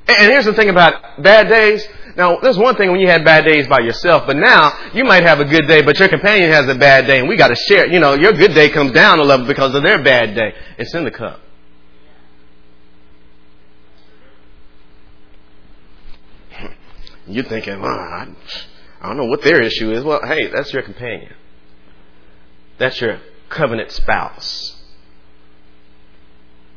And 0.06 0.30
here's 0.30 0.44
the 0.44 0.54
thing 0.54 0.68
about 0.68 1.22
bad 1.22 1.48
days. 1.48 1.86
Now, 2.16 2.38
there's 2.38 2.58
one 2.58 2.76
thing 2.76 2.92
when 2.92 3.00
you 3.00 3.08
had 3.08 3.24
bad 3.24 3.44
days 3.44 3.66
by 3.66 3.80
yourself, 3.80 4.24
but 4.26 4.36
now 4.36 4.90
you 4.94 5.04
might 5.04 5.24
have 5.24 5.40
a 5.40 5.44
good 5.44 5.66
day, 5.66 5.82
but 5.82 5.98
your 5.98 6.08
companion 6.08 6.50
has 6.50 6.68
a 6.68 6.74
bad 6.74 7.06
day, 7.06 7.18
and 7.18 7.28
we 7.28 7.36
got 7.36 7.48
to 7.48 7.56
share. 7.56 7.90
You 7.90 7.98
know, 7.98 8.14
your 8.14 8.32
good 8.32 8.54
day 8.54 8.70
comes 8.70 8.92
down 8.92 9.18
a 9.18 9.22
level 9.24 9.46
because 9.46 9.74
of 9.74 9.82
their 9.82 10.02
bad 10.02 10.34
day. 10.34 10.54
It's 10.78 10.94
in 10.94 11.04
the 11.04 11.10
cup. 11.10 11.40
You're 17.26 17.44
thinking, 17.44 17.80
well, 17.80 17.90
I, 17.90 18.28
I 19.00 19.08
don't 19.08 19.16
know 19.16 19.24
what 19.24 19.42
their 19.42 19.60
issue 19.62 19.90
is. 19.92 20.04
Well, 20.04 20.20
hey, 20.24 20.48
that's 20.48 20.72
your 20.72 20.82
companion. 20.82 21.34
That's 22.78 23.00
your 23.00 23.20
covenant 23.48 23.90
spouse. 23.90 24.76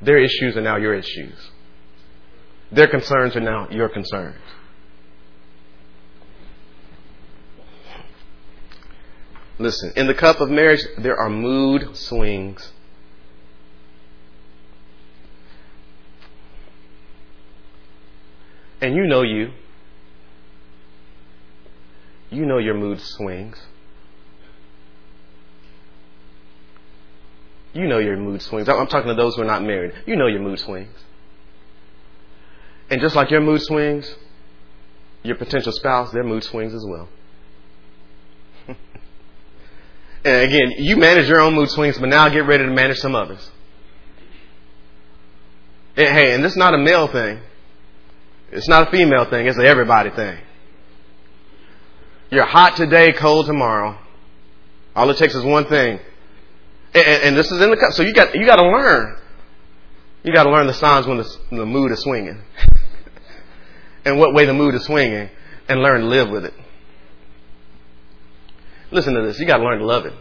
Their 0.02 0.20
issues 0.20 0.56
are 0.56 0.62
now 0.62 0.78
your 0.78 0.94
issues. 0.94 1.52
Their 2.72 2.88
concerns 2.88 3.36
are 3.36 3.42
now 3.42 3.68
your 3.72 3.90
concerns. 3.90 4.38
Listen, 9.60 9.92
in 9.96 10.08
the 10.08 10.14
cup 10.14 10.40
of 10.40 10.50
marriage, 10.50 10.86
there 10.98 11.18
are 11.18 11.30
mood 11.30 11.98
swings. 11.98 12.72
And 18.82 18.96
you 18.96 19.08
know 19.08 19.24
you. 19.24 19.52
You 22.30 22.46
know 22.46 22.60
your 22.60 22.76
mood 22.76 23.02
swings. 23.02 23.58
You 27.74 27.88
know 27.88 27.98
your 27.98 28.18
mood 28.18 28.42
swings. 28.42 28.70
I'm 28.70 28.88
talking 28.88 29.08
to 29.08 29.16
those 29.16 29.36
who 29.36 29.42
are 29.42 29.46
not 29.46 29.64
married. 29.64 29.94
You 30.06 30.16
know 30.16 30.28
your 30.28 30.42
mood 30.42 30.60
swings. 30.60 30.96
And 32.90 33.02
just 33.02 33.16
like 33.16 33.32
your 33.32 33.42
mood 33.42 33.62
swings, 33.62 34.16
your 35.24 35.36
potential 35.36 35.72
spouse, 35.72 36.12
their 36.12 36.24
mood 36.24 36.44
swings 36.44 36.74
as 36.74 36.86
well. 36.86 37.10
and 40.24 40.42
again, 40.42 40.74
you 40.78 40.98
manage 40.98 41.28
your 41.28 41.40
own 41.40 41.54
mood 41.54 41.70
swings, 41.70 41.98
but 41.98 42.10
now 42.10 42.28
get 42.30 42.46
ready 42.46 42.64
to 42.64 42.72
manage 42.72 42.98
some 42.98 43.16
others. 43.16 43.50
And, 45.96 46.08
hey, 46.08 46.34
and 46.34 46.44
this 46.44 46.52
is 46.52 46.58
not 46.58 46.74
a 46.74 46.78
male 46.78 47.08
thing. 47.08 47.40
It's 48.52 48.68
not 48.68 48.88
a 48.88 48.92
female 48.92 49.30
thing. 49.30 49.48
It's 49.48 49.58
an 49.58 49.66
everybody 49.66 50.10
thing. 50.12 50.38
You're 52.30 52.46
hot 52.46 52.76
today, 52.76 53.14
cold 53.14 53.46
tomorrow. 53.46 53.98
All 54.96 55.10
it 55.10 55.18
takes 55.18 55.36
is 55.36 55.44
one 55.44 55.66
thing. 55.66 56.00
And, 56.94 57.06
and 57.06 57.38
this 57.38 57.52
is 57.52 57.62
in 57.62 57.70
the 57.70 57.78
cup. 57.78 57.94
so 57.94 58.04
you 58.04 58.14
got 58.14 58.34
you 58.36 58.46
got 58.46 58.58
to 58.58 58.68
learn. 58.68 59.18
You 60.24 60.34
got 60.34 60.44
to 60.44 60.50
learn 60.50 60.68
the 60.68 60.74
signs 60.74 61.08
when 61.08 61.18
the, 61.18 61.38
when 61.50 61.60
the 61.60 61.66
mood 61.66 61.92
is 61.92 62.02
swinging 62.02 62.42
and 64.06 64.20
what 64.20 64.34
way 64.34 64.46
the 64.46 64.54
mood 64.54 64.76
is 64.76 64.84
swinging 64.84 65.30
and 65.70 65.80
learn 65.82 66.02
to 66.02 66.08
live 66.08 66.30
with 66.30 66.46
it. 66.46 66.54
Listen 68.98 69.14
to 69.14 69.22
this. 69.22 69.38
You 69.38 69.46
got 69.46 69.58
to 69.58 69.64
learn 69.64 69.78
to 69.78 69.86
love 69.86 70.08
it. 70.08 70.14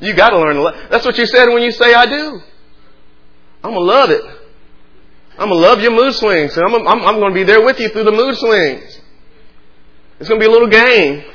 you 0.00 0.14
got 0.14 0.30
to 0.30 0.38
learn 0.38 0.54
to 0.54 0.62
love. 0.62 0.76
That's 0.88 1.04
what 1.04 1.18
you 1.18 1.26
said 1.26 1.48
when 1.48 1.64
you 1.64 1.72
say 1.72 1.94
I 1.94 2.06
do. 2.06 2.40
I'm 3.64 3.72
gonna 3.72 3.80
love 3.80 4.10
it. 4.10 4.22
I'm 5.32 5.48
gonna 5.48 5.56
love 5.56 5.80
your 5.80 5.90
mood 5.90 6.14
swings. 6.14 6.56
I'm, 6.56 6.72
I'm, 6.72 6.86
I'm 6.86 7.18
gonna 7.18 7.34
be 7.34 7.42
there 7.42 7.64
with 7.64 7.80
you 7.80 7.88
through 7.88 8.04
the 8.04 8.12
mood 8.12 8.36
swings. 8.36 9.00
It's 10.20 10.28
gonna 10.28 10.38
be 10.38 10.46
a 10.46 10.50
little 10.50 10.68
game. 10.68 11.24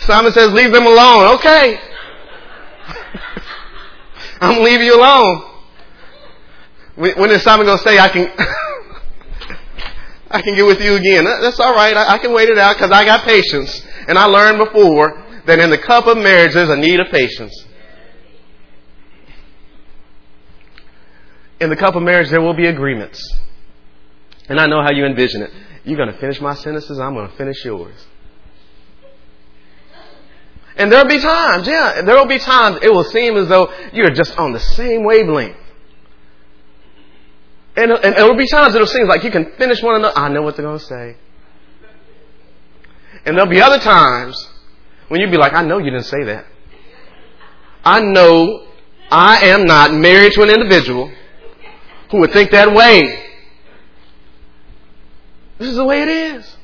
Simon 0.00 0.32
says, 0.32 0.54
leave 0.54 0.72
them 0.72 0.86
alone. 0.86 1.34
Okay. 1.34 1.78
I'm 4.40 4.54
gonna 4.54 4.64
leave 4.64 4.80
you 4.80 4.98
alone. 4.98 5.42
When 6.94 7.30
is 7.30 7.42
Simon 7.42 7.66
going 7.66 7.76
to 7.76 7.84
say, 7.84 7.98
I 7.98 8.08
can, 8.08 8.32
I 10.30 10.42
can 10.42 10.54
get 10.56 10.66
with 10.66 10.80
you 10.80 10.96
again? 10.96 11.24
That's 11.24 11.60
all 11.60 11.74
right. 11.74 11.96
I, 11.96 12.18
can 12.18 12.32
wait 12.32 12.48
it 12.48 12.58
out 12.58 12.76
because 12.76 12.90
I 12.90 13.04
got 13.04 13.24
patience. 13.24 13.86
And 14.08 14.18
I 14.18 14.24
learned 14.24 14.58
before 14.58 15.22
that 15.46 15.58
in 15.60 15.70
the 15.70 15.78
cup 15.78 16.06
of 16.06 16.16
marriage, 16.18 16.54
there's 16.54 16.68
a 16.68 16.76
need 16.76 16.98
of 16.98 17.08
patience. 17.12 17.64
In 21.60 21.70
the 21.70 21.76
cup 21.76 21.94
of 21.94 22.02
marriage, 22.02 22.28
there 22.28 22.40
will 22.40 22.54
be 22.54 22.66
agreements. 22.66 23.22
And 24.48 24.60
I 24.60 24.66
know 24.66 24.82
how 24.82 24.92
you 24.92 25.06
envision 25.06 25.42
it. 25.42 25.50
You're 25.84 25.96
going 25.96 26.12
to 26.12 26.18
finish 26.18 26.40
my 26.40 26.54
sentences, 26.54 26.98
I'm 26.98 27.14
going 27.14 27.30
to 27.30 27.36
finish 27.36 27.64
yours. 27.64 27.94
And 30.76 30.92
there'll 30.92 31.08
be 31.08 31.20
times, 31.20 31.66
yeah, 31.66 32.02
there'll 32.02 32.26
be 32.26 32.38
times 32.38 32.80
it 32.82 32.92
will 32.92 33.04
seem 33.04 33.36
as 33.36 33.48
though 33.48 33.72
you're 33.92 34.10
just 34.10 34.36
on 34.38 34.52
the 34.52 34.60
same 34.60 35.04
wavelength. 35.04 35.56
And, 37.76 37.92
and 37.92 38.14
there'll 38.16 38.36
be 38.36 38.48
times 38.48 38.74
it'll 38.74 38.86
seem 38.86 39.06
like 39.06 39.22
you 39.22 39.30
can 39.30 39.52
finish 39.58 39.82
one 39.82 39.96
another. 39.96 40.18
I 40.18 40.28
know 40.28 40.42
what 40.42 40.56
they're 40.56 40.64
going 40.64 40.78
to 40.78 40.84
say. 40.84 41.16
And 43.26 43.36
there'll 43.36 43.50
be 43.50 43.60
other 43.60 43.78
times 43.78 44.48
when 45.08 45.20
you'll 45.20 45.30
be 45.30 45.36
like, 45.36 45.52
I 45.52 45.62
know 45.62 45.78
you 45.78 45.90
didn't 45.90 46.04
say 46.04 46.24
that. 46.24 46.46
I 47.84 48.00
know 48.00 48.66
I 49.10 49.46
am 49.48 49.64
not 49.64 49.92
married 49.92 50.32
to 50.32 50.42
an 50.42 50.50
individual 50.50 51.12
who 52.10 52.20
would 52.20 52.32
think 52.32 52.50
that 52.52 52.72
way. 52.74 53.24
This 55.58 55.68
is 55.68 55.76
the 55.76 55.84
way 55.84 56.02
it 56.02 56.08
is. 56.08 56.55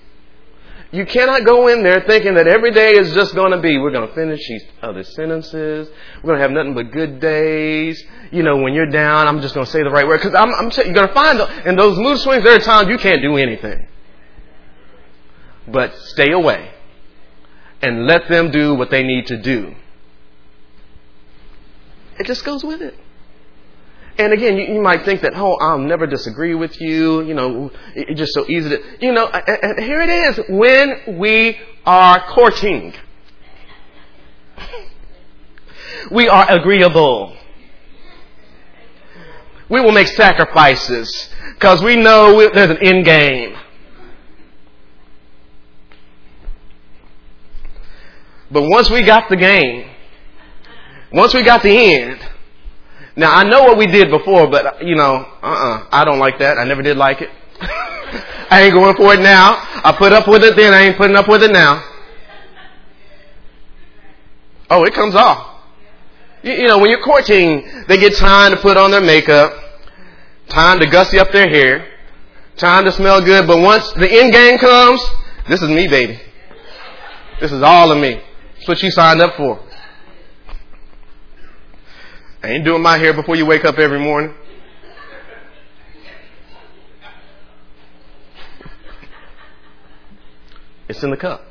You 0.93 1.07
cannot 1.07 1.47
go 1.47 1.69
in 1.69 1.83
there 1.83 2.05
thinking 2.07 2.35
that 2.35 2.47
every 2.47 2.71
day 2.71 2.93
is 2.93 3.15
just 3.15 3.35
going 3.35 3.53
to 3.53 3.61
be, 3.61 3.79
we're 3.79 3.93
going 3.93 4.07
to 4.07 4.15
finish 4.15 4.47
these 4.47 4.63
other 4.83 5.03
sentences. 5.03 5.89
We're 6.23 6.29
going 6.29 6.37
to 6.37 6.43
have 6.43 6.51
nothing 6.51 6.75
but 6.75 6.93
good 6.93 7.19
days. 7.19 8.05
You 8.31 8.43
know, 8.43 8.59
when 8.59 8.75
you're 8.75 8.91
down, 8.91 9.27
I'm 9.27 9.41
just 9.41 9.55
going 9.55 9.65
to 9.65 9.73
say 9.73 9.83
the 9.83 9.91
right 9.91 10.07
word. 10.07 10.21
Because 10.21 10.35
I'm, 10.35 10.53
I'm 10.53 10.71
you're 10.71 10.93
going 10.93 11.09
to 11.09 11.15
find 11.15 11.67
in 11.67 11.77
those 11.77 11.97
mood 11.97 12.19
swings, 12.19 12.45
there 12.45 12.57
are 12.57 12.61
times 12.61 12.91
you 12.91 12.99
can't 12.99 13.23
do 13.23 13.39
anything. 13.39 13.89
But 15.67 15.97
stay 15.97 16.31
away 16.31 16.71
and 17.81 18.07
let 18.07 18.29
them 18.29 18.51
do 18.51 18.75
what 18.75 18.91
they 18.91 19.03
need 19.03 19.29
to 19.29 19.39
do. 19.39 19.75
It 22.19 22.27
just 22.27 22.45
goes 22.45 22.63
with 22.63 22.83
it. 22.83 22.95
And 24.19 24.33
again, 24.33 24.59
you, 24.59 24.75
you, 24.75 24.81
might 24.83 25.05
think 25.05 25.23
that, 25.23 25.33
oh, 25.35 25.55
I'll 25.55 25.79
never 25.79 26.07
disagree 26.07 26.55
with 26.55 26.79
you. 26.81 27.23
You 27.23 27.35
know, 27.35 27.71
it's 27.95 28.19
just 28.19 28.35
so 28.35 28.47
easy 28.49 28.69
to, 28.71 28.83
you 29.01 29.13
know, 29.13 29.27
and 29.27 29.79
here 29.83 30.03
it 30.03 30.11
is. 30.11 30.41
When 30.49 31.19
we 31.19 31.59
are 31.87 32.23
courting, 32.29 32.93
we 36.11 36.29
are 36.29 36.51
agreeable. 36.51 37.37
We 39.71 39.81
will 39.81 39.93
make 39.93 40.09
sacrifices 40.09 41.31
because 41.55 41.83
we 41.83 41.97
know 41.97 42.51
there's 42.53 42.71
an 42.71 42.79
end 42.83 43.07
game. 43.07 43.57
But 48.51 48.69
once 48.69 48.91
we 48.91 49.01
got 49.03 49.31
the 49.31 49.37
game, 49.37 49.89
once 51.11 51.33
we 51.33 51.43
got 51.43 51.63
the 51.63 51.71
end, 51.71 52.29
now 53.17 53.35
I 53.35 53.45
know 53.45 53.63
what 53.65 53.77
we 53.77 53.87
did 53.87 54.11
before, 54.11 54.47
but 54.49 54.85
you 54.85 54.97
know, 54.97 55.27
uh-uh, 55.43 55.89
I 55.91 56.05
don't 56.05 56.19
like 56.19 56.39
that. 56.39 56.59
I 56.59 56.65
never 56.65 56.83
did 56.83 56.97
like 56.97 57.21
it. 57.21 57.31
I 58.51 58.63
ain't 58.63 58.75
going 58.75 58.97
for 58.97 59.15
it 59.15 59.21
now. 59.21 59.57
I 59.85 59.95
put 59.97 60.13
up 60.13 60.29
with 60.29 60.43
it 60.43 60.57
then. 60.57 60.73
I 60.73 60.83
ain't 60.83 60.97
putting 60.97 61.17
up 61.17 61.29
with 61.29 61.43
it 61.43 61.53
now. 61.53 61.83
Oh, 64.71 64.85
it 64.85 64.95
comes 64.95 65.15
off. 65.15 65.65
You, 66.43 66.53
you 66.53 66.67
know, 66.67 66.79
when 66.79 66.91
you're 66.91 67.03
courting, 67.03 67.85
they 67.89 67.99
get 67.99 68.15
time 68.17 68.53
to 68.53 68.57
put 68.57 68.77
on 68.77 68.91
their 68.91 69.03
makeup, 69.03 69.53
time 70.49 70.81
to 70.81 70.87
gussy 70.87 71.19
up 71.19 71.31
their 71.33 71.49
hair, 71.49 71.89
time 72.57 72.85
to 72.85 72.93
smell 72.93 73.23
good. 73.23 73.47
But 73.47 73.61
once 73.61 73.91
the 73.93 74.11
end 74.11 74.33
game 74.33 74.59
comes, 74.59 75.03
this 75.49 75.63
is 75.63 75.69
me, 75.69 75.89
baby. 75.89 76.21
This 77.41 77.53
is 77.53 77.63
all 77.63 77.91
of 77.91 77.99
me. 77.99 78.21
That's 78.55 78.69
what 78.69 78.83
you 78.83 78.91
signed 78.91 79.21
up 79.21 79.37
for. 79.37 79.61
I 82.43 82.49
ain't 82.49 82.65
doing 82.65 82.83
my 82.83 82.99
hair 82.99 83.15
before 83.15 83.37
you 83.37 83.47
wake 83.47 83.65
up 83.65 83.79
every 83.79 84.01
morning. 84.01 84.35
It's 90.89 91.03
in 91.03 91.11
the 91.11 91.17
cup. 91.17 91.43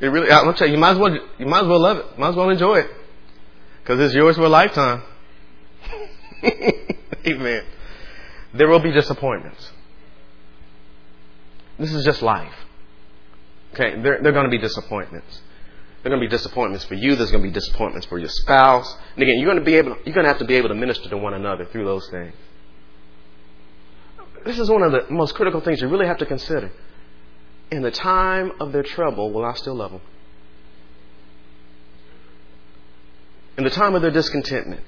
It 0.00 0.06
really, 0.06 0.30
I'm 0.30 0.54
tell 0.54 0.66
you, 0.66 0.74
you 0.74 0.78
might 0.78 0.92
as 0.92 0.98
well, 0.98 1.12
you 1.38 1.46
might 1.46 1.62
as 1.62 1.66
well 1.66 1.80
love 1.80 1.98
it. 1.98 2.06
You 2.14 2.20
Might 2.20 2.30
as 2.30 2.36
well 2.36 2.48
enjoy 2.48 2.76
it. 2.78 2.90
Cause 3.84 3.98
it's 3.98 4.14
yours 4.14 4.36
for 4.36 4.44
a 4.44 4.48
lifetime. 4.48 5.02
Amen. 7.26 7.64
There 8.54 8.68
will 8.68 8.78
be 8.80 8.92
disappointments. 8.92 9.70
This 11.78 11.92
is 11.92 12.04
just 12.04 12.22
life. 12.22 12.52
Okay, 13.74 14.00
there, 14.00 14.20
there 14.22 14.28
are 14.28 14.32
going 14.32 14.44
to 14.44 14.50
be 14.50 14.58
disappointments. 14.58 15.40
There 16.02 16.10
are 16.10 16.16
going 16.16 16.22
to 16.22 16.30
be 16.30 16.36
disappointments 16.36 16.86
for 16.86 16.94
you. 16.94 17.14
There's 17.14 17.30
going 17.30 17.42
to 17.42 17.48
be 17.48 17.52
disappointments 17.52 18.06
for 18.06 18.18
your 18.18 18.30
spouse. 18.30 18.96
And 19.14 19.22
again, 19.22 19.38
you're 19.38 19.48
going 19.52 19.58
to 19.58 19.64
be 19.64 19.76
able, 19.76 19.96
you're 20.04 20.14
going 20.14 20.24
to 20.24 20.28
have 20.28 20.38
to 20.38 20.46
be 20.46 20.54
able 20.54 20.70
to 20.70 20.74
minister 20.74 21.10
to 21.10 21.18
one 21.18 21.34
another 21.34 21.66
through 21.66 21.84
those 21.84 22.08
things. 22.10 22.34
This 24.44 24.58
is 24.58 24.70
one 24.70 24.82
of 24.82 24.92
the 24.92 25.06
most 25.10 25.34
critical 25.34 25.60
things 25.60 25.82
you 25.82 25.88
really 25.88 26.06
have 26.06 26.18
to 26.18 26.26
consider. 26.26 26.72
In 27.70 27.82
the 27.82 27.90
time 27.90 28.52
of 28.60 28.72
their 28.72 28.82
trouble, 28.82 29.30
will 29.30 29.44
I 29.44 29.52
still 29.54 29.74
love 29.74 29.92
them? 29.92 30.00
In 33.58 33.64
the 33.64 33.70
time 33.70 33.94
of 33.94 34.00
their 34.00 34.10
discontentment, 34.10 34.80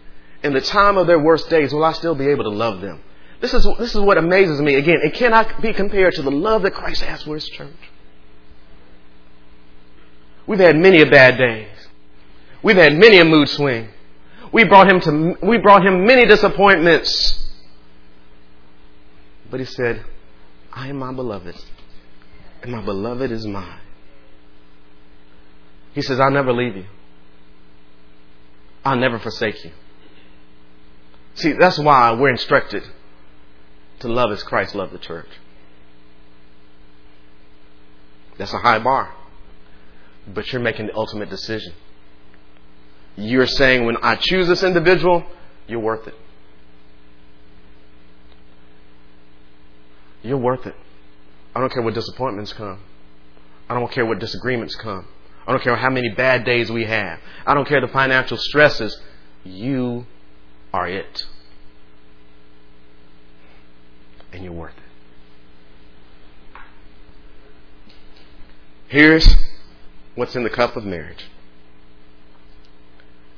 in 0.42 0.54
the 0.54 0.62
time 0.62 0.96
of 0.96 1.06
their 1.06 1.18
worst 1.18 1.50
days, 1.50 1.74
will 1.74 1.84
I 1.84 1.92
still 1.92 2.14
be 2.14 2.28
able 2.28 2.44
to 2.44 2.50
love 2.50 2.80
them? 2.80 3.02
This 3.42 3.52
is, 3.52 3.68
this 3.78 3.94
is 3.94 4.00
what 4.00 4.16
amazes 4.16 4.60
me. 4.62 4.76
Again, 4.76 5.00
it 5.02 5.14
cannot 5.14 5.60
be 5.60 5.74
compared 5.74 6.14
to 6.14 6.22
the 6.22 6.30
love 6.30 6.62
that 6.62 6.72
Christ 6.72 7.02
has 7.02 7.22
for 7.22 7.34
His 7.34 7.44
church. 7.44 7.76
We've 10.46 10.58
had 10.58 10.76
many 10.76 11.00
a 11.00 11.06
bad 11.06 11.38
days. 11.38 11.68
We've 12.62 12.76
had 12.76 12.94
many 12.96 13.18
a 13.18 13.24
mood 13.24 13.48
swing. 13.48 13.88
We 14.52 14.64
brought 14.64 14.90
him 14.90 15.00
to, 15.00 15.36
we 15.46 15.58
brought 15.58 15.84
him 15.84 16.04
many 16.04 16.26
disappointments. 16.26 17.38
But 19.50 19.60
he 19.60 19.66
said, 19.66 20.04
I 20.72 20.88
am 20.88 20.96
my 20.96 21.12
beloved, 21.12 21.56
and 22.62 22.72
my 22.72 22.82
beloved 22.82 23.30
is 23.30 23.46
mine. 23.46 23.80
He 25.94 26.02
says, 26.02 26.18
I'll 26.20 26.30
never 26.30 26.52
leave 26.52 26.76
you. 26.76 26.86
I'll 28.84 28.96
never 28.96 29.18
forsake 29.18 29.64
you. 29.64 29.72
See, 31.34 31.52
that's 31.52 31.78
why 31.78 32.12
we're 32.12 32.30
instructed 32.30 32.82
to 34.00 34.08
love 34.08 34.32
as 34.32 34.42
Christ 34.42 34.74
loved 34.74 34.92
the 34.92 34.98
church. 34.98 35.28
That's 38.38 38.52
a 38.52 38.58
high 38.58 38.78
bar 38.78 39.14
but 40.26 40.52
you're 40.52 40.62
making 40.62 40.86
the 40.86 40.94
ultimate 40.94 41.30
decision. 41.30 41.72
You're 43.16 43.46
saying, 43.46 43.84
when 43.84 43.96
I 44.02 44.16
choose 44.16 44.48
this 44.48 44.62
individual, 44.62 45.24
you're 45.66 45.80
worth 45.80 46.06
it. 46.06 46.14
You're 50.22 50.38
worth 50.38 50.66
it. 50.66 50.74
I 51.54 51.60
don't 51.60 51.72
care 51.72 51.82
what 51.82 51.94
disappointments 51.94 52.52
come. 52.52 52.80
I 53.68 53.74
don't 53.74 53.90
care 53.90 54.06
what 54.06 54.18
disagreements 54.18 54.74
come. 54.76 55.06
I 55.46 55.52
don't 55.52 55.62
care 55.62 55.76
how 55.76 55.90
many 55.90 56.08
bad 56.10 56.44
days 56.44 56.70
we 56.70 56.84
have. 56.84 57.18
I 57.46 57.54
don't 57.54 57.66
care 57.66 57.80
the 57.80 57.88
financial 57.88 58.36
stresses. 58.36 59.00
You 59.44 60.06
are 60.72 60.86
it. 60.86 61.26
And 64.32 64.44
you're 64.44 64.52
worth 64.52 64.74
it. 64.76 66.60
Here's 68.88 69.36
what's 70.14 70.36
in 70.36 70.44
the 70.44 70.50
cup 70.50 70.76
of 70.76 70.84
marriage 70.84 71.24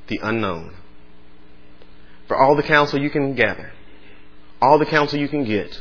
the 0.07 0.20
unknown. 0.22 0.75
For 2.29 2.37
all 2.37 2.57
the 2.57 2.62
counsel 2.62 3.01
you 3.01 3.11
can 3.11 3.35
gather, 3.35 3.72
all 4.61 4.79
the 4.79 4.87
counsel 4.87 5.18
you 5.18 5.29
can 5.29 5.45
get, 5.45 5.81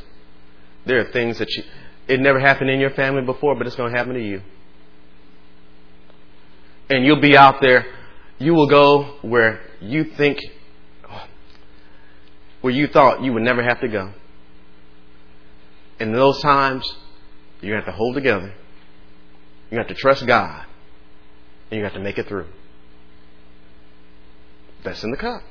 there 0.85 0.99
are 0.99 1.11
things 1.11 1.39
that 1.39 1.49
you, 1.49 1.63
it 2.07 2.19
never 2.19 2.39
happened 2.39 2.69
in 2.69 2.79
your 2.79 2.91
family 2.91 3.21
before, 3.21 3.55
but 3.55 3.67
it's 3.67 3.75
going 3.75 3.91
to 3.91 3.97
happen 3.97 4.13
to 4.13 4.21
you. 4.21 4.41
And 6.89 7.05
you'll 7.05 7.21
be 7.21 7.37
out 7.37 7.61
there, 7.61 7.85
you 8.39 8.53
will 8.53 8.67
go 8.67 9.17
where 9.21 9.61
you 9.79 10.03
think, 10.03 10.39
where 12.61 12.73
you 12.73 12.87
thought 12.87 13.23
you 13.23 13.33
would 13.33 13.43
never 13.43 13.63
have 13.63 13.79
to 13.81 13.87
go. 13.87 14.13
And 15.99 16.09
in 16.09 16.15
those 16.15 16.41
times, 16.41 16.85
you 17.61 17.73
have 17.73 17.85
to 17.85 17.91
hold 17.91 18.15
together. 18.15 18.53
You 19.71 19.77
have 19.77 19.87
to 19.87 19.95
trust 19.95 20.25
God 20.27 20.65
and 21.73 21.79
you 21.79 21.85
have 21.85 21.93
to 21.93 21.99
make 21.99 22.19
it 22.19 22.27
through. 22.27 22.45
That's 24.83 25.03
in 25.03 25.09
the 25.09 25.17
cup. 25.17 25.41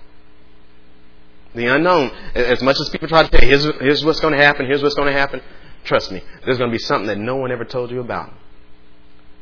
The 1.53 1.67
unknown. 1.67 2.13
As 2.37 2.63
much 2.63 2.77
as 2.81 2.89
people 2.91 3.09
try 3.09 3.27
to 3.27 3.39
say, 3.39 3.45
here's, 3.45 3.65
here's 3.81 4.05
what's 4.05 4.21
going 4.21 4.33
to 4.33 4.43
happen, 4.43 4.67
here's 4.67 4.85
what's 4.85 4.95
going 4.95 5.13
to 5.13 5.19
happen, 5.19 5.43
trust 5.83 6.13
me, 6.13 6.23
there's 6.45 6.59
going 6.59 6.71
to 6.71 6.73
be 6.75 6.79
something 6.79 7.09
that 7.09 7.19
no 7.19 7.35
one 7.37 7.51
ever 7.51 7.65
told 7.65 7.91
you 7.91 7.99
about 8.01 8.33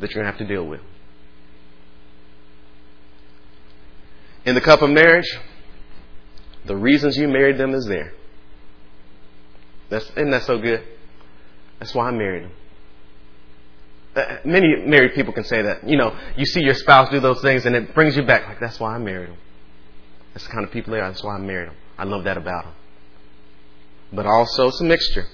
that 0.00 0.10
you're 0.10 0.22
going 0.22 0.32
to 0.32 0.38
have 0.38 0.48
to 0.48 0.52
deal 0.52 0.66
with. 0.66 0.80
In 4.46 4.54
the 4.54 4.62
cup 4.62 4.80
of 4.80 4.88
marriage, 4.88 5.38
the 6.64 6.76
reasons 6.76 7.14
you 7.18 7.28
married 7.28 7.58
them 7.58 7.74
is 7.74 7.84
there. 7.84 8.14
That's, 9.90 10.08
isn't 10.12 10.30
that 10.30 10.44
so 10.44 10.58
good? 10.58 10.82
That's 11.78 11.94
why 11.94 12.08
I 12.08 12.10
married 12.10 12.44
them. 12.44 12.52
Uh, 14.20 14.38
many 14.44 14.76
married 14.86 15.14
people 15.14 15.32
can 15.32 15.44
say 15.44 15.62
that. 15.62 15.88
You 15.88 15.96
know, 15.96 16.16
you 16.36 16.44
see 16.46 16.62
your 16.62 16.74
spouse 16.74 17.10
do 17.10 17.20
those 17.20 17.40
things 17.42 17.66
and 17.66 17.74
it 17.76 17.94
brings 17.94 18.16
you 18.16 18.24
back. 18.24 18.46
Like, 18.48 18.60
that's 18.60 18.78
why 18.80 18.94
I 18.94 18.98
married 18.98 19.30
him. 19.30 19.38
That's 20.34 20.46
the 20.46 20.52
kind 20.52 20.64
of 20.64 20.72
people 20.72 20.92
they 20.92 21.00
are. 21.00 21.10
That's 21.10 21.24
why 21.24 21.36
I 21.36 21.38
married 21.38 21.68
them. 21.70 21.76
I 21.98 22.04
love 22.04 22.24
that 22.24 22.36
about 22.36 22.64
them. 22.64 22.74
but 24.12 24.26
also 24.26 24.68
it's 24.68 24.80
a 24.80 24.84
mixture. 24.84 25.26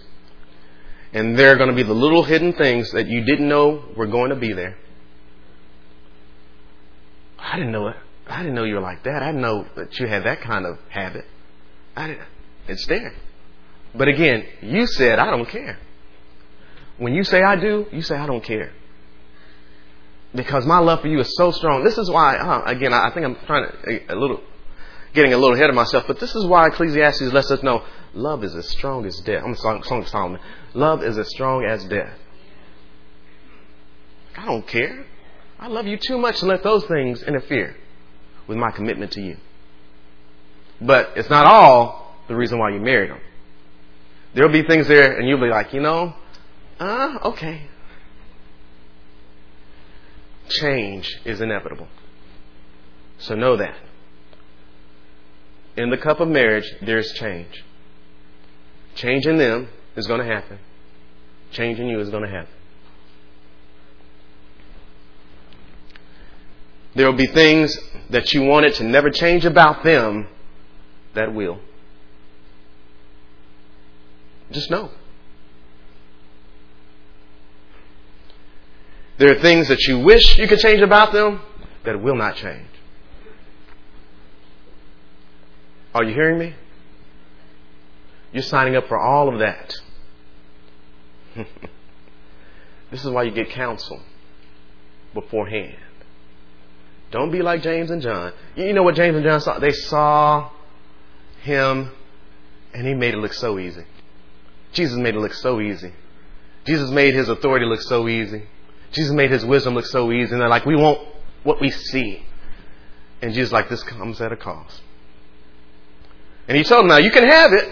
And 1.12 1.38
there 1.38 1.52
are 1.52 1.56
going 1.56 1.70
to 1.70 1.76
be 1.76 1.82
the 1.82 1.94
little 1.94 2.24
hidden 2.24 2.52
things 2.54 2.90
that 2.92 3.06
you 3.06 3.24
didn't 3.24 3.48
know 3.48 3.84
were 3.96 4.06
going 4.06 4.30
to 4.30 4.36
be 4.36 4.52
there. 4.52 4.76
I 7.38 7.56
didn't 7.56 7.72
know 7.72 7.88
it. 7.88 7.96
I 8.26 8.38
didn't 8.38 8.54
know 8.54 8.64
you 8.64 8.74
were 8.74 8.80
like 8.80 9.04
that. 9.04 9.22
I 9.22 9.26
didn't 9.26 9.40
know 9.40 9.66
that 9.76 9.98
you 9.98 10.08
had 10.08 10.24
that 10.24 10.40
kind 10.40 10.66
of 10.66 10.78
habit. 10.90 11.24
I 11.96 12.08
didn't. 12.08 12.26
It's 12.68 12.86
there. 12.86 13.14
But 13.94 14.08
again, 14.08 14.44
you 14.62 14.86
said, 14.86 15.18
I 15.18 15.30
don't 15.30 15.48
care. 15.48 15.78
When 16.98 17.14
you 17.14 17.24
say 17.24 17.42
I 17.42 17.56
do, 17.56 17.86
you 17.92 18.02
say 18.02 18.16
I 18.16 18.26
don't 18.26 18.42
care. 18.42 18.72
Because 20.34 20.66
my 20.66 20.78
love 20.78 21.00
for 21.00 21.08
you 21.08 21.20
is 21.20 21.34
so 21.36 21.50
strong. 21.50 21.84
This 21.84 21.98
is 21.98 22.10
why, 22.10 22.36
uh, 22.36 22.62
again, 22.66 22.92
I 22.92 23.10
think 23.12 23.26
I'm 23.26 23.36
trying 23.46 23.70
to, 23.70 23.90
a, 23.90 24.14
a 24.14 24.16
little, 24.16 24.40
getting 25.14 25.32
a 25.32 25.38
little 25.38 25.54
ahead 25.54 25.70
of 25.70 25.76
myself, 25.76 26.04
but 26.06 26.20
this 26.20 26.34
is 26.34 26.44
why 26.44 26.66
Ecclesiastes 26.66 27.32
lets 27.32 27.50
us 27.50 27.62
know 27.62 27.82
love 28.14 28.44
is 28.44 28.54
as 28.54 28.68
strong 28.68 29.06
as 29.06 29.18
death. 29.20 29.42
I'm 29.44 29.52
a 29.52 29.56
song, 29.56 29.82
song 29.82 30.02
of 30.02 30.08
Solomon. 30.08 30.40
Love 30.74 31.02
is 31.02 31.16
as 31.18 31.28
strong 31.28 31.64
as 31.64 31.84
death. 31.84 32.18
I 34.36 34.46
don't 34.46 34.66
care. 34.66 35.06
I 35.58 35.68
love 35.68 35.86
you 35.86 35.96
too 35.96 36.18
much 36.18 36.40
to 36.40 36.46
let 36.46 36.62
those 36.62 36.84
things 36.84 37.22
interfere 37.22 37.76
with 38.46 38.58
my 38.58 38.70
commitment 38.70 39.12
to 39.12 39.22
you. 39.22 39.38
But 40.80 41.12
it's 41.16 41.30
not 41.30 41.46
all 41.46 42.14
the 42.28 42.36
reason 42.36 42.58
why 42.58 42.70
you 42.70 42.80
married 42.80 43.10
them. 43.10 43.20
There'll 44.34 44.52
be 44.52 44.62
things 44.62 44.86
there, 44.86 45.16
and 45.16 45.26
you'll 45.26 45.40
be 45.40 45.48
like, 45.48 45.72
you 45.72 45.80
know, 45.80 46.14
uh, 46.78 47.18
okay. 47.24 47.68
Change 50.48 51.20
is 51.24 51.40
inevitable. 51.40 51.88
So 53.18 53.34
know 53.34 53.56
that. 53.56 53.76
In 55.76 55.90
the 55.90 55.96
cup 55.96 56.20
of 56.20 56.28
marriage, 56.28 56.70
there's 56.82 57.12
change. 57.12 57.64
Change 58.94 59.26
in 59.26 59.36
them 59.36 59.68
is 59.96 60.06
going 60.06 60.20
to 60.20 60.26
happen. 60.26 60.58
Change 61.52 61.78
in 61.78 61.88
you 61.88 62.00
is 62.00 62.10
going 62.10 62.22
to 62.22 62.30
happen. 62.30 62.52
There 66.94 67.06
will 67.06 67.18
be 67.18 67.26
things 67.26 67.78
that 68.08 68.32
you 68.32 68.42
wanted 68.44 68.74
to 68.74 68.84
never 68.84 69.10
change 69.10 69.44
about 69.44 69.84
them 69.84 70.28
that 71.14 71.34
will. 71.34 71.60
Just 74.50 74.70
know. 74.70 74.90
There 79.18 79.30
are 79.30 79.40
things 79.40 79.68
that 79.68 79.80
you 79.86 80.00
wish 80.00 80.36
you 80.38 80.46
could 80.46 80.58
change 80.58 80.82
about 80.82 81.12
them 81.12 81.40
that 81.84 82.00
will 82.00 82.16
not 82.16 82.36
change. 82.36 82.68
Are 85.94 86.04
you 86.04 86.12
hearing 86.12 86.38
me? 86.38 86.54
You're 88.32 88.42
signing 88.42 88.76
up 88.76 88.86
for 88.88 88.98
all 88.98 89.32
of 89.32 89.38
that. 89.38 89.74
this 92.90 93.02
is 93.02 93.10
why 93.10 93.22
you 93.22 93.30
get 93.30 93.48
counsel 93.50 94.02
beforehand. 95.14 95.78
Don't 97.10 97.30
be 97.30 97.40
like 97.40 97.62
James 97.62 97.90
and 97.90 98.02
John. 98.02 98.32
You 98.56 98.74
know 98.74 98.82
what 98.82 98.94
James 98.94 99.16
and 99.16 99.24
John 99.24 99.40
saw? 99.40 99.58
They 99.58 99.70
saw 99.70 100.50
him 101.40 101.92
and 102.74 102.86
he 102.86 102.92
made 102.92 103.14
it 103.14 103.18
look 103.18 103.32
so 103.32 103.58
easy. 103.58 103.84
Jesus 104.72 104.98
made 104.98 105.14
it 105.14 105.20
look 105.20 105.32
so 105.32 105.60
easy. 105.60 105.92
Jesus 106.66 106.90
made 106.90 107.14
his 107.14 107.30
authority 107.30 107.64
look 107.64 107.80
so 107.80 108.06
easy. 108.08 108.42
Jesus 108.96 109.12
made 109.12 109.30
his 109.30 109.44
wisdom 109.44 109.74
look 109.74 109.84
so 109.84 110.10
easy. 110.10 110.32
And 110.32 110.40
they're 110.40 110.48
like, 110.48 110.64
we 110.64 110.74
want 110.74 111.06
what 111.42 111.60
we 111.60 111.70
see. 111.70 112.24
And 113.20 113.34
Jesus 113.34 113.52
like, 113.52 113.68
this 113.68 113.82
comes 113.82 114.20
at 114.22 114.32
a 114.32 114.36
cost. 114.36 114.80
And 116.48 116.56
he 116.56 116.64
told 116.64 116.80
them, 116.80 116.88
now 116.88 116.96
you 116.96 117.10
can 117.10 117.28
have 117.28 117.52
it, 117.52 117.68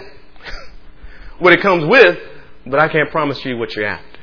what 1.39 1.51
it 1.51 1.61
comes 1.61 1.83
with, 1.85 2.19
but 2.67 2.79
I 2.79 2.89
can't 2.89 3.09
promise 3.09 3.43
you 3.43 3.57
what 3.57 3.75
you're 3.75 3.87
after. 3.87 4.19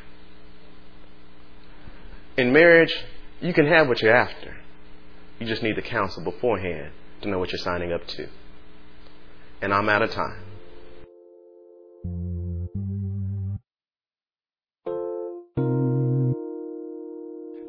In 2.36 2.52
marriage, 2.52 2.94
you 3.40 3.52
can 3.52 3.66
have 3.66 3.88
what 3.88 4.00
you're 4.00 4.14
after. 4.14 4.56
You 5.40 5.46
just 5.46 5.62
need 5.62 5.76
the 5.76 5.82
counsel 5.82 6.22
beforehand 6.22 6.92
to 7.22 7.28
know 7.28 7.38
what 7.38 7.50
you're 7.50 7.58
signing 7.58 7.92
up 7.92 8.06
to. 8.06 8.28
And 9.60 9.74
I'm 9.74 9.88
out 9.88 10.02
of 10.02 10.12
time. 10.12 10.44